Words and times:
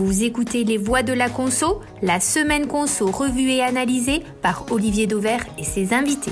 Vous 0.00 0.22
écoutez 0.22 0.62
Les 0.62 0.78
Voix 0.78 1.02
de 1.02 1.12
la 1.12 1.28
Conso, 1.28 1.80
la 2.02 2.20
semaine 2.20 2.68
Conso 2.68 3.10
revue 3.10 3.50
et 3.50 3.64
analysée 3.64 4.22
par 4.42 4.70
Olivier 4.70 5.08
Dauvert 5.08 5.44
et 5.58 5.64
ses 5.64 5.92
invités. 5.92 6.30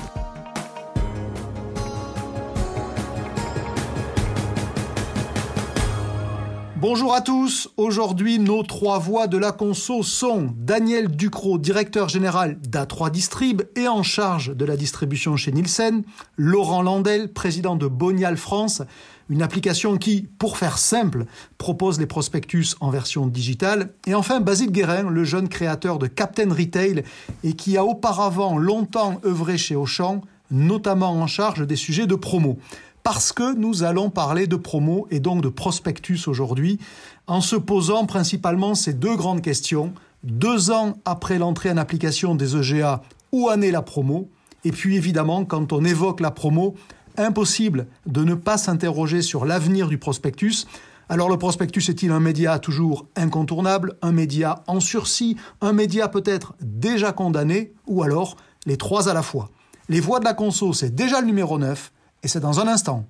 Bonjour 6.76 7.12
à 7.12 7.20
tous. 7.20 7.68
Aujourd'hui, 7.76 8.38
nos 8.38 8.62
trois 8.62 9.00
voix 9.00 9.26
de 9.26 9.38
la 9.38 9.50
conso 9.50 10.04
sont 10.04 10.54
Daniel 10.56 11.08
Ducrot, 11.08 11.58
directeur 11.58 12.08
général 12.08 12.60
d'A3 12.60 13.10
Distrib 13.10 13.62
et 13.74 13.88
en 13.88 14.04
charge 14.04 14.54
de 14.54 14.64
la 14.64 14.76
distribution 14.76 15.36
chez 15.36 15.50
Nielsen, 15.50 16.04
Laurent 16.36 16.82
Landel, 16.82 17.32
président 17.32 17.74
de 17.74 17.88
Bonial 17.88 18.36
France, 18.36 18.82
une 19.28 19.42
application 19.42 19.96
qui, 19.96 20.28
pour 20.38 20.56
faire 20.56 20.78
simple, 20.78 21.26
propose 21.58 21.98
les 21.98 22.06
prospectus 22.06 22.76
en 22.80 22.90
version 22.90 23.26
digitale, 23.26 23.92
et 24.06 24.14
enfin 24.14 24.40
Basile 24.40 24.70
Guérin, 24.70 25.10
le 25.10 25.24
jeune 25.24 25.48
créateur 25.48 25.98
de 25.98 26.06
Captain 26.06 26.52
Retail 26.52 27.02
et 27.42 27.54
qui 27.54 27.76
a 27.76 27.84
auparavant 27.84 28.56
longtemps 28.56 29.20
œuvré 29.24 29.58
chez 29.58 29.76
Auchan, 29.76 30.20
notamment 30.50 31.12
en 31.12 31.26
charge 31.26 31.66
des 31.66 31.76
sujets 31.76 32.06
de 32.06 32.14
promo. 32.14 32.58
Parce 33.02 33.32
que 33.32 33.54
nous 33.54 33.84
allons 33.84 34.10
parler 34.10 34.46
de 34.46 34.56
promo 34.56 35.06
et 35.10 35.20
donc 35.20 35.42
de 35.42 35.48
prospectus 35.48 36.26
aujourd'hui, 36.26 36.78
en 37.26 37.40
se 37.40 37.56
posant 37.56 38.06
principalement 38.06 38.74
ces 38.74 38.92
deux 38.92 39.16
grandes 39.16 39.42
questions. 39.42 39.92
Deux 40.24 40.70
ans 40.70 40.94
après 41.04 41.38
l'entrée 41.38 41.70
en 41.70 41.76
application 41.76 42.34
des 42.34 42.56
EGA, 42.56 43.02
où 43.30 43.48
en 43.48 43.60
est 43.60 43.70
la 43.70 43.82
promo? 43.82 44.28
Et 44.64 44.72
puis 44.72 44.96
évidemment, 44.96 45.44
quand 45.44 45.72
on 45.72 45.84
évoque 45.84 46.20
la 46.20 46.32
promo, 46.32 46.74
impossible 47.18 47.86
de 48.06 48.24
ne 48.24 48.34
pas 48.34 48.58
s'interroger 48.58 49.22
sur 49.22 49.44
l'avenir 49.44 49.88
du 49.88 49.98
prospectus. 49.98 50.66
Alors 51.08 51.28
le 51.28 51.36
prospectus 51.36 51.88
est-il 51.88 52.10
un 52.10 52.20
média 52.20 52.58
toujours 52.58 53.06
incontournable, 53.14 53.96
un 54.02 54.12
média 54.12 54.64
en 54.66 54.80
sursis, 54.80 55.36
un 55.60 55.72
média 55.72 56.08
peut-être 56.08 56.54
déjà 56.60 57.12
condamné, 57.12 57.74
ou 57.86 58.02
alors 58.02 58.36
les 58.66 58.76
trois 58.76 59.08
à 59.08 59.14
la 59.14 59.22
fois? 59.22 59.50
Les 59.88 60.00
voix 60.00 60.18
de 60.18 60.24
la 60.24 60.34
conso, 60.34 60.72
c'est 60.72 60.94
déjà 60.94 61.20
le 61.20 61.26
numéro 61.26 61.58
9, 61.58 61.92
et 62.24 62.28
c'est 62.28 62.40
dans 62.40 62.58
un 62.58 62.66
instant. 62.66 63.06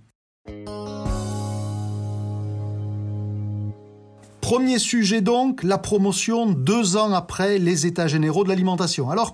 Premier 4.42 4.78
sujet 4.78 5.22
donc, 5.22 5.64
la 5.64 5.76
promotion 5.76 6.46
deux 6.46 6.96
ans 6.96 7.12
après 7.12 7.58
les 7.58 7.84
États 7.84 8.06
généraux 8.06 8.44
de 8.44 8.48
l'alimentation. 8.48 9.10
Alors, 9.10 9.32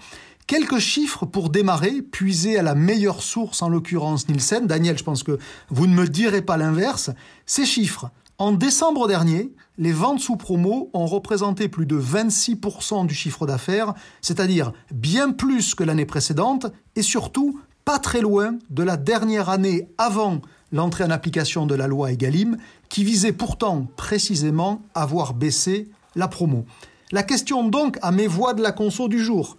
quelques 0.52 0.80
chiffres 0.80 1.24
pour 1.24 1.48
démarrer, 1.48 2.02
puisés 2.02 2.58
à 2.58 2.62
la 2.62 2.74
meilleure 2.74 3.22
source, 3.22 3.62
en 3.62 3.70
l'occurrence 3.70 4.28
Nielsen. 4.28 4.66
Daniel, 4.66 4.98
je 4.98 5.02
pense 5.02 5.22
que 5.22 5.38
vous 5.70 5.86
ne 5.86 5.94
me 5.94 6.06
direz 6.06 6.42
pas 6.42 6.58
l'inverse. 6.58 7.08
Ces 7.46 7.64
chiffres, 7.64 8.10
en 8.36 8.52
décembre 8.52 9.08
dernier, 9.08 9.54
les 9.78 9.92
ventes 9.92 10.20
sous 10.20 10.36
promo 10.36 10.90
ont 10.92 11.06
représenté 11.06 11.70
plus 11.70 11.86
de 11.86 11.98
26% 11.98 13.06
du 13.06 13.14
chiffre 13.14 13.46
d'affaires, 13.46 13.94
c'est-à-dire 14.20 14.74
bien 14.92 15.30
plus 15.30 15.74
que 15.74 15.84
l'année 15.84 16.04
précédente 16.04 16.66
et 16.96 17.02
surtout 17.02 17.58
pas 17.86 17.98
très 17.98 18.20
loin 18.20 18.58
de 18.68 18.82
la 18.82 18.98
dernière 18.98 19.48
année 19.48 19.88
avant 19.96 20.42
l'entrée 20.70 21.04
en 21.04 21.10
application 21.10 21.64
de 21.64 21.74
la 21.74 21.86
loi 21.86 22.12
Egalim, 22.12 22.58
qui 22.90 23.04
visait 23.04 23.32
pourtant 23.32 23.86
précisément 23.96 24.82
à 24.94 25.06
voir 25.06 25.32
baisser 25.32 25.88
la 26.14 26.28
promo. 26.28 26.66
La 27.10 27.22
question 27.22 27.66
donc 27.66 27.98
à 28.02 28.12
mes 28.12 28.26
voix 28.26 28.52
de 28.52 28.62
la 28.62 28.72
conso 28.72 29.08
du 29.08 29.18
jour. 29.18 29.56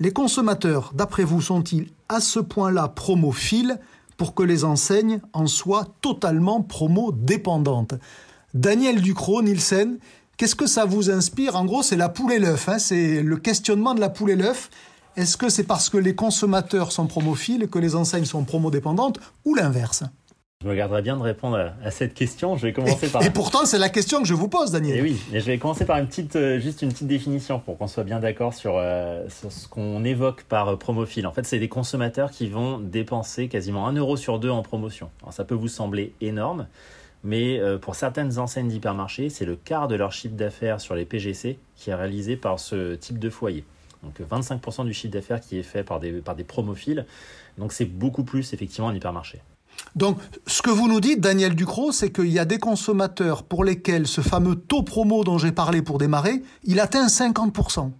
Les 0.00 0.12
consommateurs, 0.12 0.92
d'après 0.94 1.24
vous, 1.24 1.40
sont-ils 1.40 1.88
à 2.08 2.20
ce 2.20 2.38
point-là 2.38 2.86
promophiles 2.86 3.80
pour 4.16 4.32
que 4.32 4.44
les 4.44 4.64
enseignes 4.64 5.20
en 5.32 5.48
soient 5.48 5.88
totalement 6.02 6.62
promo-dépendantes? 6.62 7.94
Daniel 8.54 9.02
Ducrot, 9.02 9.42
Nielsen, 9.42 9.98
qu'est-ce 10.36 10.54
que 10.54 10.68
ça 10.68 10.84
vous 10.84 11.10
inspire? 11.10 11.56
En 11.56 11.64
gros, 11.64 11.82
c'est 11.82 11.96
la 11.96 12.08
poule 12.08 12.32
et 12.32 12.38
l'œuf, 12.38 12.68
hein, 12.68 12.78
c'est 12.78 13.22
le 13.24 13.36
questionnement 13.38 13.92
de 13.92 14.00
la 14.00 14.08
poule 14.08 14.30
et 14.30 14.36
l'œuf. 14.36 14.70
Est-ce 15.16 15.36
que 15.36 15.48
c'est 15.48 15.64
parce 15.64 15.90
que 15.90 15.98
les 15.98 16.14
consommateurs 16.14 16.92
sont 16.92 17.08
promophiles 17.08 17.66
que 17.68 17.80
les 17.80 17.96
enseignes 17.96 18.24
sont 18.24 18.44
promodépendantes 18.44 19.18
ou 19.44 19.56
l'inverse? 19.56 20.04
Je 20.64 20.68
me 20.68 20.74
garderai 20.74 21.02
bien 21.02 21.16
de 21.16 21.22
répondre 21.22 21.72
à, 21.84 21.90
cette 21.92 22.14
question. 22.14 22.56
Je 22.56 22.66
vais 22.66 22.72
commencer 22.72 23.06
et, 23.06 23.10
par. 23.10 23.22
Et 23.22 23.30
pourtant, 23.30 23.64
c'est 23.64 23.78
la 23.78 23.88
question 23.88 24.20
que 24.20 24.26
je 24.26 24.34
vous 24.34 24.48
pose, 24.48 24.72
Daniel. 24.72 24.98
Et 24.98 25.02
oui, 25.02 25.22
je 25.32 25.38
vais 25.38 25.56
commencer 25.56 25.84
par 25.84 25.98
une 25.98 26.08
petite, 26.08 26.34
euh, 26.34 26.58
juste 26.58 26.82
une 26.82 26.88
petite 26.88 27.06
définition 27.06 27.60
pour 27.60 27.78
qu'on 27.78 27.86
soit 27.86 28.02
bien 28.02 28.18
d'accord 28.18 28.52
sur, 28.54 28.74
euh, 28.76 29.24
ce 29.28 29.68
qu'on 29.68 30.02
évoque 30.02 30.42
par 30.42 30.76
promophile. 30.76 31.28
En 31.28 31.32
fait, 31.32 31.46
c'est 31.46 31.60
des 31.60 31.68
consommateurs 31.68 32.32
qui 32.32 32.48
vont 32.48 32.80
dépenser 32.80 33.46
quasiment 33.46 33.86
un 33.86 33.92
euro 33.92 34.16
sur 34.16 34.40
deux 34.40 34.50
en 34.50 34.62
promotion. 34.62 35.10
Alors, 35.22 35.32
ça 35.32 35.44
peut 35.44 35.54
vous 35.54 35.68
sembler 35.68 36.12
énorme, 36.20 36.66
mais 37.22 37.60
euh, 37.60 37.78
pour 37.78 37.94
certaines 37.94 38.40
enseignes 38.40 38.68
d'hypermarché, 38.68 39.30
c'est 39.30 39.44
le 39.44 39.54
quart 39.54 39.86
de 39.86 39.94
leur 39.94 40.10
chiffre 40.10 40.34
d'affaires 40.34 40.80
sur 40.80 40.96
les 40.96 41.04
PGC 41.04 41.56
qui 41.76 41.90
est 41.90 41.94
réalisé 41.94 42.34
par 42.34 42.58
ce 42.58 42.96
type 42.96 43.20
de 43.20 43.30
foyer. 43.30 43.62
Donc 44.02 44.20
25% 44.20 44.84
du 44.86 44.92
chiffre 44.92 45.12
d'affaires 45.12 45.40
qui 45.40 45.56
est 45.56 45.62
fait 45.62 45.84
par 45.84 46.00
des, 46.00 46.12
par 46.14 46.34
des 46.34 46.44
promophiles. 46.44 47.06
Donc 47.58 47.72
c'est 47.72 47.84
beaucoup 47.84 48.24
plus 48.24 48.52
effectivement 48.52 48.88
en 48.88 48.94
hypermarché. 48.94 49.40
Donc, 49.96 50.18
ce 50.46 50.62
que 50.62 50.70
vous 50.70 50.88
nous 50.88 51.00
dites, 51.00 51.20
Daniel 51.20 51.54
Ducrot, 51.54 51.92
c'est 51.92 52.12
qu'il 52.12 52.28
y 52.28 52.38
a 52.38 52.44
des 52.44 52.58
consommateurs 52.58 53.42
pour 53.42 53.64
lesquels 53.64 54.06
ce 54.06 54.20
fameux 54.20 54.54
taux 54.54 54.82
promo 54.82 55.24
dont 55.24 55.38
j'ai 55.38 55.52
parlé 55.52 55.82
pour 55.82 55.98
démarrer, 55.98 56.42
il 56.64 56.80
atteint 56.80 57.06
50%. 57.06 57.90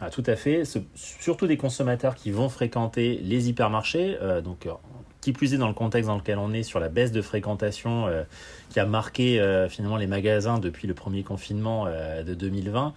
Ah, 0.00 0.08
tout 0.08 0.24
à 0.26 0.34
fait. 0.34 0.62
Surtout 0.94 1.46
des 1.46 1.58
consommateurs 1.58 2.14
qui 2.14 2.30
vont 2.30 2.48
fréquenter 2.48 3.20
les 3.22 3.50
hypermarchés. 3.50 4.16
Euh, 4.22 4.40
donc, 4.40 4.64
euh, 4.64 4.72
qui 5.20 5.32
plus 5.34 5.52
est 5.52 5.58
dans 5.58 5.68
le 5.68 5.74
contexte 5.74 6.08
dans 6.08 6.16
lequel 6.16 6.38
on 6.38 6.54
est 6.54 6.62
sur 6.62 6.80
la 6.80 6.88
baisse 6.88 7.12
de 7.12 7.20
fréquentation 7.20 8.06
euh, 8.06 8.22
qui 8.70 8.80
a 8.80 8.86
marqué 8.86 9.66
finalement 9.68 9.98
les 9.98 10.06
magasins 10.06 10.58
depuis 10.58 10.88
le 10.88 10.94
premier 10.94 11.22
confinement 11.22 11.84
de 11.86 12.32
2020 12.32 12.94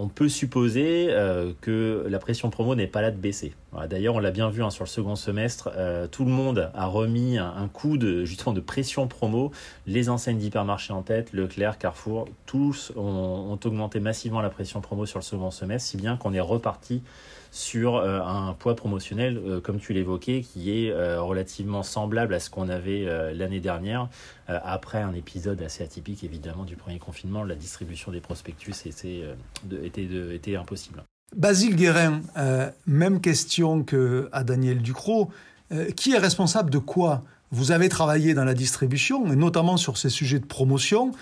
on 0.00 0.08
peut 0.08 0.30
supposer 0.30 1.08
euh, 1.10 1.52
que 1.60 2.06
la 2.08 2.18
pression 2.18 2.48
promo 2.48 2.74
n'est 2.74 2.86
pas 2.86 3.02
là 3.02 3.10
de 3.10 3.18
baisser. 3.18 3.52
D'ailleurs, 3.88 4.14
on 4.14 4.18
l'a 4.18 4.30
bien 4.30 4.48
vu 4.48 4.62
hein, 4.62 4.70
sur 4.70 4.84
le 4.84 4.88
second 4.88 5.14
semestre, 5.14 5.70
euh, 5.76 6.06
tout 6.08 6.24
le 6.24 6.30
monde 6.30 6.70
a 6.74 6.86
remis 6.86 7.36
un, 7.38 7.68
coup 7.68 7.98
de 7.98 8.24
justement 8.24 8.54
de 8.54 8.60
pression 8.60 9.06
promo. 9.06 9.52
Les 9.86 10.08
enseignes 10.08 10.38
d'hypermarché 10.38 10.92
en 10.94 11.02
tête, 11.02 11.32
Leclerc, 11.32 11.78
Carrefour, 11.78 12.28
tous 12.46 12.92
ont, 12.96 13.58
augmenté 13.62 14.00
massivement 14.00 14.40
la 14.40 14.48
pression 14.48 14.80
promo 14.80 15.04
sur 15.04 15.18
le 15.18 15.24
second 15.24 15.50
semestre, 15.50 15.90
si 15.90 15.98
bien 15.98 16.16
qu'on 16.16 16.32
est 16.32 16.40
reparti 16.40 17.02
sur 17.50 17.96
euh, 17.96 18.20
un 18.20 18.52
poids 18.52 18.76
promotionnel, 18.76 19.60
comme 19.62 19.78
tu 19.78 19.92
l'évoquais, 19.92 20.42
qui 20.42 20.84
est 20.84 20.94
relativement 21.18 21.82
semblable 21.82 22.34
à 22.34 22.40
ce 22.40 22.50
qu'on 22.50 22.68
avait 22.68 23.06
l'année 23.34 23.60
dernière, 23.60 24.08
après 24.46 25.02
un 25.02 25.14
épisode 25.14 25.60
assez 25.62 25.82
atypique 25.82 26.24
évidemment 26.24 26.64
du 26.64 26.76
premier 26.76 26.98
confinement, 26.98 27.44
la 27.44 27.54
distribution 27.54 28.12
des 28.12 28.20
prospectus 28.20 28.86
était, 28.86 30.56
impossible. 30.56 31.02
Basile 31.36 31.76
Guérin, 31.76 32.22
euh, 32.36 32.70
même 32.86 33.20
question 33.20 33.84
que 33.84 34.28
à 34.32 34.42
Daniel 34.44 34.82
Ducrot. 34.82 35.30
Euh, 35.72 35.90
qui 35.92 36.12
est 36.14 36.18
responsable 36.18 36.68
de 36.68 36.78
quoi? 36.78 37.22
Vous 37.52 37.70
avez 37.70 37.88
travaillé 37.88 38.34
dans 38.34 38.44
la 38.44 38.54
distribution, 38.54 39.32
et 39.32 39.36
notamment 39.36 39.76
sur 39.76 39.98
ces 39.98 40.08
sujets 40.08 40.40
de 40.40 40.46
promotion. 40.46 41.12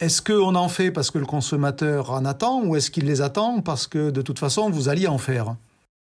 Est-ce 0.00 0.22
qu'on 0.22 0.54
en 0.54 0.68
fait 0.68 0.90
parce 0.90 1.10
que 1.10 1.18
le 1.18 1.26
consommateur 1.26 2.10
en 2.12 2.24
attend, 2.24 2.62
ou 2.62 2.74
est-ce 2.76 2.90
qu'il 2.90 3.04
les 3.04 3.20
attend 3.20 3.60
parce 3.60 3.86
que 3.86 4.10
de 4.10 4.22
toute 4.22 4.38
façon 4.38 4.70
vous 4.70 4.88
alliez 4.88 5.08
en 5.08 5.18
faire? 5.18 5.56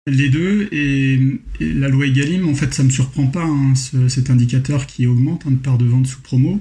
Les 0.07 0.29
deux, 0.29 0.69
et, 0.73 1.19
la 1.61 1.89
loi 1.89 2.07
Egalim, 2.07 2.49
en 2.49 2.55
fait, 2.55 2.73
ça 2.73 2.83
ne 2.83 2.89
me 2.89 2.93
surprend 2.93 3.27
pas, 3.27 3.45
hein, 3.45 3.75
cet 4.09 4.31
indicateur 4.31 4.87
qui 4.87 5.07
augmente 5.07 5.45
hein, 5.47 5.51
de 5.51 5.57
part 5.57 5.79
de 5.79 5.85
vente 5.85 6.07
sous 6.07 6.21
promo. 6.21 6.61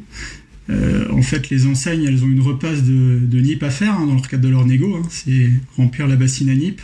Euh, 0.69 1.05
en 1.11 1.21
fait, 1.21 1.49
les 1.49 1.67
enseignes, 1.67 2.05
elles 2.05 2.23
ont 2.23 2.27
une 2.27 2.41
repasse 2.41 2.83
de, 2.83 3.39
NIP 3.39 3.61
à 3.63 3.69
faire 3.69 3.93
hein, 3.93 4.07
dans 4.07 4.15
le 4.15 4.21
cadre 4.21 4.43
de 4.43 4.49
leur 4.49 4.65
négo. 4.65 4.95
Hein. 4.95 5.07
c'est 5.09 5.49
remplir 5.77 6.07
la 6.07 6.15
bassine 6.15 6.49
à 6.49 6.55
NIP 6.55 6.81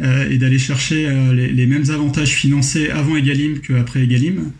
euh, 0.00 0.28
et 0.28 0.36
d'aller 0.36 0.58
chercher 0.58 1.06
euh, 1.06 1.32
les, 1.32 1.66
mêmes 1.66 1.88
avantages 1.90 2.34
financés 2.34 2.90
avant 2.90 3.16
Egalim 3.16 3.60
qu'après 3.60 4.02
Egalim. 4.02 4.52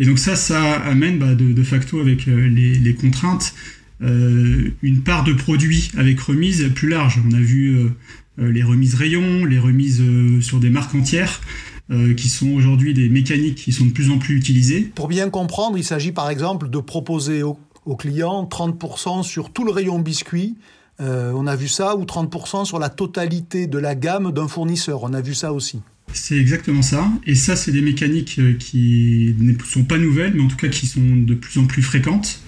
Et 0.00 0.06
donc 0.06 0.18
ça, 0.18 0.36
ça 0.36 0.74
amène 0.80 1.18
bah, 1.18 1.34
de, 1.34 1.62
facto 1.62 2.00
avec 2.00 2.26
les, 2.26 2.94
contraintes 2.94 3.54
une 4.00 5.02
part 5.04 5.22
de 5.22 5.32
produits 5.32 5.92
avec 5.96 6.18
remise 6.18 6.68
plus 6.74 6.88
large. 6.88 7.20
On 7.28 7.32
a 7.34 7.40
vu 7.40 7.76
les 8.38 8.62
remises 8.62 8.94
rayons, 8.94 9.44
les 9.44 9.58
remises 9.58 10.02
sur 10.40 10.58
des 10.58 10.70
marques 10.70 10.94
entières. 10.94 11.40
qui 12.16 12.28
sont 12.30 12.52
aujourd'hui 12.52 12.94
des 12.94 13.10
mécaniques 13.10 13.56
qui 13.56 13.72
sont 13.72 13.84
de 13.84 13.92
plus 13.92 14.10
en 14.10 14.18
plus 14.18 14.36
utilisées. 14.36 14.90
Pour 14.94 15.08
bien 15.08 15.28
comprendre, 15.28 15.76
il 15.76 15.84
s'agit 15.84 16.12
par 16.12 16.30
exemple 16.30 16.70
de 16.70 16.78
proposer 16.78 17.42
aux 17.42 17.96
clients, 17.96 18.48
30% 18.50 19.22
sur 19.22 19.52
tout 19.52 19.64
le 19.64 19.72
rayon 19.72 19.98
biscuit. 19.98 20.56
Euh, 21.00 21.32
on 21.34 21.46
a 21.46 21.56
vu 21.56 21.68
ça, 21.68 21.96
ou 21.96 22.04
30% 22.04 22.64
sur 22.64 22.78
la 22.78 22.88
totalité 22.88 23.66
de 23.66 23.78
la 23.78 23.94
gamme 23.94 24.32
d'un 24.32 24.48
fournisseur. 24.48 25.02
On 25.02 25.12
a 25.14 25.20
vu 25.20 25.34
ça 25.34 25.52
aussi. 25.52 25.80
C'est 26.12 26.36
exactement 26.36 26.82
ça. 26.82 27.10
Et 27.26 27.34
ça, 27.34 27.56
c'est 27.56 27.72
des 27.72 27.80
mécaniques 27.80 28.38
euh, 28.38 28.54
qui 28.54 29.34
ne 29.38 29.54
sont 29.64 29.84
pas 29.84 29.98
nouvelles, 29.98 30.34
mais 30.34 30.42
en 30.42 30.48
tout 30.48 30.56
cas 30.56 30.68
qui 30.68 30.86
sont 30.86 31.00
de 31.00 31.34
plus 31.34 31.58
en 31.58 31.64
plus 31.64 31.82
fréquentes. 31.82 32.40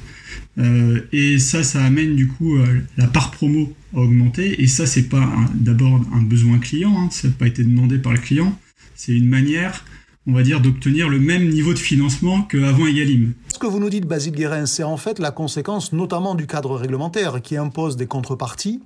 Euh, 0.59 1.01
et 1.13 1.39
ça, 1.39 1.63
ça 1.63 1.83
amène 1.85 2.15
du 2.15 2.29
coup 2.29 2.57
la 2.97 3.07
part 3.07 3.31
promo 3.31 3.73
à 3.95 3.99
augmenter. 3.99 4.63
Et 4.63 4.67
ça, 4.67 4.87
c'est 4.87 5.09
pas 5.09 5.29
d'abord 5.55 6.01
un 6.13 6.23
besoin 6.23 6.59
client, 6.59 6.95
hein. 6.97 7.09
ça 7.11 7.29
n'a 7.29 7.35
pas 7.35 7.47
été 7.47 7.65
demandé 7.65 7.99
par 7.99 8.13
le 8.13 8.19
client. 8.19 8.59
C'est 8.95 9.13
une 9.13 9.29
manière 9.29 9.85
on 10.27 10.33
va 10.33 10.43
dire, 10.43 10.61
d'obtenir 10.61 11.09
le 11.09 11.19
même 11.19 11.49
niveau 11.49 11.75
de 11.75 11.79
financement 11.79 12.43
qu'avant 12.43 12.87
Egalim. 12.87 13.35
Ce 13.53 13.59
que 13.59 13.67
vous 13.67 13.79
nous 13.79 13.91
dites, 13.91 14.07
Basile 14.07 14.35
Guérin, 14.35 14.67
c'est 14.67 14.83
en 14.83 14.97
fait 14.97 15.19
la 15.19 15.31
conséquence 15.31 15.93
notamment 15.93 16.35
du 16.35 16.47
cadre 16.47 16.77
réglementaire 16.77 17.43
qui 17.43 17.57
impose 17.57 17.97
des 17.97 18.07
contreparties. 18.07 18.83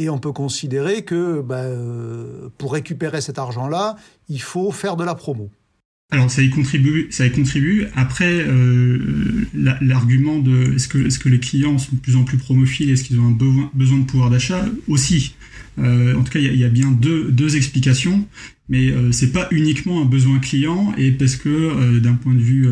Et 0.00 0.08
on 0.08 0.18
peut 0.18 0.30
considérer 0.30 1.04
que 1.04 1.40
bah, 1.40 1.64
pour 2.56 2.72
récupérer 2.72 3.20
cet 3.20 3.38
argent-là, 3.40 3.96
il 4.28 4.40
faut 4.40 4.70
faire 4.70 4.96
de 4.96 5.02
la 5.02 5.16
promo. 5.16 5.50
Alors 6.10 6.30
ça 6.30 6.42
y 6.42 6.48
contribue, 6.48 7.08
ça 7.10 7.26
y 7.26 7.30
contribue. 7.30 7.84
Après, 7.94 8.32
euh, 8.32 8.98
l'argument 9.54 10.38
de 10.38 10.74
est-ce 10.74 10.88
que, 10.88 11.06
est-ce 11.06 11.18
que 11.18 11.28
les 11.28 11.38
clients 11.38 11.76
sont 11.76 11.96
de 11.96 12.00
plus 12.00 12.16
en 12.16 12.24
plus 12.24 12.38
promophiles, 12.38 12.88
est-ce 12.88 13.04
qu'ils 13.04 13.20
ont 13.20 13.26
un 13.26 13.32
besoin, 13.32 13.70
besoin 13.74 13.98
de 13.98 14.04
pouvoir 14.04 14.30
d'achat? 14.30 14.64
Aussi. 14.86 15.34
Euh, 15.78 16.16
en 16.16 16.22
tout 16.22 16.32
cas, 16.32 16.38
il 16.38 16.56
y, 16.56 16.64
a 16.64 16.68
bien 16.68 16.90
deux, 16.90 17.30
deux 17.30 17.56
explications, 17.56 18.26
mais 18.70 18.90
euh, 18.90 19.12
c'est 19.12 19.32
pas 19.32 19.48
uniquement 19.50 20.00
un 20.02 20.06
besoin 20.06 20.38
client 20.38 20.92
et 20.96 21.12
parce 21.12 21.36
que 21.36 21.48
euh, 21.48 22.00
d'un 22.00 22.14
point 22.14 22.34
de 22.34 22.40
vue 22.40 22.68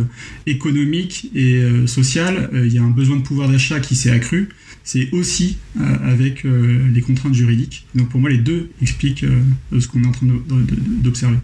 économique 0.46 1.30
et 1.34 1.62
social, 1.86 2.50
il 2.54 2.72
y 2.72 2.78
a 2.78 2.82
un 2.82 2.90
besoin 2.90 3.16
de 3.16 3.22
pouvoir 3.22 3.50
d'achat 3.50 3.80
qui 3.80 3.96
s'est 3.96 4.10
accru. 4.10 4.48
C'est 4.82 5.10
aussi 5.12 5.58
avec 6.04 6.44
les 6.44 7.00
contraintes 7.00 7.34
juridiques. 7.34 7.86
Donc 7.94 8.08
pour 8.08 8.20
moi, 8.20 8.30
les 8.30 8.38
deux 8.38 8.70
expliquent 8.80 9.26
ce 9.78 9.86
qu'on 9.88 10.04
est 10.04 10.06
en 10.06 10.12
train 10.12 10.26
d'observer. 11.02 11.38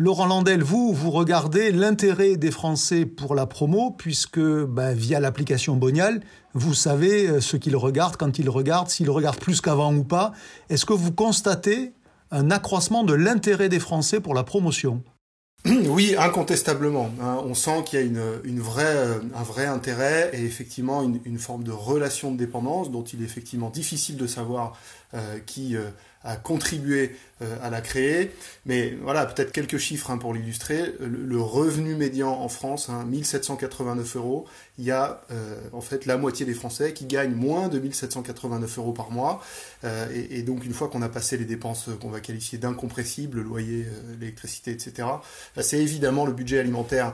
Laurent 0.00 0.26
Landel, 0.26 0.62
vous, 0.62 0.92
vous 0.92 1.10
regardez 1.10 1.72
l'intérêt 1.72 2.36
des 2.36 2.52
Français 2.52 3.04
pour 3.04 3.34
la 3.34 3.46
promo, 3.46 3.90
puisque 3.90 4.38
bah, 4.38 4.94
via 4.94 5.18
l'application 5.18 5.74
Bonial, 5.74 6.20
vous 6.54 6.72
savez 6.72 7.26
euh, 7.26 7.40
ce 7.40 7.56
qu'ils 7.56 7.74
regardent, 7.74 8.16
quand 8.16 8.38
ils 8.38 8.48
regardent, 8.48 8.90
s'ils 8.90 9.10
regardent 9.10 9.40
plus 9.40 9.60
qu'avant 9.60 9.92
ou 9.92 10.04
pas. 10.04 10.30
Est-ce 10.70 10.86
que 10.86 10.92
vous 10.92 11.10
constatez 11.10 11.94
un 12.30 12.52
accroissement 12.52 13.02
de 13.02 13.12
l'intérêt 13.12 13.68
des 13.68 13.80
Français 13.80 14.20
pour 14.20 14.34
la 14.34 14.44
promotion? 14.44 15.02
Oui, 15.64 16.14
incontestablement. 16.16 17.10
Hein. 17.20 17.42
on 17.44 17.54
sent 17.54 17.82
qu'il 17.84 17.98
y 17.98 18.02
a 18.02 18.04
une, 18.04 18.18
euh, 18.18 19.20
un 19.34 19.42
vrai 19.42 19.66
intérêt 19.66 20.30
et 20.32 20.44
effectivement 20.44 21.02
une, 21.02 21.38
forme 21.40 21.64
de 21.64 21.72
relation 21.72 22.30
de 22.30 22.36
dépendance 22.36 22.92
dont 22.92 23.02
il 23.02 23.20
est 23.20 23.24
effectivement 23.24 23.68
difficile 23.68 24.16
de 24.16 24.28
savoir 24.28 24.78
euh, 25.14 25.40
qui 25.44 25.76
a 26.22 26.36
contribué 26.36 27.16
à 27.62 27.70
la 27.70 27.80
créer. 27.80 28.32
Mais 28.66 28.96
voilà, 29.02 29.26
peut-être 29.26 29.52
quelques 29.52 29.78
chiffres 29.78 30.10
hein, 30.10 30.18
pour 30.18 30.34
l'illustrer. 30.34 30.94
Le, 31.00 31.40
revenu 31.40 31.94
médian 31.94 32.30
en 32.30 32.48
France, 32.48 32.88
1789 32.88 34.06
hein, 34.06 34.18
euros. 34.18 34.46
Il 34.78 34.84
y 34.84 34.90
a 34.90 35.22
euh, 35.30 35.56
en 35.72 35.80
fait 35.80 36.04
la 36.04 36.16
moitié 36.16 36.44
des 36.44 36.54
Français 36.54 36.92
qui 36.92 37.06
gagnent 37.06 37.34
moins 37.34 37.68
de 37.68 37.78
1789 37.78 38.78
euros 38.78 38.92
par 38.92 39.10
mois. 39.10 39.40
Euh, 39.84 40.06
et, 40.30 40.42
donc 40.42 40.64
une 40.64 40.72
fois 40.72 40.88
qu'on 40.88 41.02
a 41.02 41.08
passé 41.08 41.36
les 41.36 41.44
dépenses 41.44 41.88
qu'on 42.00 42.10
va 42.10 42.20
qualifier 42.20 42.58
d'incompressibles, 42.58 43.40
loyer, 43.40 43.86
l'électricité, 44.20 44.72
etc., 44.72 45.08
c'est 45.60 45.78
évidemment 45.78 46.26
le 46.26 46.32
budget 46.32 46.58
alimentaire 46.58 47.12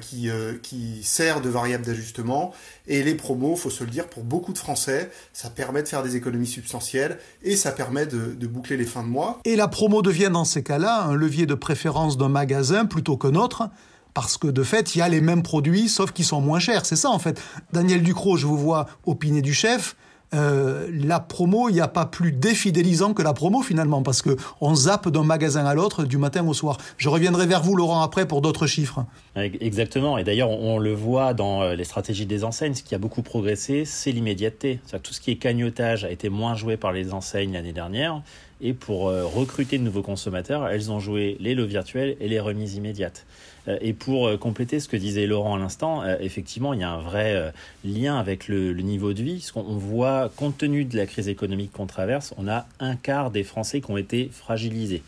qui, 0.00 0.30
qui 0.62 1.02
sert 1.02 1.40
de 1.40 1.48
variable 1.48 1.84
d'ajustement. 1.84 2.54
Et 2.88 3.02
les 3.02 3.14
promos, 3.14 3.54
faut 3.56 3.70
se 3.70 3.84
le 3.84 3.90
dire, 3.90 4.08
pour 4.08 4.24
beaucoup 4.24 4.52
de 4.52 4.58
Français, 4.58 5.10
ça 5.32 5.50
permet 5.50 5.82
de 5.82 5.88
faire 5.88 6.02
des 6.02 6.16
économies 6.16 6.46
substantielles 6.46 7.18
et 7.42 7.54
ça 7.54 7.72
permet 7.72 8.06
de, 8.06 8.46
boucler 8.46 8.76
les 8.76 8.86
fins 8.86 9.02
de 9.02 9.08
mois. 9.08 9.40
La 9.58 9.66
promo 9.66 10.02
devient 10.02 10.30
dans 10.32 10.44
ces 10.44 10.62
cas-là 10.62 11.02
un 11.02 11.14
levier 11.14 11.44
de 11.44 11.54
préférence 11.54 12.16
d'un 12.16 12.28
magasin 12.28 12.86
plutôt 12.86 13.16
que 13.16 13.26
autre, 13.26 13.68
parce 14.14 14.38
que 14.38 14.46
de 14.46 14.62
fait, 14.62 14.94
il 14.94 14.98
y 14.98 15.02
a 15.02 15.08
les 15.08 15.20
mêmes 15.20 15.42
produits, 15.42 15.88
sauf 15.88 16.12
qu'ils 16.12 16.24
sont 16.24 16.40
moins 16.40 16.60
chers. 16.60 16.86
C'est 16.86 16.96
ça 16.96 17.10
en 17.10 17.18
fait. 17.18 17.42
Daniel 17.72 18.02
Ducrot, 18.02 18.36
je 18.36 18.46
vous 18.46 18.56
vois 18.56 18.86
opiner 19.04 19.42
du 19.42 19.52
chef. 19.52 19.96
Euh, 20.34 20.88
la 20.92 21.20
promo, 21.20 21.70
il 21.70 21.72
n'y 21.72 21.80
a 21.80 21.88
pas 21.88 22.06
plus 22.06 22.32
défidélisant 22.32 23.14
que 23.14 23.22
la 23.22 23.32
promo 23.32 23.62
finalement, 23.62 24.02
parce 24.02 24.22
que 24.22 24.36
on 24.60 24.74
zappe 24.76 25.08
d'un 25.08 25.24
magasin 25.24 25.66
à 25.66 25.74
l'autre 25.74 26.04
du 26.04 26.18
matin 26.18 26.46
au 26.46 26.54
soir. 26.54 26.76
Je 26.96 27.08
reviendrai 27.08 27.46
vers 27.46 27.62
vous, 27.62 27.74
Laurent, 27.74 28.02
après 28.02 28.28
pour 28.28 28.42
d'autres 28.42 28.66
chiffres. 28.66 29.04
Exactement. 29.34 30.18
Et 30.18 30.24
d'ailleurs, 30.24 30.50
on 30.50 30.78
le 30.78 30.94
voit 30.94 31.34
dans 31.34 31.62
euh, 31.62 31.74
les 31.74 31.84
stratégies 31.84 32.26
des 32.26 32.44
enseignes. 32.44 32.74
Ce 32.74 32.84
qui 32.84 32.94
a 32.94 32.98
beaucoup 32.98 33.22
progressé, 33.22 33.84
c'est 33.84 34.12
l'immédiateté. 34.12 34.80
Tout 35.02 35.14
ce 35.14 35.20
qui 35.20 35.32
est 35.32 35.36
cagnotage 35.36 36.04
a 36.04 36.10
été 36.10 36.28
moins 36.28 36.54
joué 36.54 36.76
par 36.76 36.92
les 36.92 37.12
enseignes 37.12 37.54
l'année 37.54 37.72
dernière. 37.72 38.22
Et 38.60 38.72
pour 38.72 39.08
euh, 39.08 39.24
recruter 39.24 39.78
de 39.78 39.84
nouveaux 39.84 40.02
consommateurs, 40.02 40.66
elles 40.68 40.90
ont 40.90 40.98
joué 40.98 41.36
les 41.38 41.54
lots 41.54 41.66
virtuels 41.66 42.16
et 42.20 42.28
les 42.28 42.40
remises 42.40 42.74
immédiates. 42.74 43.24
Euh, 43.68 43.78
et 43.80 43.92
pour 43.92 44.26
euh, 44.26 44.36
compléter 44.36 44.80
ce 44.80 44.88
que 44.88 44.96
disait 44.96 45.26
Laurent 45.26 45.54
à 45.54 45.58
l'instant, 45.58 46.04
effectivement, 46.20 46.74
il 46.74 46.80
y 46.80 46.82
a 46.82 46.90
un 46.90 47.00
vrai 47.00 47.52
lien 47.84 48.18
avec 48.18 48.48
le, 48.48 48.72
niveau 48.72 49.12
de 49.12 49.22
vie. 49.22 49.36
Parce 49.36 49.52
qu'on 49.52 49.62
voit, 49.62 50.30
compte 50.34 50.58
tenu 50.58 50.84
de 50.84 50.96
la 50.96 51.06
crise 51.06 51.28
économique 51.28 51.72
qu'on 51.72 51.86
traverse, 51.86 52.34
on 52.36 52.48
a 52.48 52.66
un 52.80 52.96
quart 52.96 53.30
des 53.30 53.44
Français 53.44 53.80
qui 53.80 53.90
ont 53.90 53.96
été 53.96 54.28
fragilisés 54.32 55.02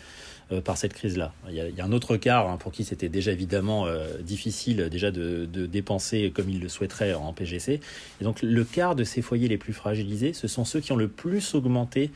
par 0.64 0.76
cette 0.76 0.94
crise-là. 0.94 1.32
Il, 1.48 1.54
y 1.54 1.80
a 1.80 1.84
un 1.84 1.92
autre 1.92 2.16
quart 2.16 2.50
hein, 2.50 2.56
pour 2.56 2.72
qui 2.72 2.82
c'était 2.82 3.08
déjà 3.08 3.30
évidemment 3.30 3.86
difficile 4.20 4.88
déjà 4.90 5.12
de, 5.12 5.46
de, 5.46 5.66
dépenser 5.66 6.32
comme 6.34 6.50
ils 6.50 6.60
le 6.60 6.68
souhaiteraient 6.68 7.14
en 7.14 7.32
PGC. 7.32 7.80
Et 8.20 8.24
donc 8.24 8.42
le 8.42 8.64
quart 8.64 8.96
de 8.96 9.04
ces 9.04 9.22
foyers 9.22 9.46
les 9.46 9.58
plus 9.58 9.72
fragilisés, 9.72 10.32
ce 10.32 10.48
sont 10.48 10.64
ceux 10.64 10.80
qui 10.80 10.90
ont 10.90 10.96
le 10.96 11.08
plus 11.08 11.54
augmenté 11.54 12.10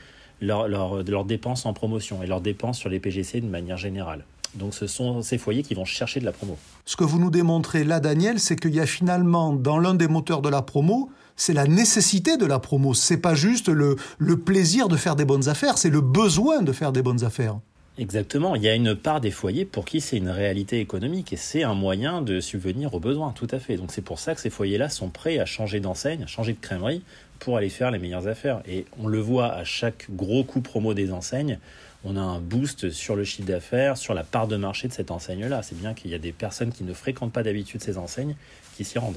leurs 0.45 1.25
dépenses 1.25 1.67
en 1.67 1.73
promotion 1.73 2.23
et 2.23 2.27
leurs 2.27 2.41
dépenses 2.41 2.79
sur 2.79 2.89
les 2.89 3.01
PGC 3.01 3.41
de 3.41 3.47
manière 3.47 3.77
générale. 3.77 4.25
Donc 4.55 4.75
ce 4.75 4.87
sont 4.87 5.23
ces 5.23 5.39
foyers 5.39 5.63
qui 5.63 5.75
vont 5.75 5.85
chercher 5.85 6.21
de 6.21 6.25
la 6.25 6.33
promo. 6.33 6.57
Ce 6.85 6.97
que 6.97 7.05
vous 7.05 7.19
nous 7.19 7.31
démontrez 7.31 7.85
là, 7.85 8.01
Daniel, 8.01 8.39
c'est 8.39 8.57
qu'il 8.57 8.75
y 8.75 8.81
a 8.81 8.87
finalement 8.87 9.53
dans 9.53 9.79
l'un 9.79 9.95
des 9.95 10.09
moteurs 10.09 10.43
de 10.43 10.49
la 10.49 10.63
promo, 10.63 11.11
c'est 11.37 11.53
la 11.53 11.67
nécessité 11.67 12.37
de 12.37 12.47
la 12.47 12.61
promo. 12.61 12.95
C'est 12.95 13.17
pas 13.17 13.35
juste 13.35 13.69
le, 13.69 13.97
le 14.19 14.39
plaisir 14.39 14.89
de 14.89 14.97
faire 14.97 15.17
des 15.17 15.25
bonnes 15.25 15.49
affaires, 15.49 15.79
c'est 15.79 15.91
le 15.91 16.01
besoin 16.01 16.63
de 16.63 16.73
faire 16.73 16.93
des 16.93 17.03
bonnes 17.03 17.25
affaires. 17.25 17.59
Exactement, 17.97 18.57
il 18.57 18.63
y 18.63 18.69
a 18.69 18.75
une 18.75 18.97
part 18.97 19.21
des 19.21 19.31
foyers 19.31 19.65
pour 19.65 19.85
qui 19.85 20.01
c'est 20.01 20.17
une 20.17 20.29
réalité 20.29 20.81
économique 20.81 21.33
et 21.33 21.37
c'est 21.37 21.63
un 21.63 21.75
moyen 21.75 22.23
de 22.23 22.41
subvenir 22.41 22.93
aux 22.93 22.99
besoins, 22.99 23.31
tout 23.31 23.47
à 23.53 23.61
fait. 23.61 23.77
Donc 23.77 23.93
c'est 23.93 24.03
pour 24.03 24.19
ça 24.19 24.35
que 24.35 24.41
ces 24.41 24.51
foyers-là 24.51 24.89
sont 24.89 25.11
prêts 25.11 25.39
à 25.39 25.47
changer 25.47 25.79
d'enseigne, 25.79 26.25
à 26.25 26.27
changer 26.27 26.55
de 26.55 26.61
crèmerie 26.61 27.03
pour 27.39 27.57
aller 27.57 27.69
faire 27.69 27.91
les 27.91 27.99
meilleures 27.99 28.29
affaires. 28.29 28.63
Et 28.67 28.87
on 28.99 29.07
le 29.07 29.19
voit 29.19 29.53
à 29.53 29.65
chaque 29.65 30.07
gros 30.11 30.45
coup 30.45 30.61
promo 30.61 30.95
des 30.95 31.13
enseignes, 31.13 31.59
on 32.05 32.17
a 32.17 32.21
un 32.21 32.39
boost 32.39 32.91
sur 32.91 33.17
le 33.17 33.25
chiffre 33.25 33.49
d'affaires, 33.49 33.97
sur 33.97 34.13
la 34.13 34.25
part 34.25 34.47
de 34.47 34.57
marché 34.57 34.89
de 34.89 34.93
cette 34.93 35.11
enseigne-là. 35.11 35.63
C'est 35.63 35.79
bien 35.79 35.95
qu'il 35.95 36.11
y 36.11 36.15
a 36.15 36.19
des 36.19 36.33
personnes 36.33 36.71
qui 36.71 36.85
ne 36.85 36.93
fréquentent 36.93 37.33
pas 37.33 37.43
d'habitude 37.43 37.83
ces 37.83 37.97
enseignes 37.97 38.37
qui 38.77 38.85
s'y 38.85 38.99
rendent. 38.99 39.17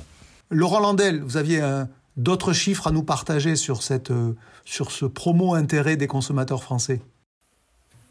Laurent 0.49 0.79
Landel, 0.79 1.21
vous 1.21 1.35
aviez 1.35 1.61
d'autres 2.17 2.53
chiffres 2.53 2.87
à 2.87 2.91
nous 2.91 3.03
partager 3.03 3.55
sur, 3.55 3.83
cette, 3.83 4.11
euh, 4.11 4.35
sur 4.65 4.91
ce 4.91 5.05
promo 5.05 5.53
intérêt 5.53 5.97
des 5.97 6.07
consommateurs 6.07 6.63
français? 6.63 7.01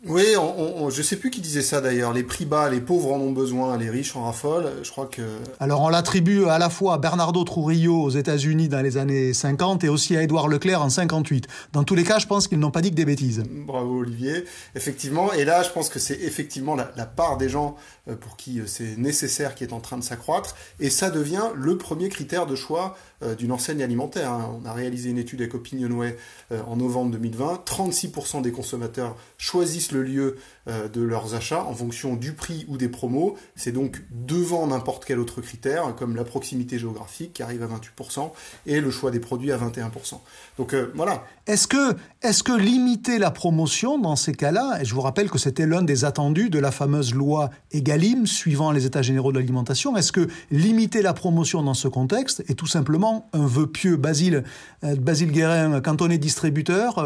Oui, 0.04 0.36
on, 0.36 0.90
je 0.90 1.02
sais 1.02 1.16
plus 1.16 1.30
qui 1.30 1.40
disait 1.40 1.62
ça 1.62 1.80
d'ailleurs. 1.80 2.12
Les 2.12 2.22
prix 2.22 2.44
bas, 2.44 2.68
les 2.68 2.80
pauvres 2.80 3.12
en 3.12 3.18
ont 3.18 3.32
besoin, 3.32 3.76
les 3.78 3.88
riches 3.88 4.14
en 4.14 4.24
raffolent. 4.24 4.70
Je 4.82 4.90
crois 4.90 5.06
que. 5.06 5.22
Alors 5.58 5.80
on 5.80 5.88
l'attribue 5.88 6.44
à 6.44 6.58
la 6.58 6.68
fois 6.68 6.94
à 6.94 6.98
Bernardo 6.98 7.42
Trujillo 7.44 8.02
aux 8.02 8.10
États-Unis 8.10 8.68
dans 8.68 8.82
les 8.82 8.98
années 8.98 9.32
50 9.32 9.84
et 9.84 9.88
aussi 9.88 10.16
à 10.16 10.22
Édouard 10.22 10.48
Leclerc 10.48 10.82
en 10.82 10.90
58. 10.90 11.48
Dans 11.72 11.82
tous 11.82 11.94
les 11.94 12.04
cas, 12.04 12.18
je 12.18 12.26
pense 12.26 12.46
qu'ils 12.46 12.58
n'ont 12.58 12.70
pas 12.70 12.82
dit 12.82 12.90
que 12.90 12.94
des 12.94 13.06
bêtises. 13.06 13.42
Bravo 13.48 14.00
Olivier, 14.00 14.44
effectivement. 14.74 15.32
Et 15.32 15.44
là, 15.44 15.62
je 15.62 15.70
pense 15.70 15.88
que 15.88 15.98
c'est 15.98 16.20
effectivement 16.20 16.76
la, 16.76 16.92
la, 16.96 17.06
part 17.06 17.38
des 17.38 17.48
gens 17.48 17.76
euh, 18.08 18.16
pour 18.16 18.36
qui 18.36 18.60
euh, 18.60 18.66
c'est 18.66 18.98
nécessaire 18.98 19.54
qui 19.54 19.64
est 19.64 19.72
en 19.72 19.80
train 19.80 19.96
de 19.96 20.04
s'accroître. 20.04 20.56
Et 20.78 20.90
ça 20.90 21.10
devient 21.10 21.44
le 21.54 21.78
premier 21.78 22.10
critère 22.10 22.46
de 22.46 22.54
choix 22.54 22.96
d'une 23.38 23.52
enseigne 23.52 23.82
alimentaire. 23.82 24.30
Hein. 24.32 24.58
On 24.62 24.66
a 24.66 24.72
réalisé 24.72 25.10
une 25.10 25.18
étude 25.18 25.40
avec 25.40 25.54
Opinionway 25.54 26.16
en 26.50 26.76
novembre 26.76 27.12
2020. 27.12 27.62
36% 27.64 28.42
des 28.42 28.52
consommateurs 28.52 29.16
choisissent 29.38 29.92
le 29.92 30.02
lieu 30.02 30.16
euh, 30.26 30.38
de 30.66 31.00
leurs 31.00 31.34
achats 31.34 31.64
en 31.64 31.74
fonction 31.74 32.14
du 32.14 32.32
prix 32.32 32.64
ou 32.68 32.76
des 32.76 32.88
promos. 32.88 33.36
C'est 33.54 33.72
donc 33.72 34.02
devant 34.10 34.66
n'importe 34.66 35.04
quel 35.04 35.18
autre 35.18 35.40
critère, 35.40 35.94
comme 35.94 36.16
la 36.16 36.24
proximité 36.24 36.78
géographique 36.78 37.32
qui 37.34 37.42
arrive 37.42 37.62
à 37.62 37.66
28% 37.66 38.30
et 38.66 38.80
le 38.80 38.90
choix 38.90 39.10
des 39.10 39.20
produits 39.20 39.52
à 39.52 39.58
21%. 39.58 40.18
Donc 40.58 40.74
euh, 40.74 40.92
voilà. 40.94 41.24
Est-ce 41.46 41.68
que, 41.68 41.96
est 42.22 42.42
que 42.42 42.52
limiter 42.52 43.18
la 43.18 43.30
promotion 43.30 43.98
dans 43.98 44.16
ces 44.16 44.34
cas-là, 44.34 44.78
et 44.80 44.84
je 44.84 44.94
vous 44.94 45.00
rappelle 45.00 45.30
que 45.30 45.38
c'était 45.38 45.66
l'un 45.66 45.82
des 45.82 46.04
attendus 46.04 46.50
de 46.50 46.58
la 46.58 46.70
fameuse 46.70 47.14
loi 47.14 47.50
Egalim 47.72 48.26
suivant 48.26 48.72
les 48.72 48.86
états 48.86 49.02
généraux 49.02 49.32
de 49.32 49.38
l'alimentation, 49.38 49.96
est-ce 49.96 50.12
que 50.12 50.28
limiter 50.50 51.02
la 51.02 51.12
promotion 51.12 51.62
dans 51.62 51.74
ce 51.74 51.88
contexte 51.88 52.42
est 52.48 52.54
tout 52.54 52.66
simplement 52.66 53.28
un 53.32 53.46
vœu 53.46 53.66
pieux? 53.66 53.96
Basile, 53.96 54.44
euh, 54.84 54.96
Basile 54.96 55.32
Guérin, 55.32 55.80
quand 55.80 56.02
on 56.02 56.10
est 56.10 56.18
distributeur, 56.18 57.04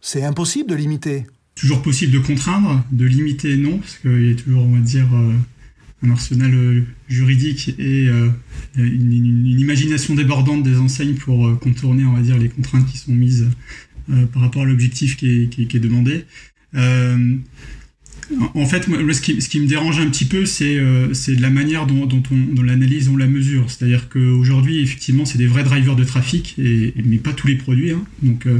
c'est 0.00 0.24
impossible 0.24 0.70
de 0.70 0.74
limiter 0.74 1.26
toujours 1.54 1.82
possible 1.82 2.12
de 2.12 2.18
contraindre, 2.18 2.84
de 2.90 3.04
limiter 3.04 3.56
non, 3.56 3.78
parce 3.78 3.98
qu'il 3.98 4.28
y 4.28 4.32
a 4.32 4.34
toujours, 4.34 4.64
on 4.64 4.74
va 4.74 4.80
dire, 4.80 5.08
euh, 5.12 5.32
un 6.02 6.10
arsenal 6.10 6.54
euh, 6.54 6.82
juridique 7.08 7.74
et 7.78 8.08
euh, 8.08 8.28
une, 8.76 9.46
imagination 9.46 10.14
débordante 10.14 10.62
des 10.62 10.78
enseignes 10.78 11.14
pour 11.14 11.58
contourner, 11.58 12.04
on 12.04 12.14
va 12.14 12.22
dire, 12.22 12.38
les 12.38 12.48
contraintes 12.48 12.86
qui 12.86 12.98
sont 12.98 13.12
mises 13.12 13.48
par 14.32 14.42
rapport 14.42 14.62
à 14.62 14.64
l'objectif 14.64 15.16
qui 15.16 15.48
est, 15.58 15.78
demandé. 15.78 16.24
en 16.74 18.66
fait, 18.66 18.84
ce, 18.84 19.20
qui, 19.20 19.60
me 19.60 19.66
dérange 19.66 20.00
un 20.00 20.08
petit 20.08 20.24
peu, 20.24 20.46
c'est 20.46 20.80
la 21.38 21.50
manière 21.50 21.86
dont, 21.86 22.08
on 22.30 22.62
l'analyse, 22.62 23.08
on 23.08 23.16
la 23.16 23.28
mesure. 23.28 23.70
C'est-à-dire 23.70 24.08
qu'aujourd'hui, 24.08 24.80
effectivement, 24.80 25.24
c'est 25.24 25.38
des 25.38 25.46
vrais 25.46 25.62
drivers 25.62 25.94
de 25.94 26.04
trafic, 26.04 26.56
mais 26.58 27.18
pas 27.18 27.32
tous 27.32 27.46
les 27.46 27.56
produits. 27.56 27.92
Hein. 27.92 28.04
Donc, 28.22 28.46
euh, 28.46 28.58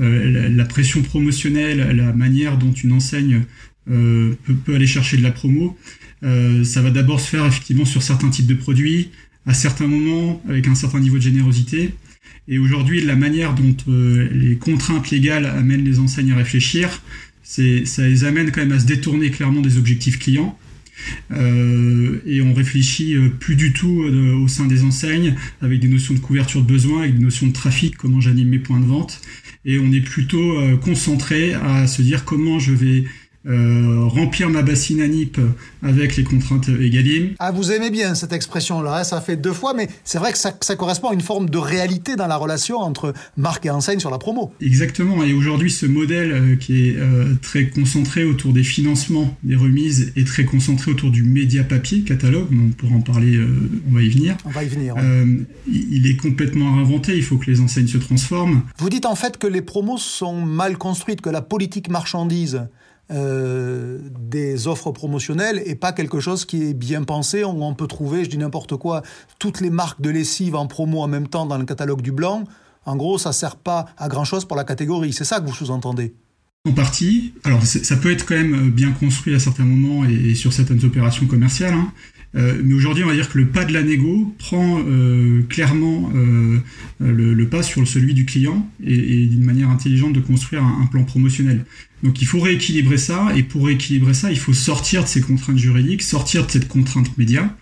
la, 0.00 0.64
pression 0.64 1.02
promotionnelle, 1.02 1.96
la 1.96 2.12
manière 2.12 2.56
dont 2.56 2.72
une 2.72 2.92
enseigne 2.92 3.42
euh, 3.90 4.34
peut, 4.64 4.74
aller 4.74 4.86
chercher 4.86 5.16
de 5.16 5.22
la 5.22 5.30
promo, 5.30 5.76
euh, 6.22 6.64
ça 6.64 6.82
va 6.82 6.90
d'abord 6.90 7.20
se 7.20 7.28
faire 7.28 7.44
effectivement 7.46 7.84
sur 7.84 8.02
certains 8.02 8.30
types 8.30 8.46
de 8.46 8.54
produits, 8.54 9.10
à 9.46 9.54
certains 9.54 9.86
moments, 9.86 10.42
avec 10.48 10.68
un 10.68 10.74
certain 10.74 11.00
niveau 11.00 11.16
de 11.16 11.22
générosité. 11.22 11.94
Et 12.46 12.58
aujourd'hui, 12.58 13.00
la 13.00 13.16
manière 13.16 13.54
dont 13.54 13.74
les 13.86 14.56
contraintes 14.56 15.10
légales 15.10 15.46
amènent 15.46 15.84
les 15.84 15.98
enseignes 15.98 16.32
à 16.32 16.36
réfléchir, 16.36 17.02
ça 17.42 17.62
les 17.62 18.24
amène 18.24 18.50
quand 18.50 18.60
même 18.60 18.72
à 18.72 18.80
se 18.80 18.86
détourner 18.86 19.30
clairement 19.30 19.60
des 19.60 19.78
objectifs 19.78 20.18
clients. 20.18 20.58
Euh, 21.30 22.20
et 22.26 22.42
on 22.42 22.52
réfléchit 22.54 23.16
plus 23.38 23.56
du 23.56 23.72
tout 23.72 24.02
au 24.02 24.48
sein 24.48 24.66
des 24.66 24.82
enseignes 24.82 25.34
avec 25.60 25.80
des 25.80 25.88
notions 25.88 26.14
de 26.14 26.18
couverture 26.18 26.62
de 26.62 26.66
besoin, 26.66 27.02
avec 27.02 27.16
des 27.16 27.22
notions 27.22 27.46
de 27.46 27.52
trafic, 27.52 27.96
comment 27.96 28.20
j'anime 28.20 28.48
mes 28.48 28.58
points 28.58 28.80
de 28.80 28.86
vente. 28.86 29.20
Et 29.64 29.78
on 29.78 29.92
est 29.92 30.00
plutôt 30.00 30.56
concentré 30.78 31.54
à 31.54 31.86
se 31.86 32.02
dire 32.02 32.24
comment 32.24 32.58
je 32.58 32.72
vais 32.72 33.04
euh, 33.46 34.04
remplir 34.06 34.50
ma 34.50 34.60
bassine 34.60 35.00
à 35.00 35.08
NIP 35.08 35.38
avec 35.82 36.16
les 36.16 36.24
contraintes 36.24 36.68
EGalim. 36.68 37.30
Ah, 37.38 37.52
vous 37.52 37.72
aimez 37.72 37.88
bien 37.88 38.14
cette 38.14 38.34
expression-là, 38.34 38.98
hein, 38.98 39.04
ça 39.04 39.22
fait 39.22 39.36
deux 39.36 39.54
fois, 39.54 39.72
mais 39.72 39.88
c'est 40.04 40.18
vrai 40.18 40.32
que 40.32 40.38
ça, 40.38 40.52
correspond 40.76 41.08
à 41.08 41.14
une 41.14 41.22
forme 41.22 41.48
de 41.48 41.56
réalité 41.56 42.16
dans 42.16 42.26
la 42.26 42.36
relation 42.36 42.76
entre 42.76 43.14
marque 43.38 43.64
et 43.64 43.70
enseigne 43.70 43.98
sur 43.98 44.10
la 44.10 44.18
promo. 44.18 44.52
Exactement, 44.60 45.24
et 45.24 45.32
aujourd'hui 45.32 45.70
ce 45.70 45.86
modèle 45.86 46.32
euh, 46.32 46.56
qui 46.56 46.88
est 46.88 46.96
euh, 46.98 47.34
très 47.40 47.68
concentré 47.68 48.24
autour 48.24 48.52
des 48.52 48.62
financements, 48.62 49.34
des 49.42 49.56
remises, 49.56 50.12
est 50.16 50.26
très 50.26 50.44
concentré 50.44 50.90
autour 50.90 51.10
du 51.10 51.22
média 51.22 51.64
papier, 51.64 52.02
catalogue, 52.02 52.48
on 52.52 52.72
pourra 52.72 52.96
en 52.96 53.00
parler, 53.00 53.40
on 53.90 53.94
va 53.94 54.02
y 54.02 54.10
venir. 54.10 54.36
On 54.44 54.50
va 54.50 54.64
y 54.64 54.68
venir. 54.68 54.94
il 55.66 56.06
est 56.06 56.16
complètement 56.16 56.78
inventé, 56.78 57.16
il 57.16 57.22
faut 57.22 57.38
que 57.38 57.50
les 57.50 57.60
enseignes 57.60 57.88
se 57.88 57.98
transforment. 57.98 58.62
Vous 58.76 58.90
dites 58.90 59.06
en 59.06 59.14
fait 59.14 59.38
que 59.38 59.46
les 59.46 59.62
promos 59.62 59.96
sont 59.96 60.44
mal 60.44 60.76
construites, 60.76 61.22
que 61.22 61.30
la 61.30 61.40
politique 61.40 61.88
marchandise 61.88 62.68
euh, 63.10 63.98
des 64.20 64.68
offres 64.68 64.92
promotionnelles 64.92 65.62
et 65.66 65.74
pas 65.74 65.92
quelque 65.92 66.20
chose 66.20 66.44
qui 66.44 66.68
est 66.68 66.74
bien 66.74 67.02
pensé, 67.02 67.44
où 67.44 67.64
on 67.64 67.74
peut 67.74 67.86
trouver, 67.86 68.24
je 68.24 68.30
dis 68.30 68.38
n'importe 68.38 68.76
quoi, 68.76 69.02
toutes 69.38 69.60
les 69.60 69.70
marques 69.70 70.00
de 70.00 70.10
lessive 70.10 70.54
en 70.54 70.66
promo 70.66 71.00
en 71.00 71.08
même 71.08 71.28
temps 71.28 71.46
dans 71.46 71.58
le 71.58 71.64
catalogue 71.64 72.02
du 72.02 72.12
blanc. 72.12 72.44
En 72.84 72.96
gros, 72.96 73.18
ça 73.18 73.32
sert 73.32 73.56
pas 73.56 73.86
à 73.98 74.08
grand 74.08 74.24
chose 74.24 74.44
pour 74.44 74.56
la 74.56 74.64
catégorie. 74.64 75.12
C'est 75.12 75.24
ça 75.24 75.40
que 75.40 75.46
vous 75.46 75.54
sous-entendez 75.54 76.14
en 76.68 76.72
partie. 76.72 77.32
Alors, 77.44 77.64
ça 77.64 77.96
peut 77.96 78.12
être 78.12 78.26
quand 78.26 78.34
même 78.34 78.70
bien 78.70 78.92
construit 78.92 79.34
à 79.34 79.38
certains 79.38 79.64
moments 79.64 80.04
et, 80.04 80.34
sur 80.34 80.52
certaines 80.52 80.84
opérations 80.84 81.26
commerciales. 81.26 81.74
Hein. 81.74 81.92
Euh, 82.36 82.60
mais 82.64 82.74
aujourd'hui, 82.74 83.02
on 83.02 83.08
va 83.08 83.14
dire 83.14 83.28
que 83.28 83.38
le 83.38 83.46
pas 83.46 83.64
de 83.64 83.72
la 83.72 83.82
négo 83.82 84.34
prend 84.38 84.80
euh, 84.86 85.42
clairement 85.48 86.12
euh, 86.14 86.60
le, 87.00 87.48
pas 87.48 87.62
sur 87.62 87.86
celui 87.86 88.14
du 88.14 88.24
client 88.24 88.68
et, 88.84 89.26
d'une 89.26 89.42
manière 89.42 89.68
intelligente 89.68 90.12
de 90.12 90.20
construire 90.20 90.62
un, 90.62 90.86
plan 90.86 91.04
promotionnel. 91.04 91.64
Donc 92.02 92.22
il 92.22 92.26
faut 92.26 92.40
rééquilibrer 92.40 92.98
ça, 92.98 93.28
et 93.36 93.42
pour 93.42 93.66
rééquilibrer 93.66 94.14
ça, 94.14 94.30
il 94.30 94.38
faut 94.38 94.52
sortir 94.52 95.02
de 95.02 95.08
ces 95.08 95.20
contraintes 95.20 95.58
juridiques, 95.58 96.02
sortir 96.02 96.46
de 96.46 96.50
cette 96.50 96.68
contrainte 96.68 97.16
média, 97.18 97.54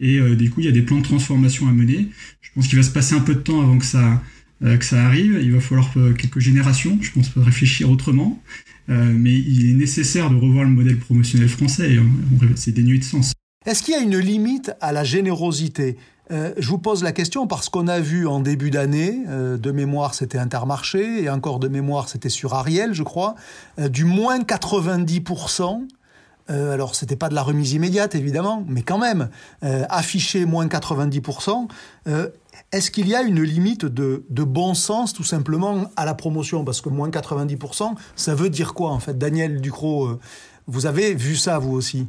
et 0.00 0.18
du 0.34 0.50
coup, 0.50 0.60
il 0.60 0.66
y 0.66 0.68
a 0.68 0.72
des 0.72 0.82
plans 0.82 0.98
de 0.98 1.04
transformation 1.04 1.68
à 1.68 1.72
mener. 1.72 2.08
Je 2.40 2.50
pense 2.54 2.66
qu'il 2.66 2.76
va 2.76 2.82
se 2.82 2.90
passer 2.90 3.14
un 3.14 3.20
peu 3.20 3.34
de 3.34 3.40
temps 3.40 3.62
avant 3.62 3.78
que 3.78 3.84
ça, 3.84 4.20
que 4.60 4.84
ça 4.84 5.06
arrive, 5.06 5.38
il 5.40 5.52
va 5.52 5.60
falloir 5.60 5.94
quelques 6.18 6.40
générations, 6.40 6.98
je 7.00 7.12
pense, 7.12 7.28
pour 7.28 7.44
réfléchir 7.44 7.88
autrement, 7.88 8.42
mais 8.88 9.32
il 9.32 9.70
est 9.70 9.74
nécessaire 9.74 10.28
de 10.28 10.34
revoir 10.34 10.64
le 10.64 10.70
modèle 10.70 10.98
promotionnel 10.98 11.48
français, 11.48 11.96
c'est 12.56 12.72
dénué 12.72 12.98
de 12.98 13.04
sens. 13.04 13.32
Est-ce 13.66 13.82
qu'il 13.82 13.94
y 13.94 13.96
a 13.96 14.00
une 14.00 14.18
limite 14.18 14.72
à 14.82 14.92
la 14.92 15.04
générosité? 15.04 15.96
Euh, 16.30 16.52
je 16.58 16.68
vous 16.68 16.76
pose 16.76 17.02
la 17.02 17.12
question 17.12 17.46
parce 17.46 17.70
qu'on 17.70 17.88
a 17.88 17.98
vu 17.98 18.26
en 18.26 18.40
début 18.40 18.70
d'année, 18.70 19.22
euh, 19.28 19.56
de 19.56 19.70
mémoire 19.70 20.12
c'était 20.12 20.36
Intermarché, 20.36 21.22
et 21.22 21.30
encore 21.30 21.60
de 21.60 21.68
mémoire 21.68 22.10
c'était 22.10 22.28
sur 22.28 22.52
Ariel, 22.52 22.92
je 22.92 23.02
crois, 23.02 23.36
euh, 23.78 23.88
du 23.88 24.04
moins 24.04 24.40
90%. 24.40 25.86
alors 26.48 26.94
c'était 26.94 27.16
pas 27.16 27.30
de 27.30 27.34
la 27.34 27.42
remise 27.42 27.72
immédiate 27.72 28.14
évidemment, 28.14 28.64
mais 28.68 28.82
quand 28.82 28.98
même, 28.98 29.30
affiché 29.62 30.44
moins 30.44 30.66
90%. 30.66 31.68
Est-ce 32.70 32.90
qu'il 32.90 33.08
y 33.08 33.14
a 33.14 33.22
une 33.22 33.40
limite 33.40 33.86
de, 33.86 34.26
de, 34.28 34.44
bon 34.44 34.74
sens 34.74 35.14
tout 35.14 35.24
simplement 35.24 35.90
à 35.96 36.04
la 36.04 36.12
promotion? 36.12 36.62
Parce 36.62 36.82
que 36.82 36.90
moins 36.90 37.08
90%, 37.08 37.94
ça 38.14 38.34
veut 38.34 38.50
dire 38.50 38.74
quoi 38.74 38.90
en 38.90 38.98
fait? 38.98 39.16
Daniel 39.16 39.62
Ducrot, 39.62 40.18
vous 40.66 40.84
avez 40.84 41.14
vu 41.14 41.34
ça 41.34 41.58
vous 41.58 41.72
aussi? 41.72 42.08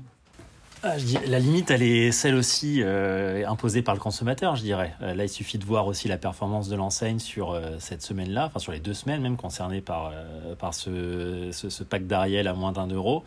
Ah, 0.87 0.97
la 1.25 1.39
limite, 1.39 1.71
elle 1.71 1.81
est 1.81 2.11
celle 2.11 2.35
aussi 2.35 2.83
euh, 2.83 3.43
imposée 3.47 3.81
par 3.81 3.95
le 3.95 3.99
consommateur, 3.99 4.55
je 4.55 4.61
dirais. 4.61 4.93
Euh, 5.01 5.15
là, 5.15 5.23
il 5.23 5.29
suffit 5.29 5.57
de 5.57 5.65
voir 5.65 5.87
aussi 5.87 6.07
la 6.07 6.17
performance 6.17 6.69
de 6.69 6.75
l'enseigne 6.75 7.17
sur 7.17 7.53
euh, 7.53 7.77
cette 7.79 8.03
semaine-là, 8.03 8.45
enfin 8.45 8.59
sur 8.59 8.71
les 8.71 8.79
deux 8.79 8.93
semaines 8.93 9.23
même 9.23 9.35
concernées 9.35 9.81
par, 9.81 10.13
par 10.59 10.75
ce, 10.75 11.49
ce, 11.51 11.83
pack 11.83 12.05
d'Ariel 12.05 12.47
à 12.47 12.53
moins 12.53 12.71
d'un 12.71 12.85
euro, 12.85 13.23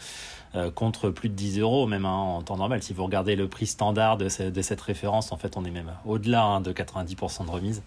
contre 0.77 1.11
plus 1.11 1.29
de 1.29 1.35
10 1.35 1.59
euros 1.59 1.88
même 1.88 2.05
hein, 2.05 2.12
en 2.12 2.43
temps 2.43 2.57
normal. 2.57 2.81
Si 2.81 2.93
vous 2.93 3.05
regardez 3.05 3.35
le 3.35 3.49
prix 3.49 3.67
standard 3.67 4.19
de, 4.19 4.29
cette 4.29 4.81
référence, 4.81 5.33
en 5.33 5.37
fait, 5.37 5.57
on 5.57 5.65
est 5.65 5.73
même 5.73 5.91
au-delà 6.07 6.45
hein, 6.45 6.61
de 6.61 6.73
90% 6.73 7.45
de 7.45 7.50
remise. 7.50 7.83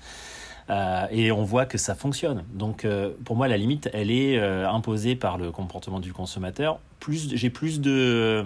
et 1.12 1.32
on 1.32 1.44
voit 1.44 1.66
que 1.66 1.78
ça 1.78 1.96
fonctionne. 1.96 2.44
Donc, 2.54 2.86
pour 3.24 3.38
moi, 3.38 3.48
la 3.48 3.58
limite, 3.58 3.90
elle 3.94 4.12
est 4.12 4.38
imposée 4.38 5.16
par 5.16 5.38
le 5.38 5.52
comportement 5.52 6.02
du 6.02 6.12
consommateur. 6.12 6.80
Plus, 7.00 7.34
j'ai 7.36 7.50
plus 7.50 7.80
de 7.80 8.46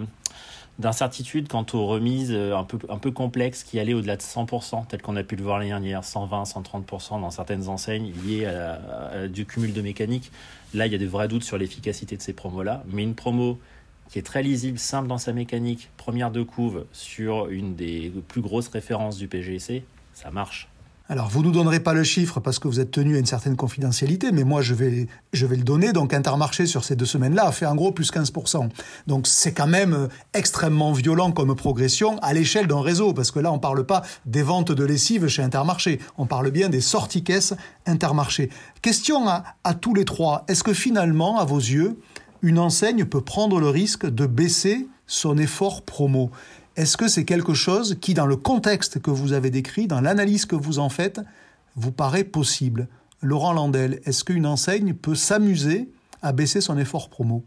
d'incertitude 0.78 1.48
quant 1.48 1.64
aux 1.72 1.86
remises 1.86 2.32
euh, 2.32 2.56
un 2.56 2.64
peu, 2.98 3.10
complexes 3.10 3.64
qui 3.64 3.78
allaient 3.78 3.94
au-delà 3.94 4.16
de 4.16 4.22
100%, 4.22 4.86
tel 4.86 5.00
qu'on 5.00 5.16
a 5.16 5.22
pu 5.22 5.36
le 5.36 5.42
voir 5.42 5.58
l'année 5.58 5.70
dernière, 5.70 6.04
120, 6.04 6.42
130% 6.42 7.20
dans 7.20 7.30
certaines 7.30 7.68
enseignes 7.68 8.12
liées 8.24 8.46
à, 8.46 9.28
du 9.28 9.46
cumul 9.46 9.72
de 9.72 9.80
mécanique. 9.80 10.30
Là, 10.74 10.86
il 10.86 10.92
y 10.92 10.94
a 10.94 10.98
des 10.98 11.06
vrais 11.06 11.28
doutes 11.28 11.44
sur 11.44 11.56
l'efficacité 11.56 12.16
de 12.16 12.22
ces 12.22 12.32
promos-là, 12.32 12.82
mais 12.88 13.02
une 13.02 13.14
promo 13.14 13.58
qui 14.10 14.18
est 14.18 14.22
très 14.22 14.42
lisible, 14.42 14.78
simple 14.78 15.08
dans 15.08 15.18
sa 15.18 15.32
mécanique, 15.32 15.88
première 15.96 16.30
de 16.30 16.42
couve 16.42 16.84
sur 16.92 17.48
une 17.48 17.74
des 17.74 18.12
plus 18.28 18.40
grosses 18.40 18.68
références 18.68 19.16
du 19.16 19.28
PGC, 19.28 19.84
ça 20.12 20.30
marche. 20.30 20.68
Alors, 21.08 21.28
vous 21.28 21.40
ne 21.40 21.46
nous 21.46 21.52
donnerez 21.52 21.78
pas 21.78 21.94
le 21.94 22.02
chiffre 22.02 22.40
parce 22.40 22.58
que 22.58 22.66
vous 22.66 22.80
êtes 22.80 22.90
tenu 22.90 23.14
à 23.14 23.20
une 23.20 23.26
certaine 23.26 23.54
confidentialité, 23.54 24.32
mais 24.32 24.42
moi, 24.42 24.60
je 24.60 24.74
vais, 24.74 25.06
je 25.32 25.46
vais 25.46 25.54
le 25.54 25.62
donner. 25.62 25.92
Donc, 25.92 26.12
Intermarché, 26.12 26.66
sur 26.66 26.82
ces 26.82 26.96
deux 26.96 27.06
semaines-là, 27.06 27.46
a 27.46 27.52
fait 27.52 27.64
en 27.64 27.76
gros 27.76 27.92
plus 27.92 28.10
15%. 28.10 28.68
Donc, 29.06 29.28
c'est 29.28 29.52
quand 29.52 29.68
même 29.68 29.92
euh, 29.92 30.08
extrêmement 30.34 30.92
violent 30.92 31.30
comme 31.30 31.54
progression 31.54 32.18
à 32.22 32.32
l'échelle 32.32 32.66
d'un 32.66 32.80
réseau, 32.80 33.12
parce 33.12 33.30
que 33.30 33.38
là, 33.38 33.52
on 33.52 33.56
ne 33.56 33.60
parle 33.60 33.86
pas 33.86 34.02
des 34.24 34.42
ventes 34.42 34.72
de 34.72 34.84
lessive 34.84 35.28
chez 35.28 35.44
Intermarché. 35.44 36.00
On 36.18 36.26
parle 36.26 36.50
bien 36.50 36.68
des 36.68 36.80
sorties 36.80 37.22
caisses 37.22 37.54
Intermarché. 37.86 38.50
Question 38.82 39.28
à, 39.28 39.44
à 39.62 39.74
tous 39.74 39.94
les 39.94 40.04
trois. 40.04 40.44
Est-ce 40.48 40.64
que 40.64 40.74
finalement, 40.74 41.38
à 41.38 41.44
vos 41.44 41.58
yeux, 41.58 42.00
une 42.42 42.58
enseigne 42.58 43.04
peut 43.04 43.20
prendre 43.20 43.60
le 43.60 43.68
risque 43.68 44.06
de 44.06 44.26
baisser 44.26 44.88
son 45.06 45.38
effort 45.38 45.82
promo? 45.82 46.32
Est-ce 46.76 46.96
que 46.96 47.08
c'est 47.08 47.24
quelque 47.24 47.54
chose 47.54 47.96
qui, 48.00 48.14
dans 48.14 48.26
le 48.26 48.36
contexte 48.36 49.00
que 49.00 49.10
vous 49.10 49.32
avez 49.32 49.50
décrit, 49.50 49.86
dans 49.86 50.00
l'analyse 50.00 50.46
que 50.46 50.56
vous 50.56 50.78
en 50.78 50.88
faites, 50.88 51.20
vous 51.74 51.92
paraît 51.92 52.24
possible? 52.24 52.88
Laurent 53.22 53.54
Landel, 53.54 54.00
est-ce 54.04 54.24
qu'une 54.24 54.46
enseigne 54.46 54.94
peut 54.94 55.14
s'amuser 55.14 55.88
à 56.22 56.32
baisser 56.32 56.60
son 56.60 56.76
effort 56.78 57.08
promo? 57.08 57.44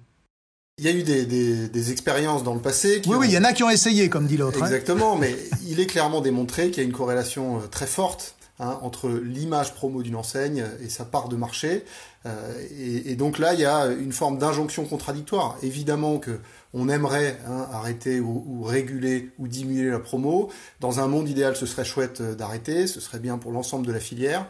Il 0.79 0.85
y 0.85 0.87
a 0.87 0.91
eu 0.91 1.03
des, 1.03 1.91
expériences 1.91 2.43
dans 2.43 2.53
le 2.53 2.61
passé. 2.61 3.01
oui, 3.05 3.17
oui, 3.19 3.27
il 3.27 3.33
y 3.33 3.37
en 3.37 3.43
a 3.43 3.53
qui 3.53 3.63
ont 3.63 3.69
essayé, 3.69 4.09
comme 4.09 4.25
dit 4.25 4.37
l'autre. 4.37 4.63
Hein. 4.63 4.65
Exactement, 4.65 5.17
mais 5.17 5.35
il 5.67 5.79
est 5.79 5.87
clairement 5.87 6.21
démontré 6.21 6.69
qu'il 6.71 6.81
y 6.81 6.85
a 6.85 6.87
une 6.87 6.95
corrélation 6.95 7.57
euh, 7.57 7.67
très 7.69 7.85
forte 7.85 8.35
hein, 8.59 8.79
entre 8.81 9.09
l'image 9.09 9.73
promo 9.73 10.01
d'une 10.01 10.15
enseigne 10.15 10.63
et 10.81 10.89
sa 10.89 11.03
part 11.03 11.27
de 11.27 11.35
marché. 11.35 11.83
Euh, 12.25 12.53
et, 12.79 13.15
donc 13.15 13.39
là, 13.39 13.53
il 13.53 13.59
y 13.59 13.65
a 13.65 13.87
une 13.87 14.13
forme 14.13 14.37
d'injonction 14.37 14.85
contradictoire. 14.85 15.57
Évidemment 15.63 16.17
que 16.17 16.39
on 16.73 16.89
aimerait 16.89 17.39
hein, 17.47 17.67
arrêter 17.71 18.19
ou, 18.19 18.63
réguler 18.63 19.31
ou 19.39 19.47
diminuer 19.47 19.89
la 19.89 19.99
promo. 19.99 20.51
Dans 20.79 20.99
un 20.99 21.07
monde 21.07 21.27
idéal, 21.27 21.55
ce 21.55 21.65
serait 21.65 21.85
chouette 21.85 22.21
euh, 22.21 22.35
d'arrêter, 22.35 22.87
ce 22.87 22.99
serait 22.99 23.19
bien 23.19 23.37
pour 23.37 23.51
l'ensemble 23.51 23.85
de 23.87 23.91
la 23.91 23.99
filière. 23.99 24.45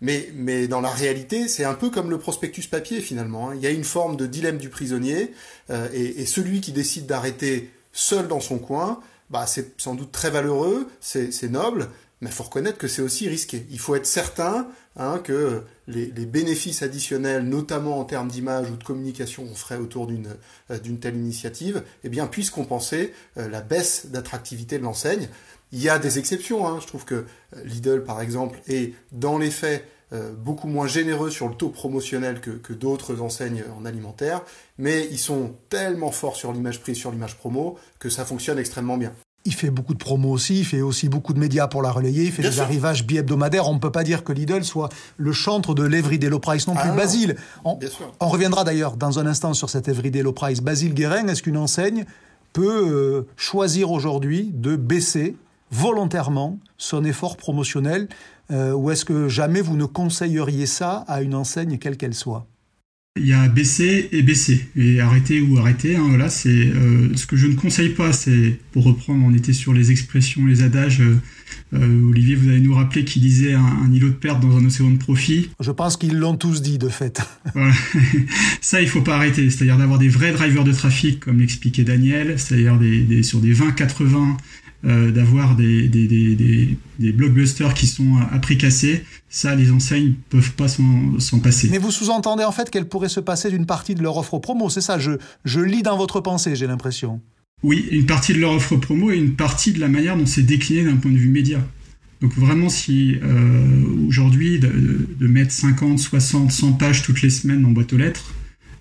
Mais, 0.00 0.30
mais 0.34 0.66
dans 0.66 0.80
la 0.80 0.90
réalité, 0.90 1.46
c'est 1.46 1.64
un 1.64 1.74
peu 1.74 1.90
comme 1.90 2.10
le 2.10 2.18
prospectus 2.18 2.66
papier 2.66 3.00
finalement. 3.00 3.50
Hein. 3.50 3.54
Il 3.54 3.60
y 3.60 3.66
a 3.66 3.70
une 3.70 3.84
forme 3.84 4.16
de 4.16 4.26
dilemme 4.26 4.58
du 4.58 4.70
prisonnier, 4.70 5.32
euh, 5.68 5.88
et, 5.92 6.24
celui 6.26 6.60
qui 6.60 6.72
décide 6.72 7.06
d'arrêter 7.06 7.70
seul 7.92 8.26
dans 8.26 8.40
son 8.40 8.58
coin, 8.58 9.00
bah, 9.28 9.46
c'est 9.46 9.78
sans 9.78 9.94
doute 9.94 10.10
très 10.10 10.30
valeureux, 10.30 10.88
c'est 11.00 11.50
noble, 11.50 11.88
mais 12.20 12.30
faut 12.30 12.42
reconnaître 12.42 12.78
que 12.78 12.88
c'est 12.88 13.02
aussi 13.02 13.28
risqué. 13.28 13.66
Il 13.70 13.78
faut 13.78 13.94
être 13.94 14.06
certain 14.06 14.68
hein, 14.96 15.20
que 15.22 15.62
les, 15.86 16.06
bénéfices 16.26 16.82
additionnels, 16.82 17.44
notamment 17.44 17.98
en 17.98 18.04
termes 18.04 18.28
d'image 18.28 18.70
ou 18.70 18.76
de 18.76 18.84
communication 18.84 19.44
qu'on 19.46 19.54
ferait 19.54 19.78
autour 19.78 20.06
d'une 20.06 20.28
euh, 20.70 20.78
telle 21.00 21.16
initiative, 21.16 21.82
eh 22.04 22.08
bien, 22.08 22.26
puissent 22.26 22.50
compenser 22.50 23.14
euh, 23.38 23.48
la 23.48 23.62
baisse 23.62 24.06
d'attractivité 24.06 24.78
de 24.78 24.84
l'enseigne. 24.84 25.28
Il 25.72 25.80
y 25.80 25.88
a 25.88 25.98
des 25.98 26.18
exceptions. 26.18 26.66
Hein. 26.66 26.78
Je 26.80 26.86
trouve 26.86 27.04
que 27.04 27.14
euh, 27.14 27.64
Lidl, 27.64 28.04
par 28.04 28.20
exemple, 28.20 28.60
est 28.68 28.94
dans 29.12 29.38
les 29.38 29.50
faits 29.50 29.86
beaucoup 30.38 30.66
moins 30.66 30.88
généreux 30.88 31.30
sur 31.30 31.48
le 31.48 31.54
taux 31.54 31.68
promotionnel 31.68 32.40
que, 32.40 32.50
que 32.50 32.72
d'autres 32.72 33.20
enseignes 33.20 33.62
en 33.78 33.84
alimentaire, 33.84 34.42
mais 34.76 35.06
ils 35.12 35.20
sont 35.20 35.54
tellement 35.68 36.10
forts 36.10 36.34
sur 36.34 36.52
l'image 36.52 36.80
prise, 36.80 36.96
sur 36.96 37.12
l'image 37.12 37.36
promo, 37.36 37.78
que 38.00 38.10
ça 38.10 38.24
fonctionne 38.24 38.58
extrêmement 38.58 38.98
bien. 38.98 39.14
Il 39.46 39.54
fait 39.54 39.70
beaucoup 39.70 39.94
de 39.94 39.98
promos 39.98 40.30
aussi, 40.30 40.60
il 40.60 40.64
fait 40.66 40.82
aussi 40.82 41.08
beaucoup 41.08 41.32
de 41.32 41.38
médias 41.38 41.66
pour 41.66 41.80
la 41.80 41.90
relayer, 41.90 42.24
il 42.24 42.32
fait 42.32 42.42
des 42.42 42.60
arrivages 42.60 43.06
bi-hebdomadaires. 43.06 43.68
On 43.68 43.74
ne 43.74 43.78
peut 43.78 43.90
pas 43.90 44.04
dire 44.04 44.22
que 44.22 44.32
Lidl 44.32 44.64
soit 44.64 44.90
le 45.16 45.32
chantre 45.32 45.74
de 45.74 45.82
l'Everyday 45.82 46.28
Low 46.28 46.40
Price 46.40 46.66
non 46.66 46.74
plus. 46.74 46.90
Ah 46.90 46.94
Basile, 46.94 47.36
on, 47.64 47.78
reviendra 48.20 48.64
d'ailleurs 48.64 48.96
dans 48.96 49.18
un 49.18 49.26
instant 49.26 49.54
sur 49.54 49.70
cet 49.70 49.88
Everyday 49.88 50.22
Low 50.22 50.32
Price. 50.32 50.60
Basile 50.60 50.92
Guérin, 50.92 51.26
est-ce 51.28 51.42
qu'une 51.42 51.56
enseigne 51.56 52.04
peut 52.52 52.88
euh, 52.88 53.22
choisir 53.36 53.90
aujourd'hui 53.90 54.50
de 54.52 54.76
baisser 54.76 55.36
volontairement 55.70 56.58
son 56.76 57.04
effort 57.04 57.36
promotionnel 57.36 58.08
euh, 58.50 58.72
ou 58.72 58.90
est-ce 58.90 59.04
que 59.04 59.28
jamais 59.28 59.60
vous 59.60 59.76
ne 59.76 59.84
conseilleriez 59.84 60.66
ça 60.66 61.04
à 61.06 61.22
une 61.22 61.34
enseigne 61.34 61.78
quelle 61.78 61.96
qu'elle 61.96 62.14
soit? 62.14 62.46
Il 63.20 63.26
y 63.26 63.32
a 63.32 63.48
baisser 63.48 64.08
et 64.12 64.22
baisser 64.22 64.66
et 64.76 65.00
arrêter 65.00 65.40
ou 65.40 65.58
arrêter. 65.58 65.96
Hein, 65.96 66.06
voilà, 66.08 66.28
c'est 66.28 66.48
euh, 66.48 67.14
ce 67.16 67.26
que 67.26 67.36
je 67.36 67.46
ne 67.46 67.54
conseille 67.54 67.90
pas. 67.90 68.12
C'est 68.12 68.58
pour 68.72 68.84
reprendre, 68.84 69.24
on 69.24 69.34
était 69.34 69.52
sur 69.52 69.72
les 69.72 69.90
expressions, 69.90 70.46
les 70.46 70.62
adages. 70.62 71.02
Euh, 71.72 72.10
Olivier, 72.10 72.34
vous 72.34 72.48
allez 72.48 72.60
nous 72.60 72.74
rappeler 72.74 73.04
qu'il 73.04 73.22
disait 73.22 73.54
un, 73.54 73.92
îlot 73.92 74.08
de 74.08 74.14
perte 74.14 74.40
dans 74.40 74.56
un 74.56 74.64
océan 74.64 74.90
de 74.90 74.98
profit. 74.98 75.50
Je 75.60 75.70
pense 75.70 75.96
qu'ils 75.96 76.16
l'ont 76.16 76.36
tous 76.36 76.62
dit 76.62 76.78
de 76.78 76.88
fait. 76.88 77.20
Voilà. 77.54 77.72
Ça, 78.60 78.80
il 78.80 78.88
faut 78.88 79.02
pas 79.02 79.16
arrêter. 79.16 79.50
C'est-à-dire 79.50 79.76
d'avoir 79.76 79.98
des 79.98 80.08
vrais 80.08 80.32
drivers 80.32 80.64
de 80.64 80.72
trafic, 80.72 81.20
comme 81.20 81.38
l'expliquait 81.38 81.84
Daniel, 81.84 82.38
c'est-à-dire 82.38 82.76
des, 82.76 83.02
des, 83.02 83.22
sur 83.22 83.40
des 83.40 83.54
20-80 83.54 84.36
euh, 84.84 85.10
d'avoir 85.10 85.56
des, 85.56 85.88
des, 85.88 86.06
des, 86.06 86.76
des, 86.98 87.12
blockbusters 87.12 87.74
qui 87.74 87.86
sont 87.86 88.16
à 88.32 88.38
prix 88.38 88.56
cassé, 88.56 89.04
ça, 89.28 89.54
les 89.54 89.70
enseignes 89.70 90.14
peuvent 90.30 90.52
pas 90.52 90.68
s'en 90.68 91.38
passer. 91.42 91.68
Mais 91.70 91.78
vous 91.78 91.90
sous-entendez 91.90 92.44
en 92.44 92.52
fait 92.52 92.70
qu'elle 92.70 92.88
pourrait 92.88 93.10
se 93.10 93.20
passer 93.20 93.50
d'une 93.50 93.66
partie 93.66 93.94
de 93.94 94.02
leur 94.02 94.16
offre 94.16 94.38
promo, 94.38 94.70
c'est 94.70 94.80
ça 94.80 94.98
je, 94.98 95.12
je 95.44 95.60
lis 95.60 95.82
dans 95.82 95.96
votre 95.96 96.20
pensée, 96.20 96.56
j'ai 96.56 96.66
l'impression. 96.66 97.20
Oui, 97.62 97.86
une 97.90 98.06
partie 98.06 98.32
de 98.32 98.38
leur 98.38 98.52
offre 98.52 98.76
promo 98.76 99.10
et 99.10 99.16
une 99.16 99.36
partie 99.36 99.72
de 99.72 99.80
la 99.80 99.88
manière 99.88 100.16
dont 100.16 100.26
c'est 100.26 100.42
décliné 100.42 100.84
d'un 100.84 100.96
point 100.96 101.10
de 101.10 101.18
vue 101.18 101.28
média. 101.28 101.60
Donc 102.20 102.34
vraiment, 102.34 102.68
si 102.68 103.16
euh, 103.22 104.06
aujourd'hui 104.06 104.58
de, 104.58 105.08
de, 105.18 105.26
mettre 105.26 105.52
50, 105.52 105.98
60, 105.98 106.52
100 106.52 106.72
pages 106.74 107.02
toutes 107.02 107.22
les 107.22 107.30
semaines 107.30 107.64
en 107.64 107.70
boîte 107.70 107.92
aux 107.92 107.96
lettres, 107.96 108.34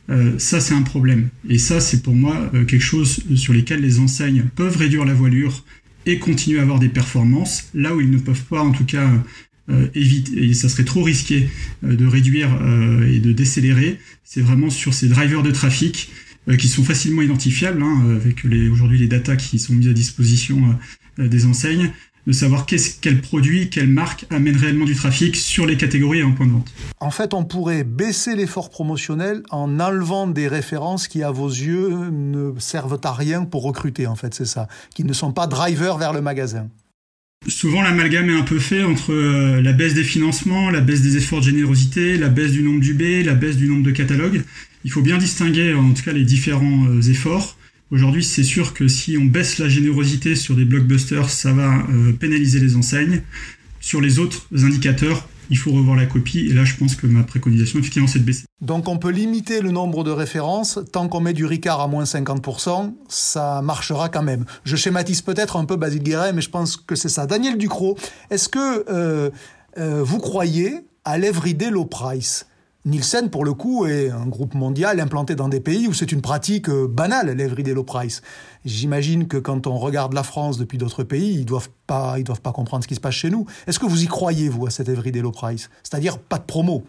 euh, 0.10 0.38
ça 0.38 0.60
c'est 0.60 0.74
un 0.74 0.82
problème. 0.82 1.29
Et 1.48 1.58
ça 1.58 1.79
c'est 1.79 2.03
pour 2.03 2.15
moi 2.15 2.36
euh, 2.53 2.65
quelque 2.65 2.82
chose 2.82 3.22
sur 3.36 3.53
lesquels 3.53 3.82
les 3.82 4.00
enseignes 4.00 4.46
peuvent 4.56 4.75
réduire 4.75 5.06
la 5.06 5.13
voilure, 5.13 5.63
et 6.10 6.18
continuer 6.18 6.60
à 6.60 6.63
avoir 6.63 6.80
des 6.80 6.89
performances, 6.89 7.70
là 7.75 7.96
où 7.96 8.01
ils 8.01 8.10
ne 8.10 8.18
peuvent 8.18 8.44
pas 8.46 8.62
en 8.62 8.72
tout 8.72 8.86
cas 8.86 9.08
euh, 9.70 9.88
éviter, 9.94 10.46
et 10.46 10.54
ça 10.56 10.68
serait 10.68 10.84
trop 10.84 11.04
risqué 11.04 11.48
euh, 11.84 11.96
de 11.96 12.08
réduire 12.08 12.50
euh, 12.62 13.08
et 13.08 13.20
de 13.20 13.32
décélérer, 13.32 14.00
c'est 14.24 14.42
vraiment 14.42 14.72
sur 14.72 14.96
ces 14.96 15.08
drivers 15.08 15.44
de 15.44 15.51
trafic 15.51 16.10
qui 16.58 16.68
sont 16.68 16.84
facilement 16.84 17.22
identifiables, 17.22 17.84
hein, 17.84 18.18
avec 18.20 18.44
aujourd'hui 18.72 18.98
les 18.98 19.08
datas 19.08 19.36
qui 19.36 19.60
sont 19.60 19.74
mises 19.75 19.89
à 19.89 19.94
disposition 19.94 20.75
des 21.20 21.46
enseignes, 21.46 21.92
de 22.29 22.33
savoir 22.33 22.67
quel 22.67 23.21
produit, 23.21 23.71
quelle 23.71 23.88
marque 23.88 24.27
amène 24.29 24.55
réellement 24.55 24.86
du 24.86 24.93
trafic 24.93 25.36
sur 25.36 25.65
les 25.65 25.77
catégories 25.77 26.19
et 26.19 26.24
en 26.24 26.31
point 26.33 26.45
de 26.45 26.51
vente. 26.51 26.71
En 27.00 27.09
fait, 27.09 27.33
on 27.33 27.43
pourrait 27.43 27.83
baisser 27.83 28.36
l'effort 28.36 28.69
promotionnel 28.69 29.41
en 29.50 29.79
enlevant 29.79 30.27
des 30.27 30.48
références 30.48 31.07
qui, 31.07 31.24
à 31.24 31.31
vos 31.31 31.48
yeux, 31.48 31.89
ne 32.12 32.53
servent 32.59 33.00
à 33.03 33.13
rien 33.13 33.45
pour 33.45 33.63
recruter, 33.63 34.05
en 34.05 34.15
fait, 34.15 34.36
c'est 34.36 34.45
ça, 34.45 34.67
qui 34.93 35.03
ne 35.05 35.13
sont 35.13 35.31
pas 35.31 35.48
drivers 35.48 35.98
vers 35.98 36.13
le 36.13 36.21
magasin. 36.21 36.67
Souvent, 37.48 37.81
l'amalgame 37.81 38.29
est 38.29 38.38
un 38.38 38.43
peu 38.43 38.59
fait 38.59 38.83
entre 38.83 39.12
euh, 39.12 39.59
la 39.63 39.74
baisse 39.74 39.95
des 39.95 40.03
financements, 40.03 40.69
la 40.69 40.81
baisse 40.81 41.01
des 41.01 41.17
efforts 41.17 41.39
de 41.39 41.45
générosité, 41.45 42.15
la 42.15 42.29
baisse 42.29 42.51
du 42.51 42.62
nombre 42.62 42.81
d'UB, 42.81 43.25
la 43.25 43.33
baisse 43.33 43.57
du 43.57 43.67
nombre 43.67 43.83
de 43.83 43.91
catalogues. 43.91 44.43
Il 44.83 44.91
faut 44.91 45.01
bien 45.01 45.17
distinguer, 45.17 45.74
en 45.74 45.93
tout 45.93 46.03
cas, 46.03 46.13
les 46.13 46.25
différents 46.25 46.86
euh, 46.89 47.01
efforts. 47.01 47.57
Aujourd'hui, 47.91 48.24
c'est 48.24 48.43
sûr 48.43 48.75
que 48.75 48.88
si 48.88 49.17
on 49.17 49.25
baisse 49.25 49.58
la 49.58 49.67
générosité 49.67 50.36
sur 50.36 50.55
des 50.55 50.65
blockbusters, 50.65 51.29
ça 51.29 51.53
va 51.53 51.79
euh, 51.89 52.13
pénaliser 52.13 52.60
les 52.60 52.75
enseignes. 52.75 53.24
Sur 53.79 54.00
les 54.00 54.19
autres 54.19 54.46
indicateurs, 54.55 55.27
il 55.50 55.58
faut 55.58 55.72
revoir 55.72 55.96
la 55.96 56.05
copie. 56.05 56.39
Et 56.39 56.53
là, 56.53 56.65
je 56.65 56.75
pense 56.75 56.96
que 56.96 57.08
ma 57.08 57.24
préconisation, 57.24 57.79
effectivement, 57.79 58.08
c'est 58.08 58.19
de 58.19 58.25
baisser. 58.25 58.43
Donc, 58.62 58.88
on 58.88 59.00
peut 59.00 59.10
limiter 59.10 59.62
le 59.62 59.72
nombre 59.72 60.03
de 60.03 60.12
références. 60.12 60.79
Tant 60.91 61.08
qu'on 61.08 61.19
met 61.19 61.34
du 61.34 61.46
Ricard 61.46 61.81
à 61.81 61.88
moins 61.88 62.03
50%, 62.03 62.93
ça 63.08 63.62
marchera 63.63 64.10
quand 64.10 64.22
même. 64.22 64.46
Je 64.65 64.75
schématise 64.75 65.24
peut-être 65.24 65.58
un 65.58 65.65
peu 65.65 65.75
Basile 65.75 66.03
Guéret, 66.03 66.31
mais 66.31 66.41
je 66.41 66.50
pense 66.51 66.77
que 66.77 66.96
c'est 66.96 67.10
ça. 67.10 67.25
Daniel 67.25 67.58
Ducrot, 67.58 67.98
est-ce 68.29 68.50
que 68.50 68.86
euh, 68.89 69.31
euh, 69.79 70.03
vous 70.03 70.19
croyez 70.19 70.81
à 71.05 71.17
l'Everyday 71.17 71.72
Low 71.72 71.86
Price? 71.86 72.45
Nielsen, 72.89 73.30
pour 73.30 73.45
le 73.45 73.54
coup, 73.54 73.86
est 73.86 74.10
un 74.10 74.25
groupe 74.25 74.56
mondial 74.56 74.99
implanté 74.99 75.36
dans 75.36 75.47
des 75.47 75.60
pays 75.60 75.88
où 75.88 75.93
c'est 75.93 76.12
une 76.12 76.21
pratique 76.21 76.69
euh, 76.69 76.88
banale, 76.88 77.30
l'everyday 77.30 77.73
low 77.73 77.84
price. 77.84 78.21
J'imagine 78.65 79.28
que 79.28 79.38
quand 79.38 79.67
on 79.67 79.78
regarde 79.78 80.13
la 80.13 80.23
France 80.23 80.58
depuis 80.58 80.78
d'autres 80.78 81.04
pays, 81.04 81.36
ils 81.36 81.45
doivent 81.45 81.69
pas, 81.86 82.19
doivent 82.19 82.41
pas 82.41 82.52
comprendre 82.52 82.84
ce 82.84 82.88
qui 82.88 82.95
se 82.95 82.99
passe 82.99 83.13
chez 83.13 83.30
nous. 83.30 83.45
Est-ce 83.67 83.80
que 83.80 83.86
vous 83.86 84.04
y 84.04 84.08
croyez, 84.08 84.49
vous, 84.49 84.65
à 84.65 84.71
cette 84.71 84.89
everyday 84.89 85.21
low 85.21 85.32
price? 85.32 85.69
C'est-à-dire 85.84 86.17
pas 86.17 86.39
de 86.39 86.43
promo 86.43 86.84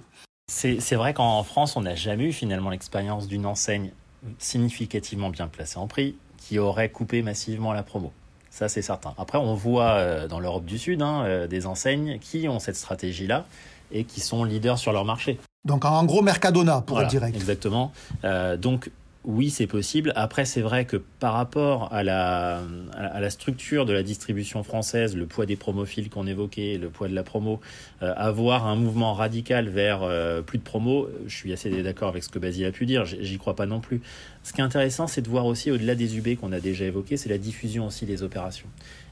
C'est 0.48 0.94
vrai 0.94 1.12
qu'en 1.12 1.42
France, 1.44 1.76
on 1.76 1.82
n'a 1.82 1.94
jamais 1.94 2.24
eu 2.24 2.32
finalement 2.32 2.70
l'expérience 2.70 3.28
d'une 3.28 3.44
enseigne 3.44 3.92
significativement 4.38 5.30
bien 5.30 5.48
placée 5.48 5.78
en 5.78 5.86
prix 5.86 6.16
qui 6.38 6.58
aurait 6.58 6.88
coupé 6.88 7.22
massivement 7.22 7.72
la 7.72 7.82
promo. 7.82 8.10
Ça, 8.50 8.68
c'est 8.68 8.82
certain. 8.82 9.14
Après, 9.18 9.38
on 9.38 9.54
voit 9.54 9.92
euh, 9.92 10.28
dans 10.28 10.40
l'Europe 10.40 10.64
du 10.64 10.78
Sud 10.78 11.02
hein, 11.02 11.24
euh, 11.24 11.46
des 11.46 11.66
enseignes 11.66 12.18
qui 12.18 12.48
ont 12.48 12.58
cette 12.58 12.76
stratégie-là 12.76 13.46
et 13.92 14.04
qui 14.04 14.20
sont 14.20 14.44
leaders 14.44 14.78
sur 14.78 14.92
leur 14.92 15.04
marché. 15.04 15.38
Donc 15.64 15.84
en 15.84 16.04
gros 16.04 16.22
Mercadona 16.22 16.80
pour 16.80 17.00
être 17.00 17.08
direct. 17.08 17.36
Exactement. 17.36 17.92
Euh, 18.24 18.56
donc 18.56 18.90
oui, 19.24 19.50
c'est 19.50 19.66
possible. 19.66 20.14
Après, 20.16 20.46
c'est 20.46 20.62
vrai 20.62 20.86
que 20.86 20.96
par 20.96 21.34
rapport 21.34 21.92
à 21.92 22.02
la, 22.02 22.62
à 22.96 23.20
la 23.20 23.28
structure 23.28 23.84
de 23.84 23.92
la 23.92 24.02
distribution 24.02 24.62
française, 24.62 25.14
le 25.14 25.26
poids 25.26 25.44
des 25.44 25.56
promophiles 25.56 26.08
qu'on 26.08 26.26
évoquait, 26.26 26.78
le 26.78 26.88
poids 26.88 27.06
de 27.06 27.14
la 27.14 27.22
promo, 27.22 27.60
euh, 28.02 28.14
avoir 28.16 28.66
un 28.66 28.76
mouvement 28.76 29.12
radical 29.12 29.68
vers 29.68 30.02
euh, 30.02 30.40
plus 30.40 30.56
de 30.56 30.62
promo, 30.62 31.08
je 31.26 31.36
suis 31.36 31.52
assez 31.52 31.82
d'accord 31.82 32.08
avec 32.08 32.24
ce 32.24 32.30
que 32.30 32.38
Basile 32.38 32.64
a 32.64 32.72
pu 32.72 32.86
dire, 32.86 33.04
j'y 33.04 33.36
crois 33.36 33.54
pas 33.54 33.66
non 33.66 33.80
plus. 33.80 34.00
Ce 34.42 34.54
qui 34.54 34.62
est 34.62 34.64
intéressant, 34.64 35.06
c'est 35.06 35.20
de 35.20 35.28
voir 35.28 35.44
aussi 35.44 35.70
au-delà 35.70 35.94
des 35.94 36.16
UB 36.16 36.38
qu'on 36.38 36.52
a 36.52 36.60
déjà 36.60 36.86
évoqué, 36.86 37.18
c'est 37.18 37.28
la 37.28 37.38
diffusion 37.38 37.88
aussi 37.88 38.06
des 38.06 38.22
opérations. 38.22 38.68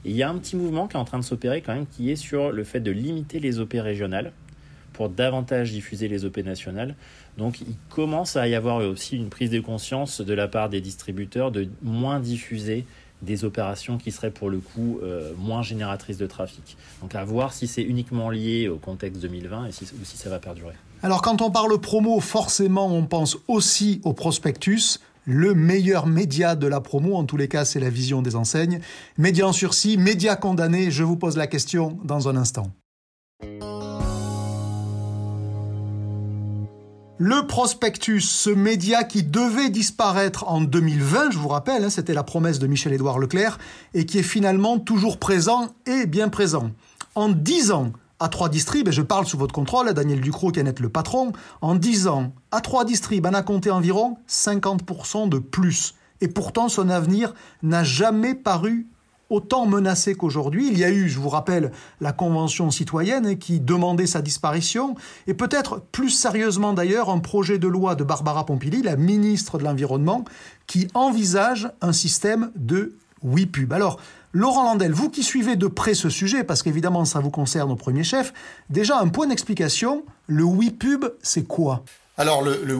Et 0.07 0.11
il 0.11 0.17
y 0.17 0.23
a 0.23 0.31
un 0.31 0.39
petit 0.39 0.57
mouvement 0.57 0.89
qui 0.89 0.97
est 0.97 1.01
en 1.01 1.05
train 1.05 1.19
de 1.19 1.25
s'opérer 1.25 1.61
quand 1.61 1.75
même, 1.75 1.87
qui 1.87 2.11
est 2.11 2.17
sur 2.17 2.51
le 2.51 2.65
fait 2.65 2.81
de 2.81 2.91
limiter 2.91 3.41
les 3.41 3.59
OP 3.59 3.75
régionales 3.75 4.33
pour 4.99 5.09
davantage 5.09 5.71
diffuser 5.71 6.09
les 6.09 6.25
OP 6.25 6.39
nationales. 6.39 6.97
Donc 7.37 7.61
il 7.61 7.77
commence 7.89 8.35
à 8.35 8.49
y 8.49 8.57
avoir 8.57 8.79
aussi 8.79 9.15
une 9.17 9.29
prise 9.29 9.49
de 9.49 9.61
conscience 9.61 10.21
de 10.21 10.35
la 10.35 10.49
part 10.49 10.69
des 10.69 10.81
distributeurs 10.81 11.53
de 11.53 11.69
moins 11.83 12.19
diffuser 12.19 12.85
des 13.23 13.45
opérations 13.45 13.97
qui 13.97 14.11
seraient 14.11 14.33
pour 14.33 14.51
le 14.51 14.59
coup 14.59 14.99
euh, 15.05 15.33
moins 15.39 15.63
génératrices 15.63 16.19
de 16.19 16.27
trafic. 16.27 16.77
Donc 17.01 17.15
à 17.15 17.23
voir 17.23 17.53
si 17.53 17.69
c'est 17.69 17.83
uniquement 17.83 18.29
lié 18.29 18.67
au 18.67 18.79
contexte 18.79 19.23
2020 19.23 19.67
et 19.67 19.73
si, 19.73 19.85
ou 19.85 20.05
si 20.05 20.17
ça 20.17 20.31
va 20.31 20.41
perdurer. 20.41 20.75
Alors 21.05 21.23
quand 21.23 21.43
on 21.43 21.53
parle 21.53 21.79
promo, 21.81 22.19
forcément 22.19 22.93
on 22.93 23.07
pense 23.07 23.39
aussi 23.47 24.01
au 24.03 24.15
prospectus. 24.15 24.99
Le 25.27 25.55
meilleur 25.55 26.09
média 26.09 26.57
de 26.57 26.67
la 26.67 26.81
promo, 26.81 27.15
en 27.15 27.23
tous 27.23 27.37
les 27.37 27.47
cas, 27.47 27.65
c'est 27.65 27.79
la 27.79 27.91
vision 27.91 28.21
des 28.21 28.35
enseignes. 28.35 28.81
Média 29.17 29.47
en 29.47 29.53
sursis, 29.53 29.97
média 29.97 30.35
condamné, 30.35 30.91
je 30.91 31.05
vous 31.05 31.17
pose 31.17 31.37
la 31.37 31.47
question 31.47 31.99
dans 32.03 32.29
un 32.29 32.35
instant. 32.35 32.73
Le 37.21 37.49
prospectus, 37.49 38.21
ce 38.21 38.49
média 38.49 39.03
qui 39.03 39.25
devait 39.25 39.71
disparaître 39.71 40.47
en 40.47 40.61
2020, 40.61 41.33
je 41.33 41.39
vous 41.39 41.49
rappelle, 41.49 41.83
hein, 41.83 41.91
c'était 41.91 42.15
la 42.15 42.23
promesse 42.23 42.61
de 42.61 42.69
Michel-Édouard 42.69 43.19
Leclerc, 43.19 43.59
et 43.93 44.07
qui 44.07 44.19
est 44.19 44.23
finalement 44.23 44.79
toujours 44.79 45.19
présent 45.19 45.75
et 45.87 46.07
bien 46.07 46.29
présent. 46.29 46.71
En 47.17 47.29
10 47.29 47.73
ans, 47.73 47.93
à 48.21 48.29
3 48.29 48.49
distrib, 48.49 48.87
et 48.87 48.93
je 48.93 49.03
parle 49.03 49.27
sous 49.27 49.37
votre 49.37 49.53
contrôle, 49.53 49.93
Daniel 49.95 50.21
Ducrot 50.21 50.53
qui 50.53 50.63
en 50.63 50.67
est 50.67 50.79
le 50.79 50.91
patron, 50.91 51.33
en 51.61 51.75
10 51.75 52.07
ans, 52.07 52.33
à 52.53 52.61
3 52.61 52.85
distrib, 52.85 53.27
on 53.27 53.35
a 53.35 53.43
compté 53.43 53.73
environ 53.73 54.19
50% 54.29 55.29
de 55.29 55.41
plus. 55.41 55.97
Et 56.21 56.29
pourtant, 56.29 56.69
son 56.69 56.89
avenir 56.89 57.35
n'a 57.65 57.83
jamais 57.83 58.37
paru 58.37 58.87
autant 59.31 59.67
menacé 59.67 60.15
qu'aujourd'hui. 60.15 60.69
Il 60.71 60.79
y 60.79 60.85
a 60.85 60.91
eu, 60.91 61.09
je 61.09 61.19
vous 61.19 61.29
rappelle, 61.29 61.73
la 62.01 62.13
Convention 62.13 62.71
citoyenne 62.71 63.39
qui 63.39 63.61
demandait 63.61 64.07
sa 64.07 64.23
disparition, 64.23 64.95
et 65.27 65.35
peut-être 65.35 65.83
plus 65.93 66.11
sérieusement 66.11 66.73
d'ailleurs 66.73 67.11
un 67.11 67.19
projet 67.19 67.59
de 67.59 67.69
loi 67.69 67.95
de 67.95 68.05
Barbara 68.05 68.47
Pompili, 68.47 68.83
la 68.83 68.97
ministre 68.97 69.59
de 69.59 69.65
l'Environnement, 69.65 70.25
qui 70.67 70.89
envisage 70.95 71.71
un 71.81 71.93
système 71.93 72.51
de 72.57 72.97
WePub. 73.23 73.73
Alors, 73.73 73.99
Laurent 74.33 74.65
Landel, 74.65 74.93
vous 74.93 75.09
qui 75.09 75.23
suivez 75.23 75.57
de 75.57 75.67
près 75.67 75.95
ce 75.95 76.11
sujet, 76.11 76.45
parce 76.45 76.63
qu'évidemment 76.63 77.05
ça 77.05 77.19
vous 77.19 77.31
concerne 77.31 77.71
au 77.73 77.77
premier 77.77 78.05
chef, 78.05 78.33
déjà 78.69 78.99
un 78.99 79.09
point 79.09 79.27
d'explication, 79.27 80.05
le 80.27 80.45
WePub, 80.45 81.07
c'est 81.23 81.45
quoi? 81.45 81.83
Alors 82.19 82.43
le, 82.43 82.61
le 82.65 82.77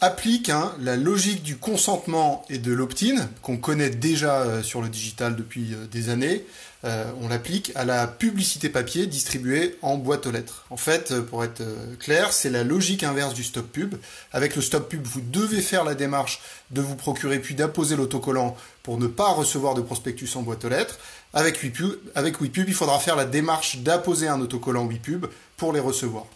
applique 0.00 0.50
hein, 0.50 0.74
la 0.80 0.96
logique 0.96 1.44
du 1.44 1.56
consentement 1.56 2.44
et 2.50 2.58
de 2.58 2.72
l'opt-in 2.72 3.28
qu'on 3.40 3.58
connaît 3.58 3.90
déjà 3.90 4.40
euh, 4.40 4.62
sur 4.64 4.82
le 4.82 4.88
digital 4.88 5.36
depuis 5.36 5.72
euh, 5.72 5.86
des 5.86 6.08
années. 6.08 6.44
Euh, 6.84 7.04
on 7.22 7.28
l'applique 7.28 7.70
à 7.76 7.84
la 7.84 8.08
publicité 8.08 8.68
papier 8.68 9.06
distribuée 9.06 9.78
en 9.82 9.96
boîte 9.96 10.26
aux 10.26 10.32
lettres. 10.32 10.66
En 10.70 10.76
fait, 10.76 11.18
pour 11.20 11.44
être 11.44 11.62
clair, 12.00 12.32
c'est 12.32 12.50
la 12.50 12.64
logique 12.64 13.04
inverse 13.04 13.34
du 13.34 13.44
stop 13.44 13.70
pub. 13.70 13.94
Avec 14.32 14.56
le 14.56 14.62
stop 14.62 14.88
pub, 14.88 15.04
vous 15.04 15.20
devez 15.20 15.62
faire 15.62 15.84
la 15.84 15.94
démarche 15.94 16.40
de 16.72 16.80
vous 16.80 16.96
procurer 16.96 17.38
puis 17.38 17.54
d'apposer 17.54 17.94
l'autocollant 17.96 18.56
pour 18.82 18.98
ne 18.98 19.06
pas 19.06 19.30
recevoir 19.30 19.74
de 19.74 19.80
prospectus 19.80 20.36
en 20.36 20.42
boîte 20.42 20.64
aux 20.64 20.68
lettres. 20.68 20.98
Avec 21.34 21.62
WePub, 21.62 21.98
avec 22.14 22.40
WePub 22.40 22.68
il 22.68 22.74
faudra 22.74 22.98
faire 22.98 23.16
la 23.16 23.26
démarche 23.26 23.78
d'apposer 23.78 24.28
un 24.28 24.40
autocollant 24.40 24.86
WePub 24.86 25.26
pour 25.56 25.72
les 25.72 25.80
recevoir. 25.80 26.26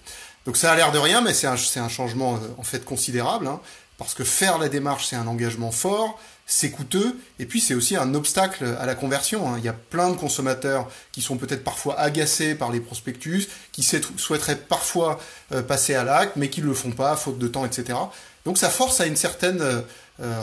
Donc 0.47 0.57
ça 0.57 0.73
a 0.73 0.77
l'air 0.77 0.93
de 0.93 0.99
rien, 0.99 1.21
mais 1.21 1.35
c'est 1.35 1.47
un, 1.47 1.55
un, 1.55 1.89
changement 1.89 2.35
euh, 2.35 2.39
en 2.59 2.63
fait 2.63 2.85
considérable. 2.85 3.47
Hein. 3.47 3.61
parce 3.99 4.15
que 4.15 4.25
faire 4.25 4.59
la 4.59 4.69
démarche, 4.69 5.07
c'est 5.09 5.17
un 5.17 5.27
engagement 5.27 5.71
fort, 5.71 6.19
c'est 6.47 6.71
coûteux, 6.71 7.17
et 7.39 7.47
puis 7.47 7.61
c'est 7.61 7.75
aussi 7.75 7.97
un 7.97 8.15
obstacle 8.15 8.65
à 8.81 8.87
la 8.87 8.95
conversion. 8.95 9.49
Hein. 9.49 9.57
Il 9.59 9.65
y 9.65 9.69
a 9.69 9.73
plein 9.75 10.11
de 10.11 10.17
consommateurs 10.17 10.89
qui 11.13 11.23
sont 11.23 11.37
peut-être 11.37 11.63
parfois 11.63 11.99
agacés 12.01 12.55
par 12.55 12.73
les 12.73 12.81
prospectus, 12.81 13.49
qui 13.73 13.83
souhaiteraient 13.83 14.57
parfois 14.57 15.21
euh, 15.53 15.63
passer 15.63 15.95
à 15.95 16.03
l'acte, 16.03 16.37
mais 16.37 16.49
qui 16.49 16.63
ne 16.63 16.67
le 16.67 16.75
font 16.75 16.93
pas, 16.93 17.15
faute 17.17 17.39
de 17.39 17.47
temps, 17.47 17.65
etc. 17.65 17.99
Donc 18.45 18.59
ça 18.59 18.71
force 18.71 19.01
à 19.01 19.07
une 19.07 19.17
certaine 19.17 19.61
euh, 19.61 19.83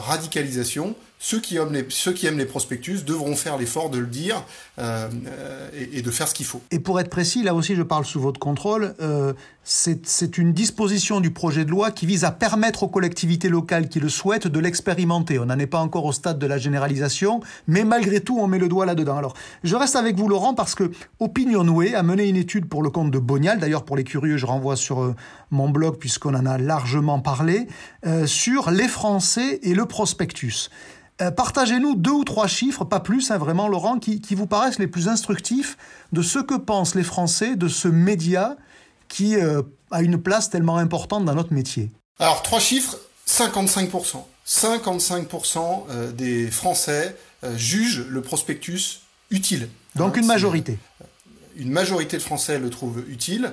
radicalisation 0.00 0.94
ceux 1.18 1.40
qui, 1.40 1.56
aiment 1.56 1.72
les, 1.72 2.44
prospectus 2.44 3.04
devront 3.04 3.34
faire 3.34 3.58
l'effort 3.58 3.90
de 3.90 3.98
le 3.98 4.06
dire 4.06 4.44
euh, 4.78 5.08
euh, 5.26 5.68
et, 5.92 6.00
de 6.00 6.10
faire 6.10 6.28
ce 6.28 6.34
qu'il 6.34 6.46
faut. 6.46 6.62
Et 6.70 6.78
pour 6.78 7.00
être 7.00 7.10
précis, 7.10 7.42
là 7.42 7.54
aussi 7.54 7.74
je 7.74 7.82
parle 7.82 8.04
sous 8.04 8.20
votre 8.20 8.38
contrôle, 8.38 8.94
euh, 9.00 9.32
c'est 9.70 10.38
une 10.38 10.54
disposition 10.54 11.20
du 11.20 11.30
projet 11.30 11.66
de 11.66 11.70
loi 11.70 11.90
qui 11.90 12.06
vise 12.06 12.24
à 12.24 12.30
permettre 12.30 12.84
aux 12.84 12.88
collectivités 12.88 13.50
locales 13.50 13.90
qui 13.90 14.00
le 14.00 14.08
souhaitent 14.08 14.46
de 14.46 14.58
l'expérimenter. 14.58 15.38
On 15.38 15.44
n'en 15.44 15.58
est 15.58 15.66
pas 15.66 15.80
encore 15.80 16.06
au 16.06 16.12
stade 16.12 16.38
de 16.38 16.46
la 16.46 16.56
généralisation, 16.56 17.40
mais 17.66 17.84
malgré 17.84 18.20
tout 18.20 18.38
on 18.38 18.46
met 18.46 18.58
le 18.58 18.68
doigt 18.68 18.86
là-dedans. 18.86 19.18
Alors 19.18 19.34
je 19.64 19.76
reste 19.76 19.94
avec 19.94 20.16
vous 20.16 20.26
Laurent 20.26 20.54
parce 20.54 20.74
que 20.74 20.90
Opinionway 21.20 21.94
a 21.94 22.02
mené 22.02 22.28
une 22.28 22.36
étude 22.36 22.66
pour 22.66 22.82
le 22.82 22.88
compte 22.88 23.10
de 23.10 23.18
Bonial, 23.18 23.58
d'ailleurs 23.58 23.84
pour 23.84 23.96
les 23.96 24.04
curieux 24.04 24.38
je 24.38 24.46
renvoie 24.46 24.76
sur 24.76 25.14
mon 25.50 25.68
blog 25.68 25.98
puisqu'on 25.98 26.34
en 26.34 26.46
a 26.46 26.56
largement 26.56 27.20
parlé, 27.20 27.68
sur 28.24 28.70
les 28.70 28.88
Français 28.88 29.60
et 29.62 29.74
le 29.74 29.84
prospectus. 29.84 30.70
Euh, 31.20 31.32
partagez-nous 31.32 31.96
deux 31.96 32.12
ou 32.12 32.24
trois 32.24 32.46
chiffres, 32.46 32.84
pas 32.84 33.00
plus, 33.00 33.32
hein, 33.32 33.38
vraiment, 33.38 33.66
Laurent, 33.66 33.98
qui, 33.98 34.22
vous 34.36 34.46
paraissent 34.46 34.78
les 34.78 34.86
plus 34.86 35.08
instructifs 35.08 35.76
de 36.12 36.22
ce 36.22 36.38
que 36.38 36.54
pensent 36.54 36.94
les 36.94 37.02
Français 37.02 37.56
de 37.56 37.66
ce 37.66 37.88
média 37.88 38.56
qui 39.08 39.36
euh, 39.36 39.62
a 39.90 40.02
une 40.02 40.20
place 40.20 40.50
tellement 40.50 40.76
importante 40.76 41.24
dans 41.24 41.34
notre 41.34 41.52
métier. 41.52 41.90
Alors, 42.18 42.42
trois 42.42 42.60
chiffres, 42.60 42.98
55%. 43.26 44.24
55% 44.46 45.84
euh, 45.90 46.12
des 46.12 46.50
Français 46.50 47.14
jugent 47.56 48.06
le 48.08 48.20
prospectus 48.20 49.00
utile. 49.30 49.68
Donc 49.94 50.16
une 50.16 50.26
majorité. 50.26 50.78
Une 51.56 51.70
majorité 51.70 52.16
de 52.16 52.22
Français 52.22 52.58
le 52.58 52.68
trouvent 52.68 53.04
utile. 53.08 53.52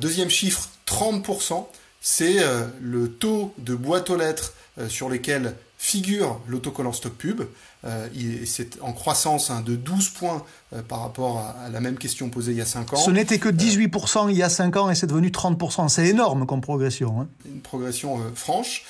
deuxième 0.00 0.28
chiffre, 0.28 0.70
30%, 0.88 1.66
c'est 2.00 2.38
le 2.80 3.12
taux 3.12 3.54
de 3.58 3.76
boîtes 3.76 4.10
aux 4.10 4.16
lettres 4.16 4.54
sur 4.88 5.08
lesquelles 5.08 5.54
figure 5.82 6.40
l'autocollant 6.46 6.92
stop 6.92 7.12
pub. 7.18 7.42
Euh, 7.84 8.06
c'est 8.46 8.80
en 8.82 8.92
croissance 8.92 9.50
hein, 9.50 9.62
de 9.66 9.74
12 9.74 10.10
points 10.10 10.44
euh, 10.72 10.80
par 10.80 11.00
rapport 11.00 11.38
à, 11.38 11.68
la 11.70 11.80
même 11.80 11.98
question 11.98 12.30
posée 12.30 12.52
il 12.52 12.58
y 12.58 12.60
a 12.60 12.66
5 12.66 12.92
ans. 12.92 12.96
Ce 12.96 13.10
n'était 13.10 13.40
que 13.40 13.48
18% 13.48 14.30
il 14.30 14.36
y 14.36 14.44
a 14.44 14.48
5 14.48 14.76
ans 14.76 14.90
et 14.90 14.94
c'est 14.94 15.08
devenu 15.08 15.30
30%. 15.30 15.88
C'est 15.88 16.06
énorme 16.06 16.46
comme 16.46 16.60
progression. 16.60 17.20
Hein. 17.20 17.28
Une 17.46 17.60
progression 17.60 18.20
euh, 18.20 18.30
franche. 18.32 18.84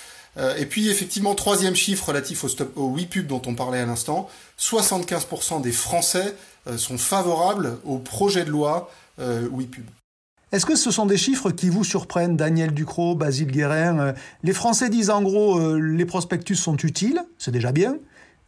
et 0.59 0.67
puis 0.67 0.91
effectivement, 0.91 1.35
troisième 1.35 1.75
chiffre 1.75 2.09
relatif 2.09 2.45
au, 2.45 2.49
stop, 2.49 2.77
au 2.77 2.95
pub 3.11 3.27
dont 3.27 3.41
on 3.47 3.55
parlait 3.55 3.81
à 3.81 3.87
l'instant, 3.87 4.29
75% 4.61 5.63
des 5.63 5.73
Français 5.73 6.35
sont 6.77 6.99
favorables 6.99 7.79
au 7.85 7.99
projet 7.99 8.45
de 8.45 8.51
loi 8.51 8.91
pub. 9.17 9.87
Est-ce 10.53 10.67
que 10.67 10.77
ce 10.77 10.91
sont 10.91 11.07
des 11.07 11.17
chiffres 11.17 11.51
qui 11.51 11.71
vous 11.71 11.83
surprennent, 11.83 12.37
Daniel 12.37 12.75
Ducrot, 12.75 13.15
Basile 13.15 13.51
Guérin 13.51 13.99
euh, 13.99 14.13
Les 14.43 14.53
Français 14.53 14.91
disent 14.91 15.09
en 15.09 15.23
gros, 15.23 15.59
euh, 15.59 15.79
les 15.79 16.05
prospectus 16.05 16.57
sont 16.57 16.77
utiles, 16.77 17.23
c'est 17.39 17.53
déjà 17.53 17.73
bien, 17.73 17.97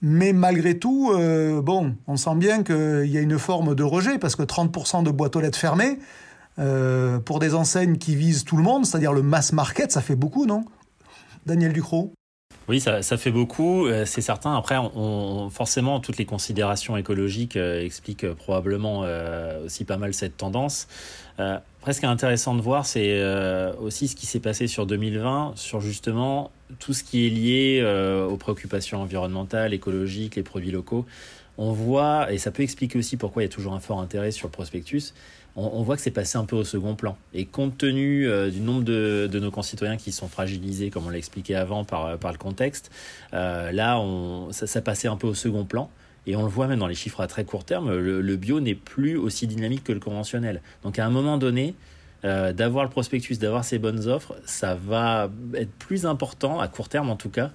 mais 0.02 0.34
malgré 0.34 0.78
tout, 0.78 1.12
euh, 1.14 1.62
bon, 1.62 1.96
on 2.06 2.18
sent 2.18 2.34
bien 2.34 2.62
qu'il 2.62 3.06
y 3.06 3.16
a 3.16 3.22
une 3.22 3.38
forme 3.38 3.74
de 3.74 3.82
rejet, 3.82 4.18
parce 4.18 4.36
que 4.36 4.42
30% 4.42 5.02
de 5.02 5.10
boîtes 5.10 5.34
aux 5.34 5.40
lettres 5.40 5.58
fermées, 5.58 5.98
pour 7.24 7.40
des 7.40 7.52
enseignes 7.56 7.96
qui 7.96 8.14
visent 8.14 8.44
tout 8.44 8.56
le 8.56 8.62
monde, 8.62 8.86
c'est-à-dire 8.86 9.12
le 9.12 9.22
mass 9.22 9.52
market, 9.52 9.90
ça 9.90 10.00
fait 10.00 10.14
beaucoup, 10.14 10.46
non? 10.46 10.64
Daniel 11.46 11.72
Ducrot 11.72 12.12
oui, 12.68 12.80
ça, 12.80 13.02
fait 13.02 13.30
beaucoup, 13.30 13.86
c'est 14.06 14.20
certain. 14.20 14.56
Après, 14.56 14.76
on, 14.78 15.50
forcément, 15.50 16.00
toutes 16.00 16.16
les 16.16 16.24
considérations 16.24 16.96
écologiques 16.96 17.56
expliquent 17.56 18.32
probablement 18.32 19.04
aussi 19.64 19.84
pas 19.84 19.96
mal 19.96 20.14
cette 20.14 20.36
tendance. 20.36 20.88
Euh, 21.40 21.58
presque 21.80 22.04
intéressant 22.04 22.54
de 22.54 22.60
voir, 22.60 22.86
c'est 22.86 23.20
euh, 23.20 23.72
aussi 23.80 24.08
ce 24.08 24.14
qui 24.14 24.26
s'est 24.26 24.40
passé 24.40 24.66
sur 24.66 24.86
2020, 24.86 25.54
sur 25.56 25.80
justement 25.80 26.52
tout 26.78 26.92
ce 26.92 27.02
qui 27.02 27.26
est 27.26 27.30
lié 27.30 27.80
euh, 27.82 28.26
aux 28.26 28.36
préoccupations 28.36 29.02
environnementales, 29.02 29.74
écologiques, 29.74 30.36
les 30.36 30.42
produits 30.42 30.70
locaux. 30.70 31.06
On 31.58 31.72
voit, 31.72 32.32
et 32.32 32.38
ça 32.38 32.50
peut 32.50 32.62
expliquer 32.62 32.98
aussi 32.98 33.16
pourquoi 33.16 33.42
il 33.42 33.46
y 33.46 33.48
a 33.48 33.52
toujours 33.52 33.74
un 33.74 33.80
fort 33.80 34.00
intérêt 34.00 34.30
sur 34.30 34.48
le 34.48 34.52
prospectus, 34.52 35.12
on, 35.56 35.82
voit 35.82 35.96
que 35.96 36.02
c'est 36.02 36.10
passé 36.10 36.38
un 36.38 36.44
peu 36.44 36.56
au 36.56 36.64
second 36.64 36.94
plan. 36.94 37.16
Et 37.32 37.44
compte 37.44 37.78
tenu 37.78 38.28
du 38.50 38.60
nombre 38.60 38.82
de, 38.82 39.28
nos 39.32 39.50
concitoyens 39.50 39.96
qui 39.96 40.10
sont 40.10 40.28
fragilisés, 40.28 40.90
comme 40.90 41.06
on 41.06 41.10
l'a 41.10 41.18
expliqué 41.18 41.54
avant 41.54 41.84
par, 41.84 42.18
par 42.18 42.32
le 42.32 42.38
contexte, 42.38 42.90
là, 43.32 43.98
on, 44.00 44.50
ça, 44.52 44.66
ça 44.66 44.80
passait 44.80 45.08
un 45.08 45.16
peu 45.16 45.28
au 45.28 45.34
second 45.34 45.64
plan. 45.64 45.90
Et 46.26 46.36
on 46.36 46.42
le 46.42 46.48
voit 46.48 46.66
même 46.66 46.78
dans 46.78 46.86
les 46.86 46.94
chiffres 46.94 47.20
à 47.20 47.26
très 47.26 47.44
court 47.44 47.64
terme, 47.64 47.94
le, 47.94 48.36
bio 48.36 48.60
n'est 48.60 48.74
plus 48.74 49.16
aussi 49.16 49.46
dynamique 49.46 49.84
que 49.84 49.92
le 49.92 50.00
conventionnel. 50.00 50.62
Donc 50.82 50.98
à 50.98 51.06
un 51.06 51.10
moment 51.10 51.38
donné, 51.38 51.74
euh, 52.24 52.52
d'avoir 52.52 52.84
le 52.84 52.90
prospectus, 52.90 53.38
d'avoir 53.38 53.64
ces 53.64 53.78
bonnes 53.78 54.08
offres, 54.08 54.34
ça 54.46 54.74
va 54.74 55.30
être 55.54 55.72
plus 55.72 56.06
important, 56.06 56.60
à 56.60 56.68
court 56.68 56.88
terme 56.88 57.10
en 57.10 57.16
tout 57.16 57.30
cas, 57.30 57.50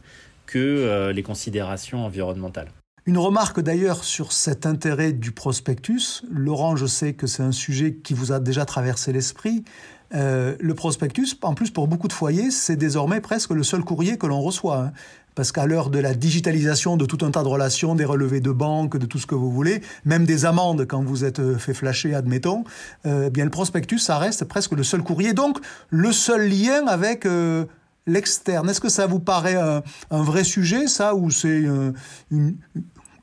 que 0.46 0.60
euh, 0.60 1.12
les 1.12 1.24
considérations 1.24 2.06
environnementales. 2.06 2.70
Une 3.10 3.18
remarque 3.18 3.60
d'ailleurs 3.60 4.04
sur 4.04 4.32
cet 4.32 4.68
intérêt 4.68 5.14
du 5.14 5.32
prospectus. 5.32 6.22
Laurent, 6.30 6.76
je 6.76 6.86
sais 6.86 7.14
que 7.14 7.26
c'est 7.26 7.42
un 7.42 7.52
sujet 7.52 7.96
qui 7.96 8.14
vous 8.14 8.32
a 8.32 8.40
déjà 8.40 8.66
traversé 8.66 9.12
l'esprit. 9.12 9.64
Euh, 10.14 10.56
le 10.60 10.76
prospectus, 10.76 11.36
en 11.42 11.56
plus 11.56 11.72
pour 11.72 11.88
beaucoup 11.88 12.08
de 12.08 12.14
foyers, 12.14 12.52
c'est 12.52 12.76
désormais 12.76 13.20
presque 13.20 13.50
le 13.50 13.64
seul 13.64 13.84
courrier 13.84 14.20
que 14.20 14.28
l'on 14.28 14.42
reçoit. 14.42 14.78
Hein 14.78 14.92
parce 15.34 15.52
qu'à 15.52 15.66
l'heure 15.66 15.90
de 15.90 15.98
la 15.98 16.14
digitalisation 16.14 16.98
de 16.98 17.06
tout 17.06 17.26
un 17.26 17.32
tas 17.32 17.42
de 17.42 17.48
relations, 17.48 17.96
des 17.96 18.06
relevés 18.06 18.42
de 18.42 18.52
banque, 18.52 18.98
de 18.98 19.08
tout 19.08 19.18
ce 19.18 19.26
que 19.26 19.36
vous 19.36 19.50
voulez, 19.50 19.82
même 20.06 20.26
des 20.26 20.46
amendes 20.46 20.86
quand 20.86 21.02
vous 21.02 21.24
êtes 21.24 21.40
euh, 21.40 21.58
fait 21.58 21.74
flasher, 21.74 22.14
admettons, 22.14 22.64
euh, 23.08 23.26
eh 23.28 23.30
bien 23.32 23.46
le 23.46 23.50
prospectus, 23.50 23.98
ça 23.98 24.20
reste 24.20 24.46
presque 24.46 24.74
le 24.74 24.84
seul 24.84 25.02
courrier, 25.02 25.34
donc 25.34 25.58
le 25.90 26.12
seul 26.12 26.48
lien 26.48 26.86
avec 26.86 27.26
euh, 27.26 27.66
l'externe. 28.06 28.70
Est-ce 28.70 28.82
que 28.82 28.90
ça 28.90 29.08
vous 29.08 29.20
paraît 29.20 29.56
un, 29.56 29.82
vrai 30.12 30.44
sujet, 30.44 30.88
ça, 30.88 31.16
ou 31.16 31.32
c'est 31.32 31.64
une, 32.32 32.58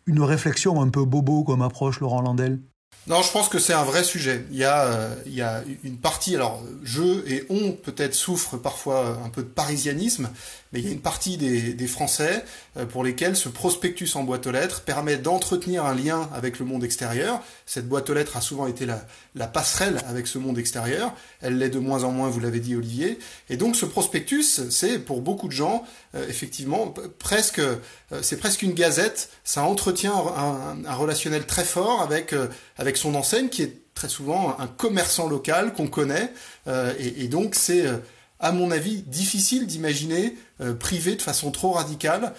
une 0.06 0.22
réflexion 0.22 0.80
un 0.80 0.88
peu 0.88 1.04
bobo 1.04 1.44
comme 1.44 1.62
approche 1.62 2.00
Laurent 2.00 2.22
Landel 2.22 2.60
non, 3.08 3.22
je 3.22 3.30
pense 3.30 3.48
que 3.48 3.60
c'est 3.60 3.72
un 3.72 3.84
vrai 3.84 4.02
sujet. 4.02 4.44
Il 4.50 4.56
y 4.56 4.64
a, 4.64 4.82
euh, 4.84 5.62
une 5.84 5.96
partie, 5.96 6.34
alors 6.34 6.60
je 6.82 7.24
et 7.28 7.46
on 7.50 7.70
peut-être 7.70 8.14
souffrent 8.14 8.56
parfois 8.56 9.20
un 9.24 9.28
peu 9.28 9.42
de 9.42 9.48
parisianisme, 9.48 10.28
mais 10.76 10.82
il 10.82 10.86
y 10.86 10.90
a 10.90 10.92
une 10.92 11.00
partie 11.00 11.38
des, 11.38 11.86
Français 11.86 12.44
euh, 12.76 12.84
pour 12.84 13.02
lesquels 13.02 13.34
ce 13.34 13.48
prospectus 13.48 14.14
en 14.14 14.24
boîte 14.24 14.46
aux 14.46 14.50
lettres 14.50 14.82
permet 14.82 15.16
d'entretenir 15.16 15.86
un 15.86 15.94
lien 15.94 16.28
avec 16.34 16.58
le 16.58 16.66
monde 16.66 16.84
extérieur. 16.84 17.42
Cette 17.64 17.88
boîte 17.88 18.10
aux 18.10 18.14
lettres 18.14 18.36
a 18.36 18.42
souvent 18.42 18.66
été 18.66 18.84
la, 18.84 19.46
passerelle 19.46 20.02
avec 20.06 20.26
ce 20.26 20.38
monde 20.38 20.58
extérieur. 20.58 21.14
Elle 21.40 21.56
l'est 21.56 21.70
de 21.70 21.78
moins 21.78 22.04
en 22.04 22.12
moins, 22.12 22.28
vous 22.28 22.40
l'avez 22.40 22.60
dit 22.60 22.76
Olivier. 22.76 23.18
Et 23.48 23.56
donc 23.56 23.74
ce 23.74 23.86
prospectus, 23.86 24.68
c'est 24.70 24.98
pour 24.98 25.22
beaucoup 25.22 25.48
de 25.48 25.52
gens, 25.52 25.84
euh, 26.14 26.26
effectivement, 26.28 26.92
presque, 27.18 27.62
c'est 28.20 28.36
presque 28.36 28.62
une 28.62 28.74
gazette. 28.74 29.30
Ça 29.44 29.62
entretient 29.62 30.14
un, 30.14 30.94
relationnel 30.94 31.46
très 31.46 31.64
fort 31.64 32.02
avec, 32.02 32.34
avec 32.76 32.98
son 32.98 33.14
enseigne 33.14 33.48
qui 33.48 33.62
est 33.62 33.80
très 33.96 34.08
souvent 34.08 34.56
un 34.60 34.68
commerçant 34.68 35.28
local 35.28 35.72
qu'on 35.72 35.88
connaît. 35.88 36.30
Euh, 36.68 36.92
et, 36.98 37.26
donc 37.26 37.56
c'est, 37.56 37.86
euh, 37.86 37.96
à 38.38 38.52
mon 38.52 38.70
avis, 38.70 39.02
difficile 39.02 39.66
d'imaginer 39.66 40.36
euh, 40.60 40.74
priver 40.74 41.16
de 41.16 41.22
façon 41.22 41.50
trop 41.50 41.72
radicale 41.72 42.32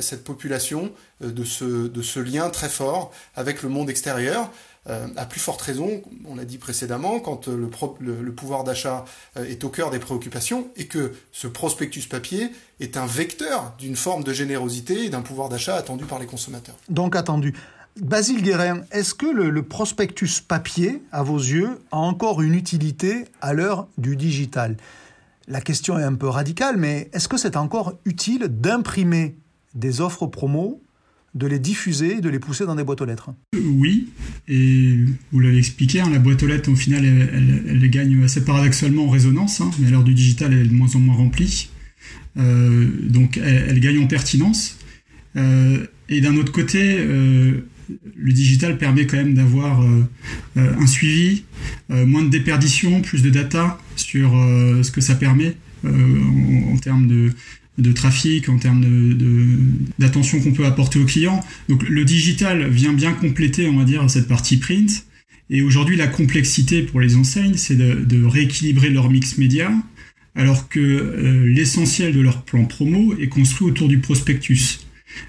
cette 0.00 0.24
population 0.24 0.92
de, 1.20 1.44
ce, 1.44 1.88
de 1.88 2.02
ce 2.02 2.20
lien 2.20 2.48
très 2.48 2.70
fort 2.70 3.12
avec 3.34 3.62
le 3.62 3.68
monde 3.68 3.90
extérieur. 3.90 4.50
à 4.86 5.26
plus 5.26 5.40
forte 5.40 5.60
raison, 5.60 6.02
on 6.26 6.36
l'a 6.36 6.46
dit 6.46 6.56
précédemment, 6.56 7.20
quand 7.20 7.48
le, 7.48 7.68
le, 8.00 8.32
pouvoir 8.32 8.64
d'achat 8.64 9.04
est 9.36 9.62
au 9.64 9.68
cœur 9.68 9.90
des 9.90 9.98
préoccupations 9.98 10.68
et 10.76 10.86
que 10.86 11.12
ce 11.32 11.48
prospectus 11.48 12.06
papier 12.06 12.50
est 12.80 12.96
un 12.96 13.06
vecteur 13.06 13.74
d'une 13.78 13.96
forme 13.96 14.24
de 14.24 14.32
générosité 14.32 15.04
et 15.04 15.10
d'un 15.10 15.22
pouvoir 15.22 15.50
d'achat 15.50 15.76
attendu 15.76 16.06
par 16.06 16.18
les 16.18 16.26
consommateurs. 16.26 16.76
Donc 16.88 17.14
attendu. 17.14 17.54
Basile 18.00 18.42
Guérin, 18.42 18.82
est-ce 18.92 19.14
que 19.14 19.24
le, 19.24 19.62
prospectus 19.62 20.42
papier, 20.46 21.02
à 21.12 21.22
vos 21.22 21.38
yeux, 21.38 21.78
a 21.90 21.96
encore 21.96 22.42
une 22.42 22.54
utilité 22.54 23.24
à 23.40 23.54
l'heure 23.54 23.88
du 23.96 24.16
digital? 24.16 24.76
La 25.48 25.60
question 25.60 25.96
est 25.98 26.02
un 26.02 26.14
peu 26.14 26.26
radicale, 26.26 26.76
mais 26.76 27.08
est-ce 27.12 27.28
que 27.28 27.36
c'est 27.36 27.56
encore 27.56 28.00
utile 28.04 28.48
d'imprimer 28.50 29.36
des 29.74 30.00
offres 30.00 30.26
promo, 30.26 30.82
de 31.36 31.46
les 31.46 31.60
diffuser, 31.60 32.20
de 32.20 32.28
les 32.28 32.40
pousser 32.40 32.66
dans 32.66 32.74
des 32.74 32.82
boîtes 32.82 33.00
aux 33.00 33.04
lettres? 33.04 33.30
Oui, 33.54 34.08
et 34.48 34.96
vous 35.30 35.38
l'avez 35.38 35.58
expliqué, 35.58 36.00
hein, 36.00 36.10
la 36.10 36.18
boîte 36.18 36.42
aux 36.42 36.48
lettres, 36.48 36.68
au 36.68 36.74
final, 36.74 37.04
elle, 37.04 37.90
gagne 37.90 38.24
assez 38.24 38.44
paradoxalement 38.44 39.04
en 39.04 39.10
résonance, 39.10 39.60
hein, 39.60 39.70
mais 39.78 39.86
à 39.86 39.90
l'heure 39.90 40.02
du 40.02 40.14
digital, 40.14 40.52
elle 40.52 40.66
est 40.66 40.68
de 40.68 40.74
moins 40.74 40.94
en 40.96 40.98
moins 40.98 41.14
remplie. 41.14 41.70
Euh, 42.38 42.88
donc, 43.02 43.36
elle, 43.36 43.78
gagne 43.78 43.98
en 43.98 44.08
pertinence. 44.08 44.78
Euh, 45.36 45.86
et 46.08 46.20
d'un 46.20 46.36
autre 46.36 46.50
côté, 46.50 46.96
euh, 46.98 47.68
le 47.88 48.32
digital 48.32 48.78
permet 48.78 49.06
quand 49.06 49.16
même 49.16 49.34
d'avoir 49.34 49.82
euh, 49.82 50.04
euh, 50.56 50.74
un 50.78 50.86
suivi, 50.86 51.44
euh, 51.90 52.06
moins 52.06 52.22
de 52.22 52.28
déperdition, 52.28 53.00
plus 53.00 53.22
de 53.22 53.30
data 53.30 53.78
sur 53.96 54.32
ce 54.82 54.90
que 54.90 55.00
ça 55.00 55.14
permet 55.14 55.56
en, 55.84 56.76
termes 56.78 57.06
de, 57.78 57.92
trafic, 57.92 58.48
en 58.48 58.58
termes 58.58 58.84
d'attention 59.98 60.40
qu'on 60.40 60.52
peut 60.52 60.66
apporter 60.66 60.98
aux 60.98 61.04
clients. 61.04 61.40
Donc 61.68 61.88
le 61.88 62.04
digital 62.04 62.68
vient 62.68 62.92
bien 62.92 63.12
compléter, 63.12 63.68
on 63.68 63.76
va 63.78 63.84
dire, 63.84 64.08
cette 64.10 64.28
partie 64.28 64.58
print. 64.58 65.06
Et 65.48 65.62
aujourd'hui, 65.62 65.96
la 65.96 66.08
complexité 66.08 66.82
pour 66.82 67.00
les 67.00 67.16
enseignes, 67.16 67.56
c'est 67.56 67.76
de, 67.76 68.24
rééquilibrer 68.24 68.90
leur 68.90 69.10
mix 69.10 69.38
média, 69.38 69.72
alors 70.34 70.68
que 70.68 71.44
l'essentiel 71.46 72.12
de 72.12 72.20
leur 72.20 72.42
plan 72.42 72.64
promo 72.64 73.14
est 73.18 73.28
construit 73.28 73.68
autour 73.68 73.88
du 73.88 73.98
prospectus. 73.98 74.85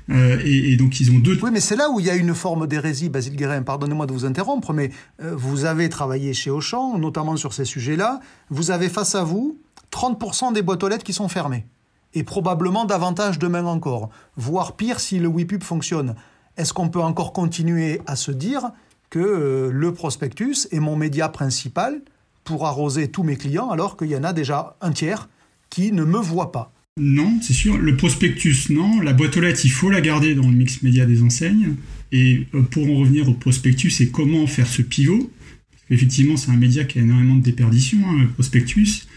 Euh, 0.10 0.39
et, 0.43 0.76
donc 0.78 1.00
ils 1.00 1.12
ont 1.12 1.19
deux. 1.19 1.38
Oui, 1.41 1.50
mais 1.52 1.60
c'est 1.60 1.76
là 1.76 1.89
où 1.89 2.00
il 2.00 2.06
y 2.06 2.10
a 2.10 2.15
une 2.15 2.34
forme 2.34 2.67
d'hérésie, 2.67 3.10
Basile 3.10 3.36
Guérin. 3.36 3.62
Pardonnez-moi 3.62 4.06
de 4.06 4.13
vous 4.13 4.26
interrompre, 4.26 4.73
mais 4.73 4.91
euh, 5.21 5.34
vous 5.36 5.65
avez 5.65 5.89
travaillé 5.89 6.34
chez 6.34 6.50
Auchan, 6.50 6.97
notamment 6.97 7.38
sur 7.38 7.54
ces 7.54 7.65
sujets-là. 7.65 8.19
Vous 8.50 8.71
avez 8.71 8.89
face 8.89 9.15
à 9.15 9.23
vous 9.23 9.60
30% 9.91 10.54
des 10.54 10.62
boîtes 10.62 10.84
aux 10.84 10.88
lettres 10.88 11.04
qui 11.04 11.13
sont 11.13 11.28
fermées. 11.28 11.65
Et 12.13 12.23
probablement 12.23 12.86
davantage 12.86 13.39
demain 13.39 13.65
encore. 13.65 14.10
Voire 14.36 14.76
pire 14.76 15.00
si 15.00 15.19
le 15.19 15.28
WIPUB 15.28 15.63
fonctionne. 15.63 16.15
Est-ce 16.58 16.73
qu'on 16.73 16.89
peut 16.89 17.02
encore 17.02 17.34
continuer 17.34 18.02
à 18.08 18.15
se 18.15 18.32
dire 18.32 18.71
que 19.10 19.19
euh, 19.19 19.69
le 19.71 19.93
prospectus 19.93 20.67
est 20.71 20.80
mon 20.80 20.95
média 20.95 21.30
principal 21.30 22.02
pour 22.43 22.65
arroser 22.65 23.10
tous 23.10 23.23
mes 23.23 23.36
clients 23.36 23.69
alors 23.69 23.97
qu'il 23.97 24.08
y 24.08 24.15
en 24.15 24.23
a 24.23 24.34
déjà 24.34 24.76
un 24.82 24.91
tiers 24.91 25.30
qui 25.69 25.91
ne 25.91 26.04
me 26.04 26.17
voit 26.17 26.52
pas? 26.52 26.71
Non, 26.98 27.40
c'est 27.42 27.54
sûr. 27.54 27.78
Le 27.78 27.96
prospectus, 27.96 28.70
non. 28.70 29.00
La 29.02 29.14
boîte 29.14 29.38
aux 29.38 29.42
lettres, 29.42 29.62
il 29.64 29.72
faut 29.72 29.90
la 29.90 30.02
garder 30.02 30.34
dans 30.34 30.50
le 30.50 30.56
mix 30.56 30.82
média 30.82 31.06
des 31.06 31.22
enseignes. 31.22 31.76
Et 32.12 32.48
euh, 32.56 32.62
pour 32.62 32.90
en 32.90 32.96
revenir 32.96 33.30
au 33.30 33.34
prospectus 33.34 34.02
et 34.02 34.10
comment 34.10 34.48
faire 34.48 34.68
ce 34.68 34.82
pivot, 34.82 35.32
effectivement, 35.92 36.38
c'est 36.38 36.50
un 36.52 36.58
média 36.58 36.84
qui 36.86 37.00
a 37.00 37.04
énormément 37.04 37.36
de 37.36 37.44
déperdition, 37.44 38.00
hein, 38.08 38.18
le 38.22 38.28
prospectus, 38.28 39.08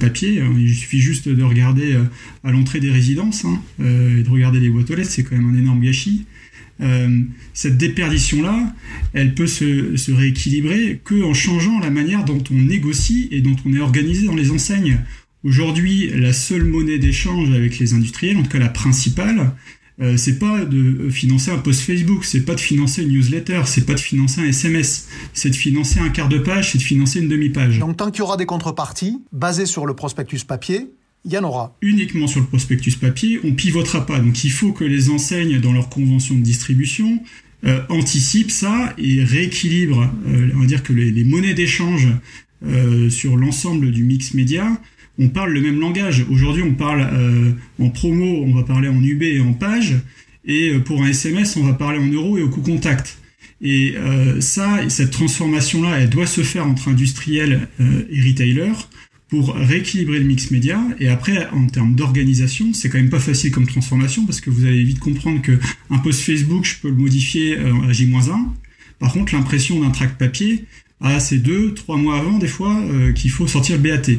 papier. 0.00 0.40
Hein. 0.40 0.54
Il 0.58 0.74
suffit 0.74 0.98
juste 0.98 1.28
de 1.28 1.42
regarder 1.42 1.92
euh, 1.92 2.04
à 2.42 2.50
l'entrée 2.50 2.80
des 2.80 2.90
résidences 2.90 3.44
hein, 3.44 3.60
euh, 3.80 4.20
et 4.20 4.22
de 4.22 4.30
regarder 4.30 4.58
les 4.58 4.70
boîtes 4.70 4.90
aux 4.90 4.94
lettres, 4.94 5.10
c'est 5.10 5.22
quand 5.22 5.36
même 5.36 5.54
un 5.54 5.58
énorme 5.58 5.80
gâchis. 5.80 6.24
cette 7.52 7.78
déperdition-là, 7.78 8.74
elle 9.12 9.34
peut 9.34 9.46
se, 9.46 9.96
se 9.96 10.12
rééquilibrer 10.12 11.00
que 11.04 11.22
en 11.22 11.34
changeant 11.34 11.78
la 11.80 11.90
manière 11.90 12.24
dont 12.24 12.42
on 12.50 12.60
négocie 12.60 13.28
et 13.30 13.40
dont 13.40 13.56
on 13.64 13.74
est 13.74 13.80
organisé 13.80 14.26
dans 14.26 14.34
les 14.34 14.50
enseignes. 14.50 14.98
Aujourd'hui, 15.44 16.10
la 16.14 16.32
seule 16.32 16.64
monnaie 16.64 16.98
d'échange 16.98 17.50
avec 17.50 17.78
les 17.78 17.94
industriels, 17.94 18.36
en 18.36 18.42
tout 18.42 18.48
cas 18.48 18.58
la 18.58 18.68
principale, 18.68 19.52
euh, 20.00 20.16
c'est 20.16 20.38
pas 20.38 20.64
de 20.64 21.08
financer 21.08 21.50
un 21.50 21.58
post 21.58 21.80
Facebook, 21.80 22.24
c'est 22.24 22.44
pas 22.44 22.54
de 22.54 22.60
financer 22.60 23.02
une 23.02 23.12
newsletter, 23.12 23.62
c'est 23.64 23.86
pas 23.86 23.94
de 23.94 24.00
financer 24.00 24.42
un 24.42 24.46
SMS, 24.46 25.08
c'est 25.32 25.48
de 25.50 25.56
financer 25.56 26.00
un 26.00 26.10
quart 26.10 26.28
de 26.28 26.38
page, 26.38 26.72
c'est 26.72 26.78
de 26.78 26.82
financer 26.82 27.20
une 27.20 27.28
demi-page. 27.28 27.78
Donc 27.78 27.96
tant 27.96 28.10
qu'il 28.10 28.20
y 28.20 28.22
aura 28.22 28.36
des 28.36 28.44
contreparties 28.44 29.22
basées 29.32 29.64
sur 29.64 29.86
le 29.86 29.94
prospectus 29.94 30.44
papier, 30.44 30.88
il 31.24 31.32
y 31.32 31.38
en 31.38 31.44
aura. 31.44 31.76
Uniquement 31.80 32.26
sur 32.26 32.40
le 32.40 32.46
prospectus 32.46 32.96
papier, 32.96 33.40
on 33.42 33.52
pivotera 33.52 34.04
pas. 34.04 34.18
Donc 34.18 34.44
il 34.44 34.52
faut 34.52 34.72
que 34.72 34.84
les 34.84 35.08
enseignes, 35.08 35.60
dans 35.60 35.72
leur 35.72 35.88
convention 35.88 36.34
de 36.34 36.42
distribution, 36.42 37.22
euh, 37.64 37.80
anticipent 37.88 38.50
ça 38.50 38.92
et 38.98 39.24
rééquilibrent, 39.24 40.10
euh, 40.26 40.50
on 40.54 40.60
va 40.60 40.66
dire 40.66 40.82
que 40.82 40.92
les, 40.92 41.10
les 41.10 41.24
monnaies 41.24 41.54
d'échange 41.54 42.08
sur 43.10 43.36
l'ensemble 43.36 43.92
du 43.92 44.02
mix 44.02 44.32
média 44.32 44.80
on 45.18 45.28
parle 45.28 45.52
le 45.52 45.60
même 45.60 45.80
langage. 45.80 46.24
Aujourd'hui, 46.30 46.62
on 46.62 46.74
parle 46.74 47.08
euh, 47.12 47.52
en 47.78 47.88
promo, 47.90 48.44
on 48.44 48.54
va 48.54 48.62
parler 48.62 48.88
en 48.88 49.02
UB 49.02 49.22
et 49.22 49.40
en 49.40 49.52
page, 49.52 49.94
et 50.44 50.70
euh, 50.70 50.80
pour 50.80 51.02
un 51.02 51.08
SMS, 51.08 51.56
on 51.56 51.64
va 51.64 51.72
parler 51.72 51.98
en 51.98 52.06
euros 52.06 52.38
et 52.38 52.42
au 52.42 52.48
coût 52.48 52.60
contact. 52.60 53.18
Et 53.62 53.94
euh, 53.96 54.40
ça, 54.40 54.88
cette 54.88 55.10
transformation-là, 55.10 56.00
elle 56.00 56.10
doit 56.10 56.26
se 56.26 56.42
faire 56.42 56.66
entre 56.66 56.88
industriels 56.88 57.68
et 57.80 58.20
retailers 58.20 58.88
pour 59.28 59.54
rééquilibrer 59.54 60.18
le 60.18 60.26
mix 60.26 60.50
média. 60.50 60.80
Et 61.00 61.08
après, 61.08 61.48
en 61.52 61.66
termes 61.66 61.94
d'organisation, 61.94 62.74
c'est 62.74 62.90
quand 62.90 62.98
même 62.98 63.08
pas 63.08 63.18
facile 63.18 63.50
comme 63.50 63.66
transformation 63.66 64.26
parce 64.26 64.42
que 64.42 64.50
vous 64.50 64.66
allez 64.66 64.84
vite 64.84 64.98
comprendre 64.98 65.40
que 65.40 65.58
un 65.88 65.98
post 65.98 66.20
Facebook, 66.20 66.66
je 66.66 66.76
peux 66.80 66.90
le 66.90 66.96
modifier 66.96 67.56
à 67.56 67.92
J-1. 67.92 68.46
Par 68.98 69.12
contre, 69.12 69.34
l'impression 69.34 69.80
d'un 69.80 69.90
tract 69.90 70.18
papier, 70.18 70.66
ah, 71.00 71.18
c'est 71.18 71.38
deux, 71.38 71.72
trois 71.72 71.96
mois 71.96 72.18
avant 72.18 72.38
des 72.38 72.46
fois 72.46 72.78
qu'il 73.14 73.30
faut 73.30 73.46
sortir 73.46 73.76
le 73.76 73.82
BAT. 73.82 74.12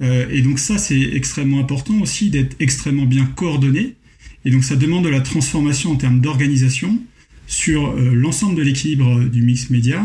Euh, 0.00 0.26
et 0.30 0.42
donc 0.42 0.58
ça, 0.58 0.78
c'est 0.78 1.00
extrêmement 1.00 1.60
important 1.60 1.94
aussi 2.00 2.30
d'être 2.30 2.56
extrêmement 2.60 3.06
bien 3.06 3.26
coordonné. 3.26 3.96
Et 4.44 4.50
donc 4.50 4.64
ça 4.64 4.76
demande 4.76 5.04
de 5.04 5.08
la 5.08 5.20
transformation 5.20 5.92
en 5.92 5.96
termes 5.96 6.20
d'organisation 6.20 6.98
sur 7.46 7.90
euh, 7.90 8.12
l'ensemble 8.14 8.56
de 8.56 8.62
l'équilibre 8.62 9.24
du 9.24 9.42
mix 9.42 9.70
média 9.70 10.04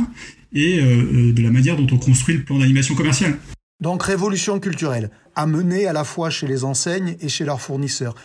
et 0.53 0.79
euh, 0.79 1.33
de 1.33 1.41
la 1.41 1.51
manière 1.51 1.75
dont 1.75 1.87
on 1.91 1.97
construit 1.97 2.37
le 2.37 2.43
plan 2.43 2.59
d'animation 2.59 2.95
commerciale. 2.95 3.37
Donc 3.81 4.03
révolution 4.03 4.59
culturelle, 4.59 5.09
à 5.35 5.45
mener 5.45 5.87
à 5.87 5.93
la 5.93 6.03
fois 6.03 6.29
chez 6.29 6.47
les 6.47 6.63
enseignes 6.63 7.15
et 7.21 7.29
chez 7.29 7.45
leurs 7.45 7.61
fournisseurs. 7.61 8.15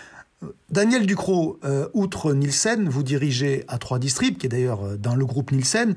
Daniel 0.68 1.07
Ducrot, 1.07 1.61
outre 1.94 2.35
Nielsen, 2.35 2.88
vous 2.88 3.05
dirigez 3.05 3.64
à 3.68 3.79
3 3.79 3.98
Distrib, 3.98 4.37
qui 4.37 4.46
est 4.46 4.48
d'ailleurs 4.48 4.98
dans 4.98 5.14
le 5.14 5.24
groupe 5.24 5.53
Nielsen. 5.53 5.94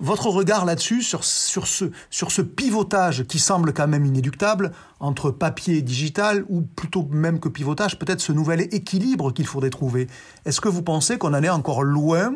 Votre 0.00 0.28
regard 0.28 0.64
là-dessus, 0.64 1.02
sur, 1.02 1.24
ce, 1.24 2.42
pivotage 2.42 3.24
qui 3.24 3.40
semble 3.40 3.72
quand 3.72 3.88
même 3.88 4.06
inéluctable 4.06 4.70
entre 5.00 5.32
papier 5.32 5.78
et 5.78 5.82
digital, 5.82 6.44
ou 6.48 6.60
plutôt 6.60 7.08
même 7.10 7.40
que 7.40 7.48
pivotage, 7.48 7.98
peut-être 7.98 8.20
ce 8.20 8.30
nouvel 8.30 8.60
équilibre 8.72 9.32
qu'il 9.32 9.46
faudrait 9.46 9.70
trouver. 9.70 10.06
Est-ce 10.44 10.60
que 10.60 10.68
vous 10.68 10.82
pensez 10.82 11.18
qu'on 11.18 11.34
en 11.34 11.42
est 11.42 11.48
encore 11.48 11.82
loin, 11.82 12.32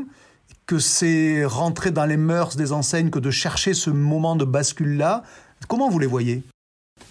que 0.66 0.80
c'est 0.80 1.44
rentrer 1.44 1.92
dans 1.92 2.04
les 2.04 2.16
mœurs 2.16 2.56
des 2.56 2.72
enseignes 2.72 3.10
que 3.10 3.20
de 3.20 3.30
chercher 3.30 3.74
ce 3.74 3.90
moment 3.90 4.34
de 4.34 4.44
bascule-là? 4.44 5.22
Comment 5.68 5.88
vous 5.88 6.00
les 6.00 6.08
voyez? 6.08 6.42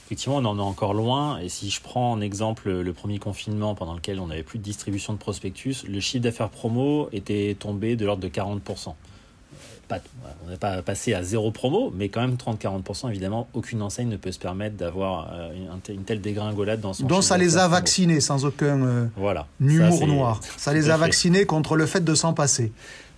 Effectivement, 0.07 0.37
on 0.37 0.45
en 0.45 0.57
est 0.57 0.61
encore 0.61 0.93
loin. 0.93 1.37
Et 1.39 1.47
si 1.47 1.69
je 1.69 1.79
prends 1.79 2.11
en 2.11 2.19
exemple 2.19 2.69
le 2.69 2.91
premier 2.91 3.19
confinement 3.19 3.73
pendant 3.73 3.93
lequel 3.93 4.19
on 4.19 4.27
n'avait 4.27 4.43
plus 4.43 4.59
de 4.59 4.63
distribution 4.63 5.13
de 5.13 5.17
prospectus, 5.17 5.85
le 5.87 6.01
chiffre 6.01 6.23
d'affaires 6.23 6.49
promo 6.49 7.07
était 7.13 7.55
tombé 7.57 7.95
de 7.95 8.05
l'ordre 8.05 8.21
de 8.21 8.27
40% 8.27 8.95
on 10.45 10.49
n'est 10.49 10.57
pas 10.57 10.81
passé 10.81 11.13
à 11.13 11.23
zéro 11.23 11.51
promo, 11.51 11.91
mais 11.95 12.09
quand 12.09 12.21
même 12.21 12.35
30-40%, 12.35 13.09
évidemment, 13.09 13.47
aucune 13.53 13.81
enseigne 13.81 14.09
ne 14.09 14.17
peut 14.17 14.31
se 14.31 14.39
permettre 14.39 14.75
d'avoir 14.75 15.31
euh, 15.33 15.51
une, 15.89 16.03
telle 16.03 16.21
dégringolade 16.21 16.81
dans 16.81 16.93
son 16.93 17.05
Donc 17.05 17.23
ça 17.23 17.37
les 17.37 17.57
a 17.57 17.67
vaccinés 17.67 18.21
sans 18.21 18.45
aucun 18.45 18.81
euh, 18.83 19.05
voilà. 19.15 19.47
humour 19.59 20.07
noir. 20.07 20.39
Ça 20.57 20.73
les 20.73 20.89
a 20.89 20.97
vaccinés 20.97 21.45
contre 21.45 21.75
le 21.75 21.85
fait 21.85 22.03
de 22.03 22.15
s'en 22.15 22.33
passer. 22.33 22.71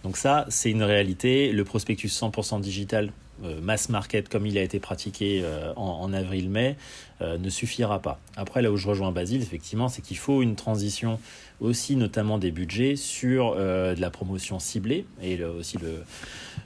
Donc 0.03 0.17
ça, 0.17 0.45
c'est 0.49 0.69
une 0.69 0.83
réalité. 0.83 1.51
Le 1.51 1.63
prospectus 1.63 2.09
100% 2.09 2.59
digital, 2.59 3.12
euh, 3.43 3.62
mass 3.62 3.89
market 3.89 4.27
comme 4.27 4.45
il 4.45 4.57
a 4.57 4.62
été 4.62 4.79
pratiqué 4.79 5.43
en, 5.75 6.12
avril-mai, 6.13 6.75
ne 7.21 7.49
suffira 7.49 7.99
pas. 7.99 8.19
Après, 8.36 8.62
là 8.62 8.69
où 8.69 8.75
je 8.75 8.86
rejoins 8.86 9.13
Basile, 9.13 9.41
effectivement, 9.41 9.88
c'est 9.88 10.01
qu'il 10.01 10.17
faut 10.17 10.41
une 10.41 10.55
transition 10.55 11.19
aussi, 11.62 11.95
notamment 11.95 12.38
des 12.38 12.51
budgets, 12.51 12.97
sur 12.97 13.55
de 13.55 13.99
la 13.99 14.09
promotion 14.09 14.59
ciblée 14.59 15.05
et 15.21 15.41
aussi 15.41 15.77
le 15.77 16.03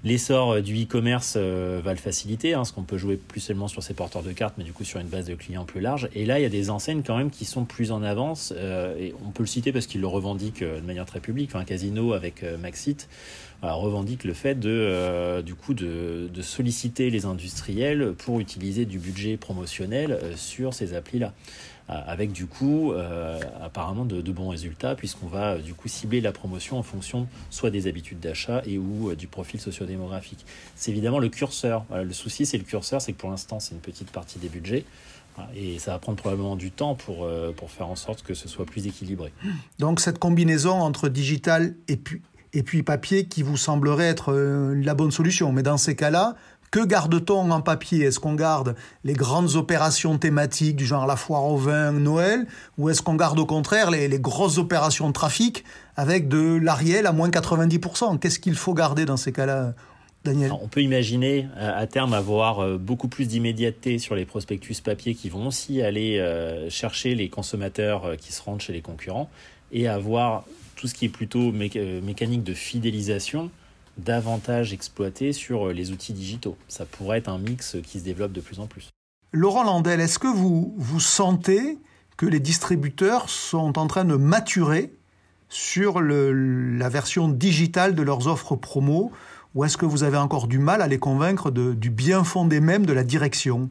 L'essor 0.08 0.52
euh, 0.52 0.62
du 0.62 0.84
e-commerce 0.84 1.34
euh, 1.36 1.82
va 1.84 1.92
le 1.92 2.00
faciliter, 2.00 2.54
hein, 2.54 2.60
parce 2.60 2.72
qu'on 2.72 2.84
peut 2.84 2.98
jouer 2.98 3.18
plus 3.18 3.42
seulement 3.42 3.68
sur 3.68 3.84
ses 3.84 3.94
porteurs 3.94 4.24
de 4.24 4.32
cartes, 4.32 4.56
mais 4.58 4.64
du 4.64 4.72
coup 4.72 4.86
sur 4.86 5.02
une 5.02 5.08
base 5.08 5.26
de 5.26 5.36
clients 5.36 5.66
plus 5.66 5.82
large. 5.82 6.08
Et 6.16 6.26
là, 6.26 6.40
il 6.40 6.44
y 6.44 6.46
a 6.46 6.50
des 6.50 6.70
enseignes 6.70 7.04
quand 7.06 7.18
même 7.18 7.30
qui 7.30 7.44
sont 7.44 7.66
plus 7.66 7.92
en 7.92 8.02
avance, 8.02 8.54
euh, 8.56 8.98
et 8.98 9.14
on 9.28 9.32
peut 9.32 9.44
le 9.44 9.48
citer 9.48 9.74
parce 9.74 9.86
qu'ils 9.86 10.00
le 10.00 10.08
revendiquent 10.08 10.64
de 10.64 10.86
manière 10.86 11.06
très 11.06 11.20
publique. 11.20 11.50
Enfin, 11.54 11.66
Casino 11.66 12.14
avec 12.14 12.46
Maxit 12.62 13.10
revendique 13.64 14.24
le 14.24 14.34
fait 14.34 14.54
de, 14.56 15.42
du 15.42 15.56
coup, 15.56 15.74
de, 15.74 16.30
de, 16.32 16.42
solliciter 16.44 17.10
les 17.10 17.26
industriels 17.26 18.14
pour 18.16 18.40
utiliser 18.40 18.86
du 18.86 19.00
budget 19.00 19.36
promotionnel 19.36 20.20
sur 20.36 20.76
ces 20.76 20.94
applis-là. 20.94 21.34
Euh, 21.90 22.02
avec 22.06 22.34
du 22.34 22.48
coup 22.48 22.92
euh, 22.92 23.40
apparemment 23.62 24.04
de, 24.04 24.22
bons 24.34 24.50
résultats 24.50 24.94
puisqu'on 24.94 25.28
va 25.28 25.54
euh, 25.54 25.62
du 25.62 25.74
coup 25.74 25.88
cibler 25.88 26.20
la 26.20 26.34
promotion 26.34 26.78
en 26.78 26.84
fonction 26.84 27.30
soit 27.50 27.70
des 27.70 27.88
habitudes 27.88 28.20
d'achat 28.20 28.62
et 28.66 28.78
ou 28.78 29.16
du 29.16 29.28
profil 29.28 29.62
sociodémographique. 29.62 30.46
C'est 30.76 30.92
évidemment 30.92 31.20
le 31.20 31.30
curseur. 31.30 31.86
le 31.92 32.12
souci 32.12 32.46
c'est 32.46 32.58
le 32.58 32.66
curseur, 32.66 33.02
c'est 33.02 33.14
que 33.14 33.18
pour 33.18 33.30
l'instant 33.30 33.62
c'est 33.62 33.74
une 33.74 33.80
petite 33.80 34.12
partie 34.12 34.38
des 34.38 34.50
budgets. 34.50 34.84
Et 35.56 35.78
ça 35.80 35.92
va 35.92 36.00
prendre 36.00 36.18
probablement 36.18 36.56
du 36.56 36.72
temps 36.72 36.96
pour, 36.96 37.30
pour 37.56 37.70
faire 37.70 37.88
en 37.88 37.96
sorte 37.96 38.24
que 38.24 38.34
ce 38.34 38.48
soit 38.50 38.66
plus 38.66 38.88
équilibré. 38.88 39.32
Donc 39.78 40.00
cette 40.00 40.18
combinaison 40.18 40.82
entre 40.82 41.10
digital 41.10 41.76
et 41.88 41.96
puis, 41.96 42.24
et 42.54 42.64
puis 42.64 42.82
papier 42.82 43.28
qui 43.28 43.44
vous 43.44 43.56
semblerait 43.56 44.08
être 44.08 44.34
la 44.34 44.96
bonne 44.96 45.12
solution. 45.12 45.52
Mais 45.52 45.62
dans 45.62 45.78
ces 45.78 45.96
cas-là, 45.96 46.36
que 46.72 46.84
garde-t-on 46.84 47.50
en 47.52 47.62
papier? 47.62 48.06
Est-ce 48.06 48.20
qu'on 48.20 48.36
garde 48.36 48.76
les 49.04 49.14
grandes 49.14 49.56
opérations 49.56 50.18
thématiques 50.18 50.76
du 50.76 50.86
genre 50.86 51.06
la 51.06 51.16
foire 51.16 51.46
au 51.46 51.58
vin, 51.58 51.92
Noël 51.92 52.46
Ou 52.78 52.90
est-ce 52.90 53.02
qu'on 53.02 53.16
garde 53.16 53.40
au 53.40 53.46
contraire 53.46 53.90
les, 53.90 54.10
grosses 54.20 54.58
opérations 54.58 55.08
de 55.08 55.14
trafic 55.14 55.64
avec 55.96 56.28
de 56.28 56.60
l'Ariel 56.62 57.06
à 57.06 57.14
moins 57.14 57.30
90% 57.30 58.20
Qu'est-ce 58.20 58.40
qu'il 58.40 58.56
faut 58.56 58.74
garder 58.74 59.06
dans 59.06 59.18
ces 59.18 59.32
cas-là 59.32 59.74
Daniel? 60.26 60.52
On 60.62 60.68
peut 60.68 60.82
imaginer 60.82 61.48
euh, 61.58 61.72
à 61.80 61.88
terme 61.88 62.14
avoir 62.14 62.60
euh, 62.60 62.78
beaucoup 62.78 63.08
plus 63.08 63.28
d'immédiateté 63.28 63.98
sur 63.98 64.16
les 64.16 64.26
prospectus 64.26 64.82
papier 64.82 65.16
qui 65.16 65.30
vont 65.30 65.48
aussi 65.48 65.82
aller 65.82 66.20
euh, 66.20 66.70
chercher 66.70 67.16
les 67.16 67.30
consommateurs 67.30 68.18
qui 68.18 68.34
se 68.34 68.42
rendent 68.42 68.62
chez 68.62 68.74
les 68.74 68.82
concurrents 68.82 69.30
et 69.72 69.88
avoir 69.88 70.44
tout 70.76 70.88
ce 70.88 70.94
qui 70.94 71.06
est 71.06 71.10
plutôt 71.10 71.52
mécanique 71.52 72.44
de 72.44 72.54
fidélisation 72.54 73.50
davantage 73.98 74.74
exploité 74.74 75.34
sur 75.34 75.68
euh, 75.68 75.74
les 75.74 75.92
outils 75.92 76.14
digitaux. 76.14 76.58
Ça 76.68 76.86
pourrait 76.86 77.20
être 77.20 77.30
un 77.30 77.38
mix 77.38 77.78
qui 77.84 78.00
se 78.00 78.04
développe 78.04 78.32
de 78.32 78.42
plus 78.42 78.60
en 78.60 78.68
plus. 78.68 78.90
Laurent 79.32 79.64
Landel, 79.64 80.00
est-ce 80.00 80.20
que 80.20 80.28
vous, 80.28 80.74
vous 80.78 81.00
sentez 81.00 81.78
que 82.16 82.26
les 82.26 82.40
distributeurs 82.40 83.30
sont 83.30 83.78
en 83.78 83.88
train 83.88 84.06
de 84.06 84.16
maturer 84.16 84.92
sur 85.50 86.02
la 86.02 86.90
version 86.90 87.30
digitale 87.30 87.96
de 87.96 88.02
leurs 88.02 88.28
offres 88.28 88.56
promo 88.56 89.12
ou 89.56 89.64
est-ce 89.64 89.78
que 89.78 89.86
vous 89.86 90.04
avez 90.04 90.18
encore 90.18 90.48
du 90.48 90.60
mal 90.60 90.82
à 90.82 90.88
les 90.88 91.00
convaincre 91.00 91.52
du 91.52 91.90
bien 91.90 92.24
fondé 92.24 92.60
même 92.60 92.86
de 92.86 92.94
la 92.94 93.04
direction? 93.04 93.70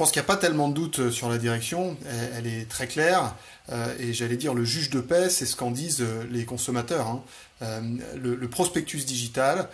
Pense 0.00 0.12
qu'il 0.12 0.22
n'y 0.22 0.24
a 0.24 0.28
pas 0.28 0.38
tellement 0.38 0.68
de 0.68 0.72
doute 0.72 0.98
euh, 1.00 1.10
sur 1.10 1.28
la 1.28 1.36
direction, 1.36 1.94
elle, 2.34 2.46
est 2.46 2.66
très 2.66 2.86
claire, 2.86 3.34
euh, 3.70 3.94
et 3.98 4.14
j'allais 4.14 4.38
dire 4.38 4.54
le 4.54 4.64
juge 4.64 4.88
de 4.88 4.98
paix, 4.98 5.28
c'est 5.28 5.44
ce 5.44 5.54
qu'en 5.54 5.70
disent 5.70 6.00
euh, 6.00 6.24
les 6.30 6.46
consommateurs. 6.46 7.06
Hein. 7.06 7.22
le, 8.16 8.48
prospectus 8.48 9.04
digital, 9.04 9.68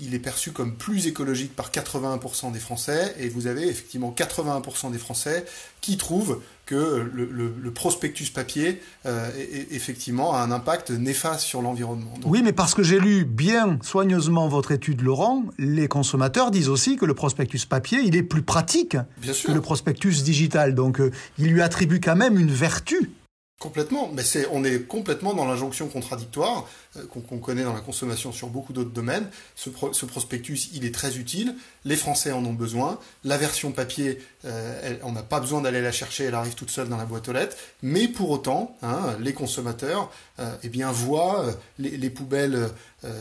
il, 0.00 0.14
est 0.16 0.18
perçu 0.18 0.50
comme 0.50 0.74
plus 0.74 1.06
écologique 1.06 1.54
par 1.54 1.70
81% 1.70 2.50
des 2.50 2.58
Français, 2.58 3.14
et 3.20 3.28
vous 3.28 3.46
avez 3.46 3.68
effectivement 3.68 4.12
81% 4.18 4.90
des 4.90 4.98
Français 4.98 5.44
qui 5.80 5.96
trouvent 5.96 6.42
que 6.66 7.08
le, 7.14 7.70
prospectus 7.70 8.30
papier, 8.30 8.82
euh, 9.06 9.30
effectivement, 9.70 10.34
a 10.34 10.40
un 10.40 10.50
impact 10.50 10.90
néfaste 10.90 11.42
sur 11.42 11.62
l'environnement. 11.62 12.12
Oui, 12.24 12.42
mais 12.42 12.52
parce 12.52 12.74
que 12.74 12.82
j'ai 12.82 12.98
lu 12.98 13.24
bien 13.24 13.78
soigneusement 13.82 14.48
votre 14.48 14.72
étude, 14.72 15.00
Laurent, 15.02 15.44
les 15.58 15.86
consommateurs 15.86 16.50
disent 16.50 16.68
aussi 16.68 16.96
que 16.96 17.04
le 17.04 17.14
prospectus 17.14 17.66
papier, 17.66 18.00
il 18.04 18.16
est 18.16 18.24
plus 18.24 18.42
pratique 18.42 18.96
que 19.22 19.52
le 19.52 19.60
prospectus 19.60 20.24
digital. 20.24 20.74
Donc, 20.74 21.00
euh, 21.00 21.12
il 21.38 21.52
lui 21.52 21.62
attribue 21.62 22.00
quand 22.00 22.16
même 22.16 22.38
une 22.38 22.50
vertu. 22.50 23.10
Complètement, 23.58 24.10
mais 24.12 24.22
c'est, 24.22 24.46
on 24.52 24.64
est 24.64 24.86
complètement 24.86 25.32
dans 25.32 25.46
l'injonction 25.46 25.88
contradictoire 25.88 26.68
euh, 26.98 27.06
qu'on, 27.06 27.38
connaît 27.38 27.62
dans 27.64 27.72
la 27.72 27.80
consommation 27.80 28.30
sur 28.30 28.48
beaucoup 28.48 28.74
d'autres 28.74 28.90
domaines. 28.90 29.30
Ce, 29.54 29.70
prospectus, 29.70 30.68
il 30.74 30.84
est 30.84 30.94
très 30.94 31.16
utile, 31.16 31.54
les 31.86 31.96
Français 31.96 32.32
en 32.32 32.44
ont 32.44 32.52
besoin. 32.52 32.98
La 33.24 33.38
version 33.38 33.72
papier, 33.72 34.18
euh, 34.44 34.98
on 35.04 35.12
n'a 35.12 35.22
pas 35.22 35.40
besoin 35.40 35.62
d'aller 35.62 35.80
la 35.80 35.90
chercher, 35.90 36.24
elle 36.24 36.34
arrive 36.34 36.54
toute 36.54 36.68
seule 36.68 36.90
dans 36.90 36.98
la 36.98 37.06
boîte 37.06 37.30
aux 37.30 37.32
lettres. 37.32 37.56
Mais 37.80 38.08
pour 38.08 38.28
autant, 38.28 38.76
hein, 38.82 39.16
les 39.20 39.32
consommateurs 39.32 40.12
euh, 40.38 40.54
eh 40.62 40.68
bien, 40.68 40.92
voient 40.92 41.46
les, 41.78 42.10
poubelles 42.10 42.68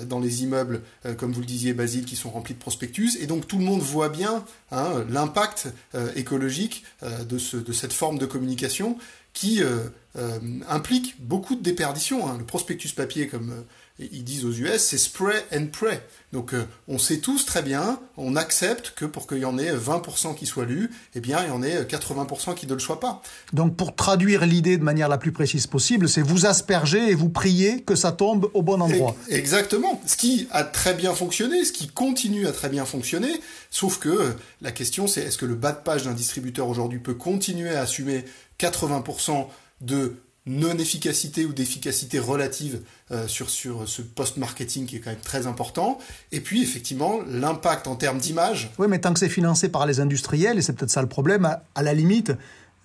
dans 0.04 0.20
les 0.20 0.44
immeubles, 0.44 0.82
comme 1.18 1.32
vous 1.32 1.40
le 1.40 1.46
disiez, 1.46 1.74
Basile, 1.74 2.04
qui 2.04 2.18
sont 2.18 2.30
remplis 2.30 2.56
de 2.56 2.60
prospectus. 2.60 3.18
Et 3.22 3.26
donc 3.26 3.48
tout 3.48 3.58
le 3.58 3.64
monde 3.64 3.82
voit 3.82 4.10
bien 4.10 4.44
hein, 4.72 5.06
l'impact 5.10 5.68
écologique 6.16 6.84
de, 7.02 7.38
ce, 7.38 7.58
de 7.58 7.72
cette 7.72 7.94
forme 7.94 8.18
de 8.18 8.26
communication 8.26 8.98
qui 9.36 9.62
euh, 9.62 9.82
euh, 10.18 10.40
implique 10.68 11.16
beaucoup 11.20 11.56
de 11.56 11.62
déperdition. 11.62 12.28
Hein. 12.28 12.38
Le 12.40 12.46
prospectus 12.46 12.94
papier, 12.94 13.28
comme 13.28 13.52
euh, 13.52 14.06
ils 14.12 14.24
disent 14.24 14.46
aux 14.46 14.52
US, 14.52 14.78
c'est 14.78 14.98
spray 14.98 15.36
and 15.54 15.68
pray. 15.72 16.00
Donc 16.34 16.54
on 16.90 16.98
sait 16.98 17.20
tous 17.20 17.46
très 17.46 17.62
bien, 17.62 17.98
on 18.18 18.36
accepte 18.36 18.92
que 18.94 19.06
pour 19.06 19.26
qu'il 19.26 19.38
y 19.38 19.46
en 19.46 19.58
ait 19.58 19.74
20% 19.74 20.36
qui 20.36 20.46
soient 20.46 20.66
lus, 20.66 20.92
eh 21.14 21.22
bien 21.22 21.42
il 21.44 21.48
y 21.48 21.52
en 21.52 21.64
ait 21.64 21.84
80% 21.84 22.56
qui 22.56 22.68
ne 22.68 22.74
le 22.74 22.80
soient 22.80 23.00
pas. 23.00 23.22
Donc 23.54 23.78
pour 23.78 23.96
traduire 23.96 24.46
l'idée 24.46 24.78
de 24.78 24.84
manière 24.84 25.08
la 25.08 25.18
plus 25.18 25.32
précise 25.32 25.66
possible, 25.66 26.10
c'est 26.10 26.22
vous 26.22 26.46
asperger 26.46 27.10
et 27.10 27.16
vous 27.16 27.30
prier 27.30 27.84
que 27.84 27.96
ça 27.96 28.12
tombe 28.12 28.50
au 28.54 28.64
bon 28.64 28.82
endroit. 28.82 29.16
Exactement. 29.30 30.02
Ce 30.06 30.18
qui 30.18 30.50
a 30.52 30.66
très 30.66 30.94
bien 30.94 31.14
fonctionné, 31.14 31.64
ce 31.64 31.72
qui 31.72 31.88
continue 31.88 32.48
à 32.48 32.52
très 32.52 32.68
bien 32.68 32.84
fonctionner, 32.84 33.32
sauf 33.70 33.98
que 33.98 34.36
la 34.62 34.74
question 34.74 35.08
c'est 35.08 35.22
est-ce 35.22 35.38
que 35.38 35.46
le 35.46 35.56
bas 35.56 35.72
de 35.72 35.82
page 35.82 36.04
d'un 36.04 36.14
distributeur 36.14 36.68
aujourd'hui 36.68 37.00
peut 37.00 37.14
continuer 37.14 37.74
à 37.74 37.84
assumer 37.84 38.26
80% 38.60 39.48
de 39.82 40.16
non-efficacité 40.48 41.46
ou 41.46 41.54
d'efficacité 41.54 42.20
relative 42.20 42.82
euh, 43.12 43.28
sur, 43.28 43.50
ce 43.50 44.02
post-marketing 44.02 44.86
qui 44.86 44.98
est 44.98 45.00
quand 45.00 45.10
même 45.10 45.20
très 45.20 45.48
important. 45.48 45.98
Et 46.32 46.40
puis, 46.40 46.62
effectivement, 46.62 47.20
l'impact 47.28 47.88
en 47.88 47.96
termes 47.96 48.20
d'image. 48.20 48.72
Oui, 48.78 48.88
mais 48.88 49.00
tant 49.00 49.14
que 49.14 49.20
c'est 49.20 49.30
financé 49.30 49.70
par 49.70 49.86
les 49.86 50.00
industriels, 50.00 50.58
et 50.58 50.62
c'est 50.62 50.74
peut-être 50.74 50.92
ça 50.92 51.02
le 51.02 51.10
problème, 51.10 51.58
à, 51.74 51.84
la 51.84 51.94
limite, 51.94 52.32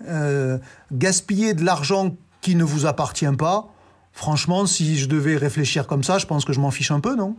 euh, 0.09 0.59
gaspiller 0.93 1.53
de 1.53 1.63
l'argent 1.63 2.17
qui 2.41 2.55
ne 2.55 2.65
vous 2.65 2.87
appartient 2.87 3.37
pas, 3.39 3.69
franchement, 4.13 4.65
si 4.65 4.99
je 4.99 5.07
devais 5.07 5.37
réfléchir 5.37 5.87
comme 5.87 6.03
ça, 6.03 6.17
je 6.17 6.25
pense 6.25 6.47
que 6.47 6.55
je 6.55 6.61
m'en 6.61 6.71
fiche 6.71 6.91
un 6.91 7.01
peu, 7.01 7.15
non? 7.15 7.37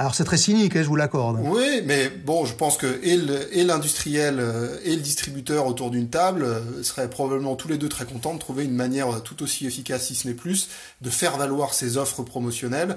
Alors 0.00 0.14
c'est 0.14 0.24
très 0.24 0.38
cynique, 0.38 0.76
hein, 0.76 0.82
je 0.82 0.88
vous 0.88 0.96
l'accorde. 0.96 1.40
Oui, 1.42 1.82
mais 1.84 2.08
bon, 2.08 2.46
je 2.46 2.54
pense 2.54 2.78
que 2.78 3.00
et 3.04 3.64
l'industriel 3.64 4.36
euh, 4.40 4.78
et 4.82 4.96
le 4.96 5.02
distributeur 5.02 5.66
autour 5.66 5.90
d'une 5.90 6.08
table 6.08 6.42
euh, 6.42 6.82
seraient 6.82 7.10
probablement 7.10 7.54
tous 7.54 7.68
les 7.68 7.76
deux 7.76 7.90
très 7.90 8.06
contents 8.06 8.32
de 8.32 8.38
trouver 8.38 8.64
une 8.64 8.74
manière 8.74 9.10
euh, 9.10 9.18
tout 9.18 9.42
aussi 9.42 9.66
efficace, 9.66 10.06
si 10.06 10.14
ce 10.14 10.26
n'est 10.26 10.32
plus, 10.32 10.70
de 11.02 11.10
faire 11.10 11.36
valoir 11.36 11.74
ces 11.74 11.98
offres 11.98 12.22
promotionnelles 12.22 12.96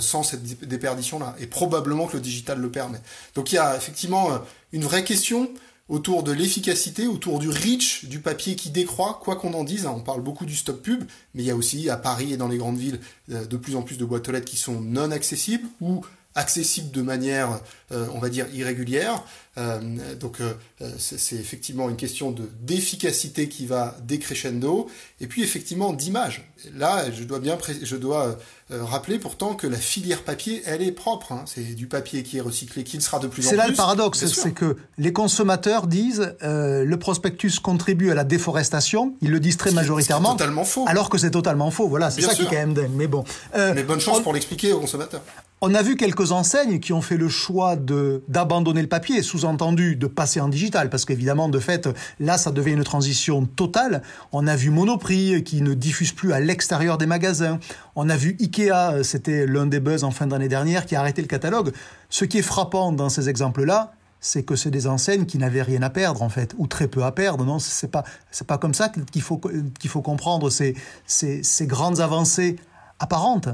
sans 0.00 0.22
cette 0.24 0.42
déperdition-là. 0.66 1.36
Et 1.38 1.46
probablement 1.46 2.06
que 2.06 2.16
le 2.16 2.22
digital 2.22 2.58
le 2.58 2.70
permet. 2.70 3.00
Donc 3.34 3.52
il 3.52 3.56
y 3.56 3.58
a 3.58 3.76
effectivement 3.76 4.30
une 4.72 4.82
vraie 4.82 5.04
question 5.04 5.50
autour 5.88 6.24
de 6.24 6.32
l'efficacité, 6.32 7.06
autour 7.06 7.38
du 7.38 7.48
reach 7.48 8.06
du 8.06 8.18
papier 8.18 8.56
qui 8.56 8.70
décroît, 8.70 9.20
quoi 9.22 9.36
qu'on 9.36 9.54
en 9.54 9.62
dise. 9.62 9.86
On 9.86 10.00
parle 10.00 10.22
beaucoup 10.22 10.46
du 10.46 10.56
stop 10.56 10.82
pub, 10.82 11.04
mais 11.34 11.44
il 11.44 11.46
y 11.46 11.50
a 11.52 11.56
aussi 11.56 11.90
à 11.90 11.96
Paris 11.96 12.32
et 12.32 12.36
dans 12.36 12.48
les 12.48 12.56
grandes 12.56 12.78
villes 12.78 12.98
de 13.28 13.56
plus 13.56 13.76
en 13.76 13.82
plus 13.82 13.98
de 13.98 14.04
boîtes 14.04 14.28
aux 14.28 14.32
lettres 14.32 14.50
qui 14.50 14.56
sont 14.56 14.80
non 14.80 15.12
accessibles 15.12 15.68
ou 15.80 16.02
accessible 16.38 16.90
de 16.92 17.02
manière, 17.02 17.60
euh, 17.92 18.06
on 18.14 18.18
va 18.18 18.28
dire, 18.28 18.46
irrégulière. 18.54 19.22
Euh, 19.56 19.80
donc 20.20 20.40
euh, 20.40 20.52
c'est 20.98 21.34
effectivement 21.34 21.90
une 21.90 21.96
question 21.96 22.30
de 22.30 22.48
d'efficacité 22.60 23.48
qui 23.48 23.66
va 23.66 23.96
décrescendo, 24.04 24.88
et 25.20 25.26
puis 25.26 25.42
effectivement 25.42 25.92
d'image. 25.92 26.48
Là, 26.76 27.10
je 27.10 27.24
dois 27.24 27.40
bien, 27.40 27.58
je 27.82 27.96
dois 27.96 28.38
rappeler 28.70 29.18
pourtant 29.18 29.54
que 29.54 29.66
la 29.66 29.78
filière 29.78 30.22
papier, 30.22 30.62
elle 30.64 30.82
est 30.82 30.92
propre. 30.92 31.32
Hein. 31.32 31.44
C'est 31.46 31.74
du 31.74 31.88
papier 31.88 32.22
qui 32.22 32.38
est 32.38 32.40
recyclé, 32.40 32.84
qui 32.84 32.96
le 32.98 33.02
sera 33.02 33.18
de 33.18 33.26
plus 33.26 33.44
en 33.46 33.48
plus. 33.48 33.50
C'est 33.50 33.56
là 33.56 33.68
le 33.68 33.74
paradoxe, 33.74 34.24
c'est 34.26 34.52
que 34.52 34.76
les 34.96 35.12
consommateurs 35.12 35.88
disent 35.88 36.36
le 36.40 36.96
prospectus 36.96 37.58
contribue 37.58 38.10
à 38.12 38.14
la 38.14 38.24
déforestation. 38.24 39.14
Ils 39.22 39.30
le 39.30 39.40
disent 39.40 39.56
très 39.56 39.72
majoritairement. 39.72 40.32
totalement 40.36 40.64
faux. 40.64 40.84
Alors 40.86 41.10
que 41.10 41.18
c'est 41.18 41.32
totalement 41.32 41.72
faux. 41.72 41.88
Voilà, 41.88 42.10
c'est 42.12 42.22
ça 42.22 42.34
qui 42.34 42.42
est 42.42 42.46
quand 42.46 42.52
même 42.52 42.74
dingue. 42.74 42.92
Mais 42.94 43.08
bon. 43.08 43.24
Mais 43.56 43.82
bonne 43.82 44.00
chance 44.00 44.22
pour 44.22 44.32
l'expliquer 44.32 44.72
aux 44.72 44.80
consommateurs. 44.80 45.22
On 45.60 45.74
a 45.74 45.82
vu 45.82 45.96
quelques 45.96 46.30
enseignes 46.30 46.78
qui 46.78 46.92
ont 46.92 47.02
fait 47.02 47.16
le 47.16 47.28
choix 47.28 47.74
de 47.74 48.22
d'abandonner 48.28 48.80
le 48.80 48.88
papier, 48.88 49.22
sous-entendu 49.22 49.96
de 49.96 50.06
passer 50.06 50.40
en 50.40 50.48
digital, 50.48 50.88
parce 50.88 51.04
qu'évidemment, 51.04 51.48
de 51.48 51.58
fait, 51.58 51.88
là, 52.20 52.38
ça 52.38 52.52
devient 52.52 52.74
une 52.74 52.84
transition 52.84 53.44
totale. 53.44 54.02
On 54.30 54.46
a 54.46 54.54
vu 54.54 54.70
Monoprix 54.70 55.42
qui 55.42 55.60
ne 55.60 55.74
diffuse 55.74 56.12
plus 56.12 56.32
à 56.32 56.38
l'extérieur 56.38 56.96
des 56.96 57.06
magasins. 57.06 57.58
On 57.96 58.08
a 58.08 58.16
vu 58.16 58.36
Ikea, 58.38 59.02
c'était 59.02 59.46
l'un 59.46 59.66
des 59.66 59.80
buzz 59.80 60.04
en 60.04 60.12
fin 60.12 60.28
d'année 60.28 60.46
dernière, 60.46 60.86
qui 60.86 60.94
a 60.94 61.00
arrêté 61.00 61.22
le 61.22 61.28
catalogue. 61.28 61.72
Ce 62.08 62.24
qui 62.24 62.38
est 62.38 62.42
frappant 62.42 62.92
dans 62.92 63.08
ces 63.08 63.28
exemples-là, 63.28 63.94
c'est 64.20 64.44
que 64.44 64.54
c'est 64.54 64.70
des 64.70 64.86
enseignes 64.86 65.26
qui 65.26 65.38
n'avaient 65.38 65.62
rien 65.62 65.82
à 65.82 65.90
perdre 65.90 66.22
en 66.22 66.28
fait, 66.28 66.54
ou 66.58 66.68
très 66.68 66.86
peu 66.86 67.02
à 67.02 67.10
perdre. 67.10 67.44
Non, 67.44 67.58
c'est 67.58 67.90
pas 67.90 68.04
c'est 68.30 68.46
pas 68.46 68.58
comme 68.58 68.74
ça 68.74 68.90
qu'il 68.90 69.22
faut 69.22 69.38
qu'il 69.38 69.90
faut 69.90 70.02
comprendre 70.02 70.50
ces, 70.50 70.76
ces, 71.06 71.42
ces 71.42 71.66
grandes 71.66 71.98
avancées 71.98 72.56
apparentes. 73.00 73.48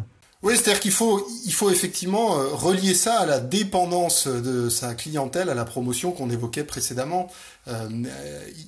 Oui, 0.45 0.57
c'est-à-dire 0.57 0.81
qu'il 0.81 0.93
faut, 0.93 1.27
il 1.47 1.53
faut 1.55 1.71
effectivement 1.71 2.39
euh, 2.39 2.49
relier 2.49 2.93
ça 2.93 3.21
à 3.21 3.25
la 3.25 3.41
dépendance 3.41 4.29
de 4.29 4.69
sa 4.69 4.95
clientèle, 4.95 5.49
à 5.49 5.55
la 5.55 5.65
promotion 5.65 6.13
qu'on 6.13 6.29
évoquait 6.29 6.65
précédemment. 6.65 7.31
Euh, 7.67 7.89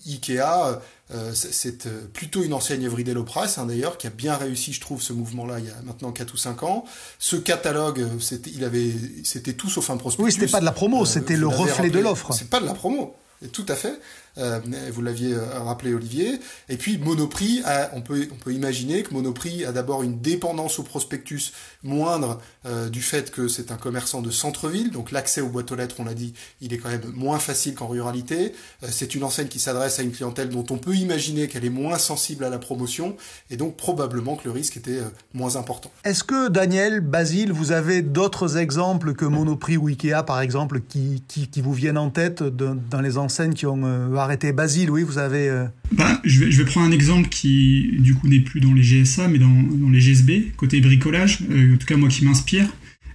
Ikea, 0.07 0.81
euh, 1.11 1.33
c'est 1.35 1.87
plutôt 2.15 2.43
une 2.43 2.55
ancienne 2.55 2.83
Everyday 2.83 3.13
Low 3.13 3.25
Price, 3.25 3.59
hein, 3.59 3.67
d'ailleurs, 3.67 3.99
qui 3.99 4.07
a 4.07 4.11
bien 4.11 4.37
réussi, 4.37 4.73
je 4.73 4.81
trouve, 4.81 5.03
ce 5.03 5.13
mouvement-là 5.13 5.59
il 5.59 5.67
y 5.67 5.71
a 5.71 5.75
maintenant 5.85 6.13
4 6.13 6.33
ou 6.33 6.39
5 6.39 6.63
ans. 6.63 6.87
Ce 7.19 7.37
catalogue, 7.37 8.07
c'était, 8.21 8.51
il 8.55 8.65
avait, 8.65 8.93
c'était 9.23 9.53
tout 9.53 9.69
sauf 9.69 9.91
un 9.91 9.99
prospectus. 9.99 10.25
Oui, 10.25 10.33
c'était 10.33 10.51
pas 10.51 10.61
de 10.61 10.65
la 10.65 10.73
promo, 10.73 11.05
c'était 11.05 11.37
le 11.37 11.47
reflet 11.47 11.91
de 11.91 11.99
l'offre. 11.99 12.33
C'est 12.33 12.49
pas 12.49 12.61
de 12.61 12.67
la 12.67 12.73
promo. 12.73 13.15
Tout 13.53 13.67
à 13.69 13.75
fait. 13.75 14.01
Euh, 14.39 14.61
vous 14.93 15.03
l'aviez 15.03 15.35
euh, 15.35 15.61
rappelé 15.61 15.95
Olivier. 15.95 16.39
Et 16.69 16.77
puis 16.77 16.99
Monoprix, 16.99 17.63
on, 17.93 18.03
peut, 18.03 18.29
imaginer 18.49 19.03
que 19.03 19.15
Monoprix 19.15 19.65
a 19.65 19.73
d'abord 19.73 20.03
une 20.03 20.21
dépendance 20.21 20.79
au 20.79 20.83
prospectus 20.83 21.53
moindre 21.83 22.41
euh, 22.67 22.89
du 22.89 23.01
fait 23.01 23.31
que 23.31 23.49
c'est 23.49 23.71
un 23.71 23.77
commerçant 23.77 24.23
de 24.23 24.31
centre-ville, 24.31 24.91
donc 24.91 25.11
l'accès 25.11 25.41
aux 25.41 25.49
boîtes 25.49 25.73
aux 25.73 25.77
lettres, 25.77 25.97
on 25.99 26.05
l'a 26.05 26.15
dit, 26.15 26.35
il 26.61 26.73
est 26.73 26.79
quand 26.79 26.89
même 26.89 27.13
moins 27.15 27.39
facile 27.39 27.75
qu'en 27.75 27.87
ruralité. 27.87 28.53
c'est 28.89 29.15
une 29.15 29.25
enseigne 29.25 29.49
qui 29.49 29.59
s'adresse 29.59 29.99
à 29.99 30.03
une 30.03 30.13
clientèle 30.13 30.49
dont 30.49 30.65
on 30.71 30.79
peut 30.79 30.95
imaginer 30.95 31.49
qu'elle 31.49 31.65
est 31.65 31.71
moins 31.71 31.99
sensible 31.99 32.45
à 32.45 32.51
la 32.51 32.59
promotion, 32.59 33.17
et 33.51 33.57
donc 33.57 33.77
probablement 33.77 34.37
que 34.37 34.45
le 34.45 34.51
risque 34.51 34.77
était 34.77 35.01
moins 35.33 35.57
important. 35.57 35.91
Est-ce 36.05 36.25
que 36.25 36.49
Daniel, 36.49 37.01
Basile, 37.01 37.53
vous 37.53 37.73
avez 37.73 38.03
d'autres 38.03 38.57
exemples 38.57 39.15
que 39.15 39.25
Monoprix 39.25 39.77
ou 39.77 39.89
Ikea, 39.89 40.25
par 40.27 40.41
exemple, 40.41 40.81
qui 40.81 41.23
vous 41.63 41.73
viennent 41.73 41.99
en 41.99 42.11
tête 42.11 42.43
dans 42.43 43.01
les 43.01 43.19
enseignes 43.19 43.55
qui 43.55 43.67
ont 43.67 43.85
arrêté 44.27 44.53
Basile, 44.53 44.91
oui, 44.91 45.03
vous 45.03 45.19
avez... 45.19 45.49
Euh, 45.49 45.67
bah, 45.93 46.21
je, 46.25 46.45
vais, 46.45 46.65
prendre 46.65 46.87
un 46.87 46.91
exemple 46.91 47.29
qui, 47.29 47.91
du 47.99 48.15
coup, 48.15 48.29
n'est 48.29 48.41
plus 48.41 48.61
dans 48.61 48.75
les 48.75 48.83
GSA, 48.83 49.29
mais 49.29 49.39
dans, 49.39 49.91
les 49.91 50.01
GSB, 50.01 50.53
côté 50.57 50.81
bricolage, 50.81 51.39
euh, 51.51 51.75
en 51.75 51.77
tout 51.77 51.87
cas 51.87 51.97
moi 51.97 52.09
qui 52.09 52.25
m'inspire, 52.25 52.69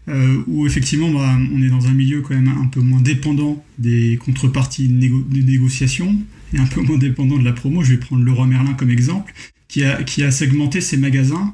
euh, 0.08 0.42
où 0.48 0.66
effectivement 0.66 1.12
bah, 1.12 1.38
on 1.54 1.62
est 1.62 1.70
dans 1.70 1.88
un 1.88 1.92
milieu 1.92 2.22
quand 2.22 2.34
même 2.34 2.48
un 2.48 2.68
peu 2.68 2.80
moins 2.80 3.02
dépendant 3.02 3.64
des 3.78 4.18
contreparties 4.24 4.88
des 4.88 5.44
négociations, 5.44 6.16
et 6.54 6.58
un 6.58 6.66
peu 6.66 6.82
moins 6.82 6.98
dépendant 6.98 7.38
de 7.38 7.44
la 7.44 7.54
promo. 7.54 7.84
Je 7.84 7.92
vais 7.92 7.98
prendre 7.98 8.24
Leroy 8.24 8.48
Merlin 8.48 8.74
comme 8.74 8.90
exemple, 8.90 9.34
qui 9.68 9.84
a, 9.84 10.32
segmenté 10.32 10.80
ses 10.80 10.98
magasins 10.98 11.54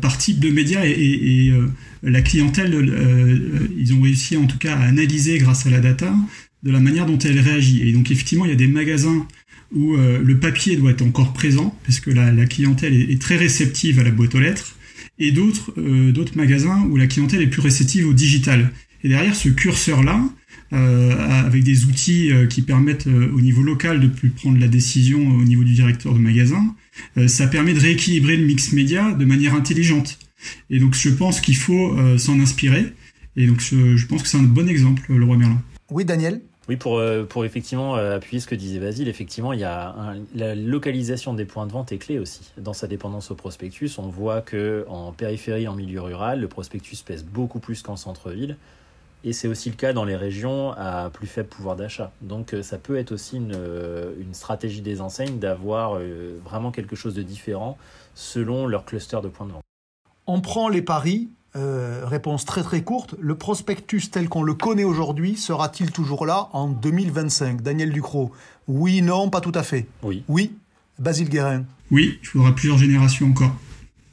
par 0.00 0.16
type 0.16 0.38
de 0.38 0.48
médias 0.50 0.84
et, 0.84 1.52
la 2.02 2.22
clientèle, 2.22 2.72
ils 3.76 3.94
ont 3.94 4.00
réussi 4.00 4.36
en 4.36 4.46
tout 4.46 4.58
cas 4.58 4.76
à 4.76 4.82
analyser 4.82 5.38
grâce 5.38 5.66
à 5.66 5.70
la 5.70 5.80
data 5.80 6.14
de 6.66 6.72
la 6.72 6.80
manière 6.80 7.06
dont 7.06 7.18
elle 7.18 7.38
réagit. 7.38 7.88
Et 7.88 7.92
donc 7.92 8.10
effectivement, 8.10 8.44
il 8.44 8.50
y 8.50 8.54
a 8.54 8.56
des 8.56 8.66
magasins 8.66 9.26
où 9.74 9.94
euh, 9.94 10.20
le 10.22 10.38
papier 10.38 10.76
doit 10.76 10.90
être 10.90 11.02
encore 11.02 11.32
présent, 11.32 11.76
parce 11.84 12.00
que 12.00 12.10
la, 12.10 12.32
la 12.32 12.46
clientèle 12.46 12.94
est, 12.94 13.20
très 13.20 13.36
réceptive 13.36 13.98
à 13.98 14.02
la 14.02 14.10
boîte 14.10 14.34
aux 14.34 14.40
lettres, 14.40 14.76
et 15.18 15.32
d'autres 15.32 15.72
euh, 15.78 16.12
d'autres 16.12 16.36
magasins 16.36 16.86
où 16.90 16.96
la 16.96 17.06
clientèle 17.06 17.42
est 17.42 17.46
plus 17.46 17.62
réceptive 17.62 18.06
au 18.06 18.12
digital. 18.12 18.72
Et 19.02 19.08
derrière 19.08 19.34
ce 19.34 19.48
curseur-là, 19.48 20.20
euh, 20.72 21.44
avec 21.46 21.62
des 21.62 21.84
outils 21.84 22.30
qui 22.50 22.62
permettent 22.62 23.06
au 23.06 23.40
niveau 23.40 23.62
local 23.62 24.00
de 24.00 24.08
plus 24.08 24.30
prendre 24.30 24.58
la 24.58 24.66
décision 24.66 25.20
au 25.36 25.44
niveau 25.44 25.62
du 25.62 25.74
directeur 25.74 26.12
de 26.12 26.18
magasin, 26.18 26.74
ça 27.28 27.46
permet 27.46 27.72
de 27.72 27.78
rééquilibrer 27.78 28.36
le 28.36 28.46
mix 28.46 28.72
média 28.72 29.12
de 29.12 29.24
manière 29.24 29.54
intelligente. 29.54 30.18
Et 30.68 30.80
donc 30.80 30.96
je 30.96 31.10
pense 31.10 31.40
qu'il 31.40 31.56
faut 31.56 31.96
s'en 32.18 32.40
inspirer. 32.40 32.86
Et 33.36 33.46
donc 33.46 33.60
je 33.60 34.06
pense 34.06 34.24
que 34.24 34.28
c'est 34.28 34.38
un 34.38 34.42
bon 34.42 34.68
exemple, 34.68 35.02
le 35.08 35.24
roi 35.24 35.36
Merlin. 35.36 35.62
Oui, 35.90 36.04
Daniel? 36.04 36.40
Oui, 36.68 36.76
pour, 36.76 36.98
euh, 36.98 37.24
pour 37.24 37.44
effectivement 37.44 37.96
euh, 37.96 38.16
appuyer 38.16 38.40
ce 38.40 38.48
que 38.48 38.56
disait 38.56 38.80
Basile, 38.80 39.08
effectivement, 39.08 39.52
il 39.52 39.60
y 39.60 39.64
a 39.64 39.94
la 40.34 40.54
localisation 40.56 41.32
des 41.32 41.44
points 41.44 41.66
de 41.66 41.72
vente 41.72 41.92
est 41.92 41.98
clé 41.98 42.18
aussi. 42.18 42.50
Dans 42.58 42.72
sa 42.72 42.88
dépendance 42.88 43.30
au 43.30 43.36
prospectus, 43.36 43.98
on 43.98 44.08
voit 44.08 44.40
que 44.40 44.84
en 44.88 45.12
périphérie, 45.12 45.68
en 45.68 45.74
milieu 45.74 46.00
rural, 46.00 46.40
le 46.40 46.48
prospectus 46.48 47.02
pèse 47.02 47.24
beaucoup 47.24 47.60
plus 47.60 47.82
qu'en 47.82 47.94
centre-ville. 47.94 48.56
Et 49.22 49.32
c'est 49.32 49.48
aussi 49.48 49.70
le 49.70 49.76
cas 49.76 49.92
dans 49.92 50.04
les 50.04 50.16
régions 50.16 50.72
à 50.72 51.10
plus 51.10 51.26
faible 51.28 51.48
pouvoir 51.48 51.76
d'achat. 51.76 52.10
Donc 52.20 52.52
euh, 52.52 52.62
ça 52.62 52.78
peut 52.78 52.96
être 52.96 53.12
aussi 53.12 53.36
une, 53.36 53.58
une 54.20 54.34
stratégie 54.34 54.82
des 54.82 55.00
enseignes 55.00 55.38
d'avoir 55.38 56.00
vraiment 56.44 56.72
quelque 56.72 56.96
chose 56.96 57.14
de 57.14 57.22
différent 57.22 57.78
selon 58.14 58.66
leur 58.66 58.84
cluster 58.84 59.18
de 59.22 59.28
points 59.28 59.46
de 59.46 59.52
vente. 59.52 59.62
On 60.26 60.40
prend 60.40 60.68
les 60.68 60.82
paris 60.82 61.28
euh, 61.56 62.02
réponse 62.04 62.44
très 62.44 62.62
très 62.62 62.82
courte. 62.82 63.14
Le 63.18 63.34
prospectus 63.34 64.10
tel 64.10 64.28
qu'on 64.28 64.42
le 64.42 64.54
connaît 64.54 64.84
aujourd'hui 64.84 65.36
sera-t-il 65.36 65.90
toujours 65.90 66.26
là 66.26 66.48
en 66.52 66.68
2025 66.68 67.62
Daniel 67.62 67.92
Ducrot 67.92 68.30
Oui, 68.68 69.00
non, 69.02 69.30
pas 69.30 69.40
tout 69.40 69.52
à 69.54 69.62
fait. 69.62 69.86
Oui. 70.02 70.22
Oui. 70.28 70.54
Basile 70.98 71.28
Guérin 71.28 71.64
Oui, 71.90 72.18
il 72.22 72.26
faudra 72.26 72.54
plusieurs 72.54 72.78
générations 72.78 73.28
encore, 73.28 73.54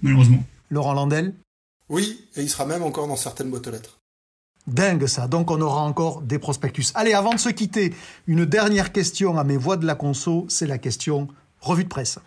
malheureusement. 0.02 0.44
Laurent 0.70 0.94
Landel 0.94 1.34
Oui, 1.90 2.20
et 2.36 2.42
il 2.42 2.50
sera 2.50 2.66
même 2.66 2.84
encore 2.84 3.08
dans 3.08 3.16
certaines 3.16 3.50
boîtes 3.50 3.68
aux 3.68 3.72
lettres. 3.72 4.00
Dingue 4.66 5.08
ça, 5.08 5.28
donc 5.28 5.52
on 5.52 5.60
aura 5.60 5.82
encore 5.82 6.22
des 6.22 6.40
prospectus. 6.40 6.92
Allez, 6.96 7.14
avant 7.14 7.34
de 7.34 7.40
se 7.40 7.50
quitter, 7.50 7.94
une 8.28 8.46
dernière 8.46 8.94
question 8.94 9.38
à 9.38 9.44
mes 9.44 9.58
voix 9.58 9.76
de 9.76 9.86
la 9.86 9.96
conso, 9.96 10.46
c'est 10.48 10.68
la 10.68 10.78
question 10.78 11.28
revue 11.60 11.84
de 11.84 11.90
presse. 11.90 12.20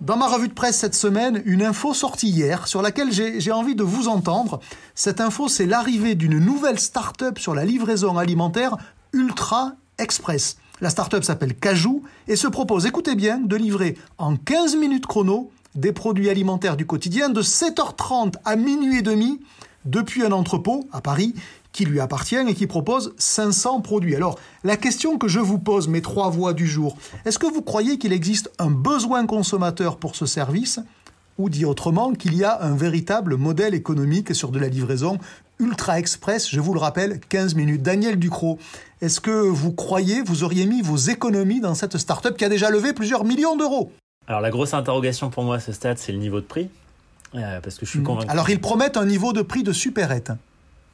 Dans 0.00 0.16
ma 0.16 0.28
revue 0.28 0.46
de 0.46 0.54
presse 0.54 0.78
cette 0.78 0.94
semaine, 0.94 1.42
une 1.44 1.60
info 1.60 1.92
sortie 1.92 2.28
hier 2.28 2.68
sur 2.68 2.82
laquelle 2.82 3.10
j'ai 3.10 3.50
envie 3.50 3.74
de 3.74 3.82
vous 3.82 4.06
entendre. 4.06 4.60
Cette 4.94 5.20
info, 5.20 5.48
c'est 5.48 5.66
l'arrivée 5.66 6.14
d'une 6.14 6.38
nouvelle 6.38 6.78
start-up 6.78 7.40
sur 7.40 7.52
la 7.52 7.64
livraison 7.64 8.16
alimentaire 8.16 8.76
Ultra 9.12 9.72
Express. 9.98 10.56
La 10.80 10.90
start-up 10.90 11.24
s'appelle 11.24 11.56
Cajou 11.56 12.04
et 12.28 12.36
se 12.36 12.46
propose, 12.46 12.86
écoutez 12.86 13.16
bien, 13.16 13.38
de 13.38 13.56
livrer 13.56 13.98
en 14.18 14.36
15 14.36 14.76
minutes 14.76 15.06
chrono 15.06 15.50
des 15.74 15.92
produits 15.92 16.30
alimentaires 16.30 16.76
du 16.76 16.86
quotidien 16.86 17.28
de 17.28 17.42
7h30 17.42 18.34
à 18.44 18.54
minuit 18.54 18.98
et 18.98 19.02
demi 19.02 19.40
depuis 19.84 20.24
un 20.24 20.30
entrepôt 20.30 20.86
à 20.92 21.00
Paris 21.00 21.34
qui 21.78 21.84
lui 21.84 22.00
appartient 22.00 22.34
et 22.34 22.54
qui 22.54 22.66
propose 22.66 23.14
500 23.18 23.82
produits. 23.82 24.16
Alors, 24.16 24.36
la 24.64 24.76
question 24.76 25.16
que 25.16 25.28
je 25.28 25.38
vous 25.38 25.60
pose, 25.60 25.86
mes 25.86 26.02
trois 26.02 26.28
voix 26.28 26.52
du 26.52 26.66
jour, 26.66 26.96
est-ce 27.24 27.38
que 27.38 27.46
vous 27.46 27.62
croyez 27.62 27.98
qu'il 27.98 28.12
existe 28.12 28.50
un 28.58 28.68
besoin 28.68 29.26
consommateur 29.26 29.96
pour 29.96 30.16
ce 30.16 30.26
service 30.26 30.80
ou 31.38 31.48
dit 31.48 31.64
autrement 31.64 32.14
qu'il 32.14 32.34
y 32.34 32.42
a 32.42 32.60
un 32.64 32.74
véritable 32.74 33.36
modèle 33.36 33.74
économique 33.74 34.34
sur 34.34 34.50
de 34.50 34.58
la 34.58 34.66
livraison 34.66 35.18
ultra 35.60 36.00
express, 36.00 36.50
je 36.50 36.58
vous 36.58 36.74
le 36.74 36.80
rappelle, 36.80 37.20
15 37.20 37.54
minutes. 37.54 37.82
Daniel 37.82 38.16
Ducrot, 38.16 38.58
est-ce 39.00 39.20
que 39.20 39.30
vous 39.30 39.70
croyez, 39.70 40.20
vous 40.20 40.42
auriez 40.42 40.66
mis 40.66 40.82
vos 40.82 40.96
économies 40.96 41.60
dans 41.60 41.76
cette 41.76 41.96
start-up 41.96 42.36
qui 42.36 42.44
a 42.44 42.48
déjà 42.48 42.70
levé 42.70 42.92
plusieurs 42.92 43.22
millions 43.22 43.56
d'euros? 43.56 43.92
Alors 44.26 44.40
la 44.40 44.50
grosse 44.50 44.74
interrogation 44.74 45.30
pour 45.30 45.44
moi 45.44 45.56
à 45.56 45.60
ce 45.60 45.70
stade, 45.70 45.98
c'est 45.98 46.10
le 46.10 46.18
niveau 46.18 46.40
de 46.40 46.46
prix. 46.46 46.70
Euh, 47.36 47.60
parce 47.60 47.76
que 47.76 47.86
je 47.86 47.90
suis 47.90 48.00
hmm. 48.00 48.04
convaincu. 48.04 48.30
Alors 48.30 48.50
ils 48.50 48.60
promettent 48.60 48.96
un 48.96 49.06
niveau 49.06 49.32
de 49.32 49.42
prix 49.42 49.62
de 49.62 49.72
supérette. 49.72 50.32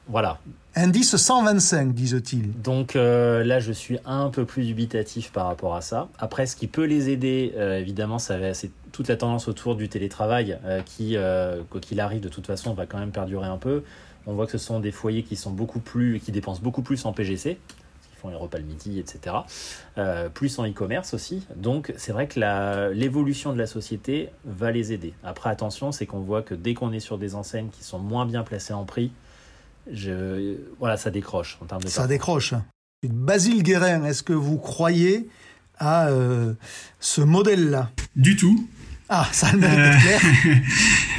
Voilà. 0.09 0.39
Indice 0.77 1.15
125, 1.15 1.95
disent-ils. 1.95 2.51
Donc 2.61 2.97
euh, 2.97 3.45
là, 3.45 3.61
je 3.61 3.71
suis 3.71 3.99
un 4.05 4.29
peu 4.29 4.45
plus 4.45 4.65
dubitatif 4.65 5.31
par 5.31 5.47
rapport 5.47 5.77
à 5.77 5.81
ça. 5.81 6.09
Après, 6.19 6.47
ce 6.47 6.57
qui 6.57 6.67
peut 6.67 6.85
les 6.85 7.11
aider, 7.11 7.53
euh, 7.57 7.79
évidemment, 7.79 8.19
c'est 8.19 8.71
toute 8.91 9.07
la 9.07 9.17
tendance 9.17 9.47
autour 9.47 9.77
du 9.77 9.89
télétravail 9.89 10.59
euh, 10.65 10.83
qui, 10.83 11.17
quoi 11.71 11.81
qu'il 11.81 12.01
arrive, 12.01 12.21
de 12.21 12.29
toute 12.29 12.47
façon, 12.47 12.75
va 12.75 12.87
quand 12.87 12.99
même 12.99 13.13
perdurer 13.13 13.47
un 13.47 13.57
peu. 13.57 13.85
On 14.27 14.35
voit 14.35 14.47
que 14.47 14.53
ce 14.53 14.59
sont 14.59 14.81
des 14.81 14.91
foyers 14.91 15.23
qui 15.23 15.37
sont 15.37 15.53
beaucoup 15.53 15.79
plus, 15.79 16.19
qui 16.19 16.33
dépensent 16.33 16.61
beaucoup 16.61 16.83
plus 16.83 17.05
en 17.05 17.13
PGC, 17.13 17.57
qui 18.11 18.17
font 18.17 18.31
les 18.31 18.37
repas 18.37 18.59
le 18.59 18.65
midi, 18.65 18.99
etc. 18.99 19.37
plus 20.33 20.59
en 20.59 20.67
e-commerce 20.67 21.15
aussi. 21.15 21.47
Donc, 21.55 21.93
c'est 21.97 22.11
vrai 22.11 22.27
que 22.27 22.91
l'évolution 22.91 23.53
de 23.53 23.59
la 23.59 23.67
société 23.67 24.31
va 24.45 24.73
les 24.73 24.93
aider. 24.93 25.15
Après, 25.23 25.51
attention, 25.51 25.93
c'est 25.93 26.07
qu'on 26.07 26.21
voit 26.21 26.43
que 26.43 26.55
dès 26.55 26.75
qu'on 26.75 26.93
est 26.93 27.01
sur 27.01 27.17
des 27.17 27.37
enseignes 27.37 27.69
qui 27.69 27.85
sont 27.85 28.01
moins 28.01 28.27
bien 28.27 28.43
placées 28.43 28.73
en 28.73 28.85
prix, 28.85 29.13
je, 29.93 30.57
voilà, 30.79 30.97
ça 30.97 31.11
décroche 31.11 31.59
en 31.61 31.67
termes 31.67 31.83
de. 31.83 31.89
Ça 31.89 32.07
décroche. 32.07 32.55
Basile 33.09 33.63
Guérin, 33.63 34.05
est-ce 34.05 34.23
que 34.23 34.33
vous 34.33 34.57
croyez 34.57 35.29
à 35.79 36.09
euh, 36.09 36.55
ce 37.01 37.21
modèle-là? 37.21 37.91
Du 38.17 38.37
tout. 38.37 38.67
Ah, 39.11 39.29
ça 39.33 39.53
le 39.53 39.59
mérite 39.59 39.79
euh. 39.79 39.99
clair. 40.01 40.21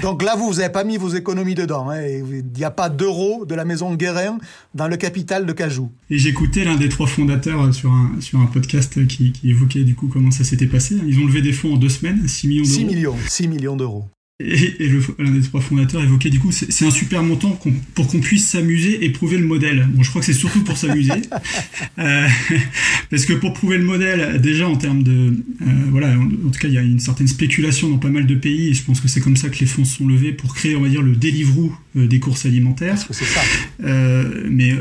Donc 0.02 0.24
là, 0.24 0.36
vous 0.36 0.56
n'avez 0.56 0.72
pas 0.72 0.84
mis 0.84 0.98
vos 0.98 1.10
économies 1.10 1.54
dedans. 1.54 1.90
Hein, 1.90 2.02
il 2.02 2.46
n'y 2.56 2.64
a 2.64 2.72
pas 2.72 2.90
d'euros 2.90 3.46
de 3.46 3.54
la 3.54 3.64
maison 3.64 3.94
Guérin 3.94 4.40
dans 4.74 4.88
le 4.88 4.98
capital 4.98 5.46
de 5.46 5.54
Cajou. 5.54 5.92
Et 6.10 6.18
j'écoutais 6.18 6.64
l'un 6.66 6.76
des 6.76 6.90
trois 6.90 7.06
fondateurs 7.06 7.74
sur 7.74 7.92
un, 7.92 8.20
sur 8.22 8.40
un 8.40 8.48
podcast 8.48 9.06
qui, 9.08 9.32
qui 9.32 9.52
évoquait 9.52 9.84
du 9.84 9.94
coup 9.94 10.08
comment 10.08 10.32
ça 10.32 10.44
s'était 10.44 10.66
passé. 10.66 11.00
Ils 11.06 11.20
ont 11.20 11.28
levé 11.28 11.44
des 11.44 11.54
fonds 11.54 11.76
en 11.76 11.78
deux 11.78 11.90
semaines, 11.90 12.28
6 12.28 12.48
millions 12.48 12.64
d'euros. 12.64 12.76
6 12.76 12.86
millions, 12.86 13.16
6 13.28 13.48
millions 13.48 13.76
d'euros. 13.76 14.06
Et, 14.42 14.90
l'un 15.18 15.32
des 15.32 15.44
trois 15.44 15.62
fondateurs 15.62 16.04
évoquait 16.04 16.30
du 16.30 16.40
coup, 16.40 16.52
c'est 16.52 16.86
un 16.86 16.92
super 16.92 17.24
montant 17.24 17.58
pour 17.94 18.08
qu'on 18.08 18.20
puisse 18.20 18.46
s'amuser 18.50 19.06
et 19.06 19.10
prouver 19.10 19.38
le 19.38 19.46
modèle. 19.48 19.88
Bon, 19.94 20.04
je 20.04 20.10
crois 20.10 20.20
que 20.20 20.26
c'est 20.26 20.34
surtout 20.34 20.62
pour 20.66 20.76
s'amuser, 20.76 21.14
euh, 22.00 22.28
parce 23.10 23.24
que 23.24 23.32
pour 23.32 23.54
prouver 23.54 23.78
le 23.78 23.86
modèle, 23.86 24.42
déjà 24.42 24.68
en 24.68 24.76
termes 24.76 25.04
de, 25.04 25.12
euh, 25.62 25.66
voilà, 25.90 26.20
en, 26.20 26.50
tout 26.50 26.60
cas, 26.60 26.68
il 26.68 26.74
y 26.74 26.78
a 26.78 26.82
une 26.82 27.00
certaine 27.00 27.30
spéculation 27.30 27.88
dans 27.88 27.98
pas 27.98 28.10
mal 28.10 28.28
de 28.28 28.36
pays, 28.36 28.68
et 28.68 28.74
je 28.74 28.84
pense 28.84 29.00
que 29.00 29.08
c'est 29.08 29.22
comme 29.22 29.38
ça 29.38 29.48
que 29.48 29.58
les 29.58 29.66
fonds 29.66 29.86
sont 29.86 30.06
levés 30.06 30.34
pour 30.34 30.54
créer, 30.54 30.76
on 30.76 30.82
va 30.82 30.90
dire, 30.90 31.02
le 31.02 31.16
Deliveroo 31.16 31.74
euh, 31.96 32.06
des 32.06 32.20
courses 32.20 32.46
alimentaires. 32.46 32.96
Parce 32.96 33.06
que 33.06 33.14
c'est 33.14 33.24
ça. 33.24 33.40
mais 34.50 34.74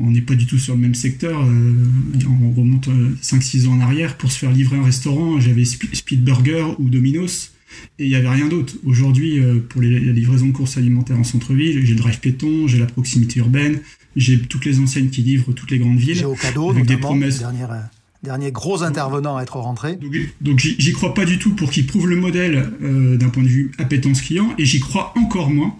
on 0.00 0.12
n'est 0.12 0.22
pas 0.22 0.34
du 0.34 0.46
tout 0.46 0.58
sur 0.58 0.76
le 0.76 0.80
même 0.80 0.94
secteur. 0.94 1.44
on 1.44 2.52
remonte 2.52 2.88
5-6 3.22 3.68
ans 3.68 3.72
en 3.72 3.80
arrière 3.80 4.16
pour 4.16 4.32
se 4.32 4.38
faire 4.38 4.50
livrer 4.50 4.78
un 4.78 4.84
restaurant. 4.84 5.40
J'avais 5.40 5.66
Speedburger 5.66 6.74
ou 6.78 6.88
Domino's 6.88 7.53
et 7.98 8.04
il 8.04 8.08
n'y 8.08 8.16
avait 8.16 8.28
rien 8.28 8.48
d'autre. 8.48 8.74
Aujourd'hui, 8.84 9.38
euh, 9.38 9.60
pour 9.68 9.80
les, 9.80 10.00
la 10.00 10.12
livraison 10.12 10.46
de 10.46 10.52
courses 10.52 10.76
alimentaires 10.76 11.18
en 11.18 11.24
centre-ville, 11.24 11.84
j'ai 11.84 11.94
le 11.94 11.98
drive 11.98 12.20
péton, 12.20 12.66
j'ai 12.66 12.78
la 12.78 12.86
proximité 12.86 13.40
urbaine, 13.40 13.80
j'ai 14.16 14.38
toutes 14.40 14.64
les 14.64 14.78
enseignes 14.80 15.10
qui 15.10 15.22
livrent 15.22 15.52
toutes 15.52 15.70
les 15.70 15.78
grandes 15.78 15.98
villes. 15.98 16.16
J'ai 16.16 16.24
au 16.24 16.34
cadeau, 16.34 16.70
avec 16.70 16.86
des 16.86 16.96
promesses. 16.96 17.38
Dernière, 17.38 17.72
euh, 17.72 17.80
dernier 18.22 18.52
gros 18.52 18.82
intervenant 18.82 19.36
à 19.36 19.42
être 19.42 19.56
rentré. 19.56 19.96
Donc, 19.96 20.12
donc 20.40 20.58
j'y 20.58 20.92
crois 20.92 21.14
pas 21.14 21.24
du 21.24 21.38
tout 21.38 21.54
pour 21.54 21.70
qu'ils 21.70 21.86
prouvent 21.86 22.08
le 22.08 22.16
modèle 22.16 22.70
euh, 22.82 23.16
d'un 23.16 23.28
point 23.28 23.42
de 23.42 23.48
vue 23.48 23.72
appétence 23.78 24.22
client, 24.22 24.52
et 24.58 24.64
j'y 24.64 24.80
crois 24.80 25.12
encore 25.16 25.50
moins 25.50 25.76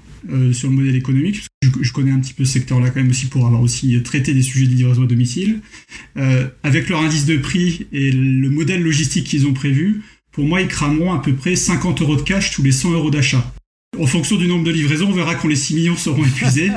sur 0.53 0.71
le 0.71 0.77
modèle 0.77 0.97
économique. 0.97 1.43
Je, 1.63 1.69
je, 1.83 1.93
connais 1.93 2.11
un 2.11 2.19
petit 2.19 2.33
peu 2.33 2.47
ce 2.47 2.55
secteur-là 2.55 2.89
quand 2.89 3.01
même 3.01 3.11
aussi 3.11 3.27
pour 3.27 3.45
avoir 3.45 3.61
aussi 3.61 4.03
traité 4.03 4.33
des 4.33 4.41
sujets 4.41 4.65
de 4.65 4.75
livraison 4.75 5.03
à 5.03 5.07
domicile. 5.07 5.61
avec 6.63 6.89
leur 6.89 7.03
indice 7.03 7.27
de 7.27 7.37
prix 7.37 7.87
et 7.93 8.11
le 8.11 8.49
modèle 8.49 8.83
logistique 8.83 9.27
qu'ils 9.27 9.47
ont 9.47 9.53
prévu, 9.53 10.01
pour 10.35 10.45
moi, 10.45 10.61
ils 10.61 10.69
crameront 10.69 11.13
à 11.13 11.21
peu 11.21 11.33
près 11.33 11.55
50 11.55 12.03
euros 12.03 12.17
de 12.17 12.23
cash 12.23 12.51
tous 12.51 12.63
les 12.63 12.73
100 12.73 12.91
euros 12.91 13.11
d'achat. 13.11 13.45
En 13.99 14.07
fonction 14.07 14.37
du 14.37 14.49
nombre 14.49 14.65
de 14.65 14.73
livraisons, 14.73 15.07
on 15.09 15.13
verra 15.13 15.37
quand 15.37 15.47
les 15.47 15.57
6 15.57 15.77
millions 15.77 15.97
seront 15.97 16.25
épuisés. 16.25 16.71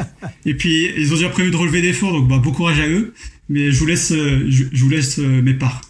et 0.46 0.54
puis, 0.54 0.94
ils 0.96 1.12
ont 1.12 1.16
déjà 1.16 1.30
prévu 1.30 1.50
de 1.50 1.58
relever 1.58 1.82
des 1.82 1.94
fonds, 1.94 2.12
donc 2.12 2.28
bah, 2.28 2.38
bon 2.38 2.52
courage 2.52 2.80
à 2.80 2.88
eux. 2.88 3.14
Mais 3.50 3.72
je 3.72 3.80
vous 3.80 3.88
laisse, 3.88 4.12
euh, 4.12 4.46
je, 4.48 5.22
euh, 5.22 5.42
mes 5.42 5.56
parts. 5.56 5.82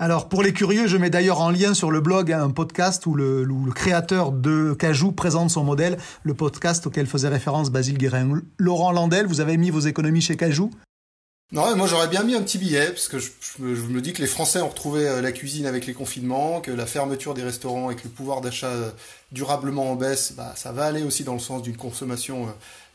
Alors, 0.00 0.28
pour 0.28 0.42
les 0.42 0.52
curieux, 0.52 0.88
je 0.88 0.96
mets 0.96 1.08
d'ailleurs 1.08 1.40
en 1.40 1.50
lien 1.50 1.74
sur 1.74 1.92
le 1.92 2.00
blog 2.00 2.32
un 2.32 2.50
podcast 2.50 3.06
où 3.06 3.14
le, 3.14 3.44
le, 3.44 3.72
créateur 3.72 4.32
de 4.32 4.74
Cajou 4.76 5.12
présente 5.12 5.50
son 5.50 5.62
modèle, 5.62 5.98
le 6.24 6.34
podcast 6.34 6.86
auquel 6.88 7.06
faisait 7.06 7.28
référence 7.28 7.70
Basile 7.70 7.98
Guérin. 7.98 8.40
Laurent 8.58 8.90
Landel, 8.90 9.26
vous 9.26 9.40
avez 9.40 9.56
mis 9.56 9.70
vos 9.70 9.80
économies 9.80 10.20
chez 10.20 10.36
Cajou? 10.36 10.70
Non, 11.52 11.76
moi 11.76 11.86
j'aurais 11.86 12.08
bien 12.08 12.24
mis 12.24 12.34
un 12.34 12.42
petit 12.42 12.58
billet, 12.58 12.88
parce 12.88 13.06
que 13.06 13.18
je, 13.20 13.30
me 13.62 14.00
dis 14.00 14.12
que 14.12 14.20
les 14.20 14.26
Français 14.26 14.60
ont 14.60 14.68
retrouvé 14.68 15.06
euh, 15.06 15.22
la 15.22 15.30
cuisine 15.30 15.66
avec 15.66 15.86
les 15.86 15.94
confinements, 15.94 16.60
que 16.60 16.72
la 16.72 16.86
fermeture 16.86 17.34
des 17.34 17.44
restaurants 17.44 17.86
avec 17.86 18.02
le 18.02 18.10
pouvoir 18.10 18.40
d'achat 18.40 18.66
euh, 18.66 18.90
durablement 19.30 19.92
en 19.92 19.94
baisse, 19.94 20.32
bah, 20.36 20.54
ça 20.56 20.72
va 20.72 20.86
aller 20.86 21.04
aussi 21.04 21.22
dans 21.22 21.34
le 21.34 21.38
sens 21.38 21.62
d'une 21.62 21.76
consommation 21.76 22.48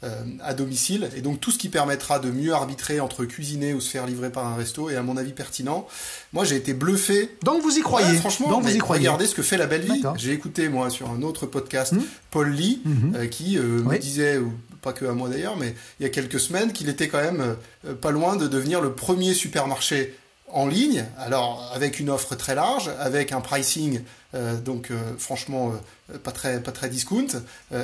euh, 0.04 0.24
à 0.43 0.54
domicile. 0.54 1.10
Et 1.16 1.22
donc 1.22 1.39
tout 1.39 1.52
ce 1.52 1.58
qui 1.58 1.70
permettra 1.70 2.20
de 2.20 2.30
mieux 2.30 2.52
arbitrer 2.52 2.99
entre 2.99 3.24
cuisiner 3.24 3.74
ou 3.74 3.80
se 3.80 3.89
faire 3.89 4.06
livrer 4.06 4.30
par 4.30 4.45
un 4.45 4.56
resto 4.56 4.89
est 4.89 4.97
à 4.97 5.02
mon 5.02 5.16
avis 5.16 5.32
pertinent. 5.32 5.88
Moi 6.34 6.43
j'ai 6.43 6.58
été 6.58 6.74
bluffé. 6.74 7.34
Donc 7.43 7.62
vous 7.62 7.78
y 7.78 7.82
croyez 7.82 8.18
Franchement, 8.18 8.49
Donc 8.49 8.64
vous 8.64 8.76
y 8.76 8.80
croyez. 8.80 9.08
regardez 9.08 9.28
ce 9.28 9.36
que 9.36 9.43
fait 9.43 9.58
la 9.58 9.68
belle 9.68 9.84
vie. 9.84 10.04
J'ai 10.18 10.34
écouté 10.34 10.68
moi 10.68 10.89
sur 10.89 11.10
un 11.10 11.22
autre 11.22 11.45
podcast 11.45 11.93
mmh. 11.93 12.02
Paul 12.32 12.49
Lee 12.49 12.82
mmh. 12.84 13.28
qui 13.30 13.58
me 13.58 13.97
disait 13.97 14.41
pas 14.82 14.93
que 14.93 15.05
à 15.05 15.13
moi 15.13 15.29
d'ailleurs, 15.29 15.57
mais 15.57 15.75
il 15.99 16.03
y 16.03 16.05
a 16.05 16.09
quelques 16.09 16.39
semaines, 16.39 16.73
qu'il 16.73 16.89
était 16.89 17.07
quand 17.07 17.21
même 17.21 17.55
pas 18.01 18.11
loin 18.11 18.36
de 18.36 18.47
devenir 18.47 18.82
le 18.82 18.93
premier 18.93 19.34
supermarché 19.34 20.15
en 20.47 20.67
ligne, 20.67 21.05
alors 21.17 21.71
avec 21.73 21.99
une 21.99 22.09
offre 22.09 22.36
très 22.36 22.55
large, 22.55 22.89
avec 22.99 23.32
un 23.32 23.41
pricing 23.41 24.01
euh, 24.34 24.57
donc 24.57 24.91
euh, 24.91 25.13
franchement 25.17 25.73
euh, 26.11 26.17
pas 26.17 26.32
très 26.32 26.61
pas 26.63 26.71
très 26.71 26.88
discount 26.88 27.27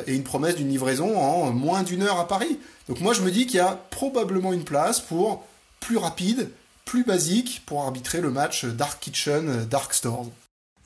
et 0.05 0.15
une 0.15 0.23
promesse 0.23 0.55
d'une 0.55 0.69
livraison 0.69 1.17
en 1.17 1.51
moins 1.51 1.83
d'une 1.83 2.03
heure 2.03 2.19
à 2.19 2.27
Paris. 2.27 2.59
Donc 2.87 3.01
moi 3.01 3.13
je 3.13 3.21
me 3.21 3.31
dis 3.31 3.45
qu'il 3.45 3.57
y 3.57 3.59
a 3.61 3.79
probablement 3.89 4.53
une 4.53 4.63
place 4.63 4.99
pour 4.99 5.45
plus 5.79 5.97
rapide, 5.97 6.49
plus 6.85 7.03
basique 7.03 7.63
pour 7.65 7.83
arbitrer 7.83 8.21
le 8.21 8.31
match 8.31 8.65
Dark 8.65 8.99
Kitchen 8.99 9.65
Dark 9.69 9.93
Stores. 9.93 10.29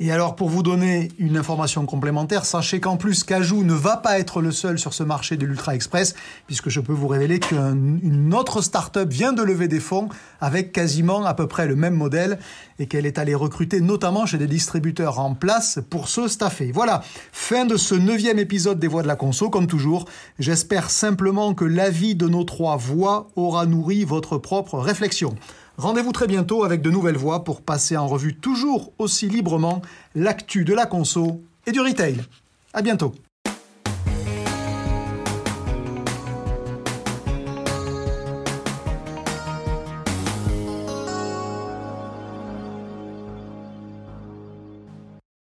Et 0.04 0.12
alors, 0.12 0.36
pour 0.36 0.49
vous 0.49 0.64
donner 0.64 1.10
une 1.20 1.38
information 1.38 1.86
complémentaire, 1.86 2.43
sachez 2.43 2.80
qu'en 2.80 2.97
plus, 2.97 3.24
Cajou 3.24 3.64
ne 3.64 3.76
va 3.76 3.97
pas 3.97 4.18
être 4.18 4.41
le 4.41 4.52
seul 4.52 4.80
sur 4.80 4.95
ce 4.95 5.04
marché 5.04 5.38
de 5.38 5.45
l'Ultra 5.45 5.76
Express, 5.76 6.16
puisque 6.47 6.70
je 6.70 6.80
peux 6.80 6.91
vous 6.91 7.08
révéler 7.08 7.39
qu'une 7.39 8.34
autre 8.34 8.64
start-up 8.64 9.08
vient 9.08 9.32
de 9.32 9.43
lever 9.43 9.68
des 9.68 9.80
fonds 9.80 10.10
avec 10.39 10.72
quasiment 10.72 11.24
à 11.24 11.36
peu 11.36 11.45
près 11.45 11.68
le 11.68 11.76
même 11.76 11.93
modèle 11.93 12.39
et 12.80 12.88
qu'elle 12.88 13.06
est 13.06 13.20
allée 13.20 13.36
recruter 13.36 13.80
notamment 13.80 14.26
chez 14.26 14.39
des 14.39 14.47
distributeurs 14.47 15.20
en 15.20 15.36
place 15.36 15.78
pour 15.91 16.08
se 16.08 16.28
staffer. 16.28 16.72
Voilà, 16.72 17.04
fin 17.32 17.66
de 17.66 17.78
ce 17.78 17.93
neuvième 17.93 18.39
épisode 18.39 18.80
des 18.80 18.88
Voix 18.88 19.04
de 19.04 19.08
la 19.08 19.16
Conso, 19.16 19.52
comme 19.52 19.68
toujours. 19.68 20.06
J'espère 20.39 20.89
simplement 20.89 21.54
que 21.54 21.64
l'avis 21.64 22.16
de 22.16 22.28
nos 22.28 22.43
trois 22.43 22.76
voix 22.76 23.28
aura 23.36 23.68
nourri 23.68 24.04
votre 24.04 24.39
propre 24.39 24.80
réflexion. 24.80 25.36
Rendez-vous 25.78 26.12
très 26.12 26.28
bientôt 26.28 26.64
avec 26.64 26.82
de 26.82 26.92
nouvelles 26.92 27.18
voix 27.18 27.44
pour 27.44 27.62
passer 27.62 27.98
en 27.98 28.08
revue 28.08 28.36
toujours 28.36 28.92
aussi 28.98 29.28
librement 29.30 29.82
l'actu 30.16 30.66
de 30.66 30.74
la 30.74 30.86
conso 30.86 31.42
et 31.66 31.72
du 31.72 31.80
retail. 31.80 32.22
À 32.74 32.82
bientôt. 32.82 33.14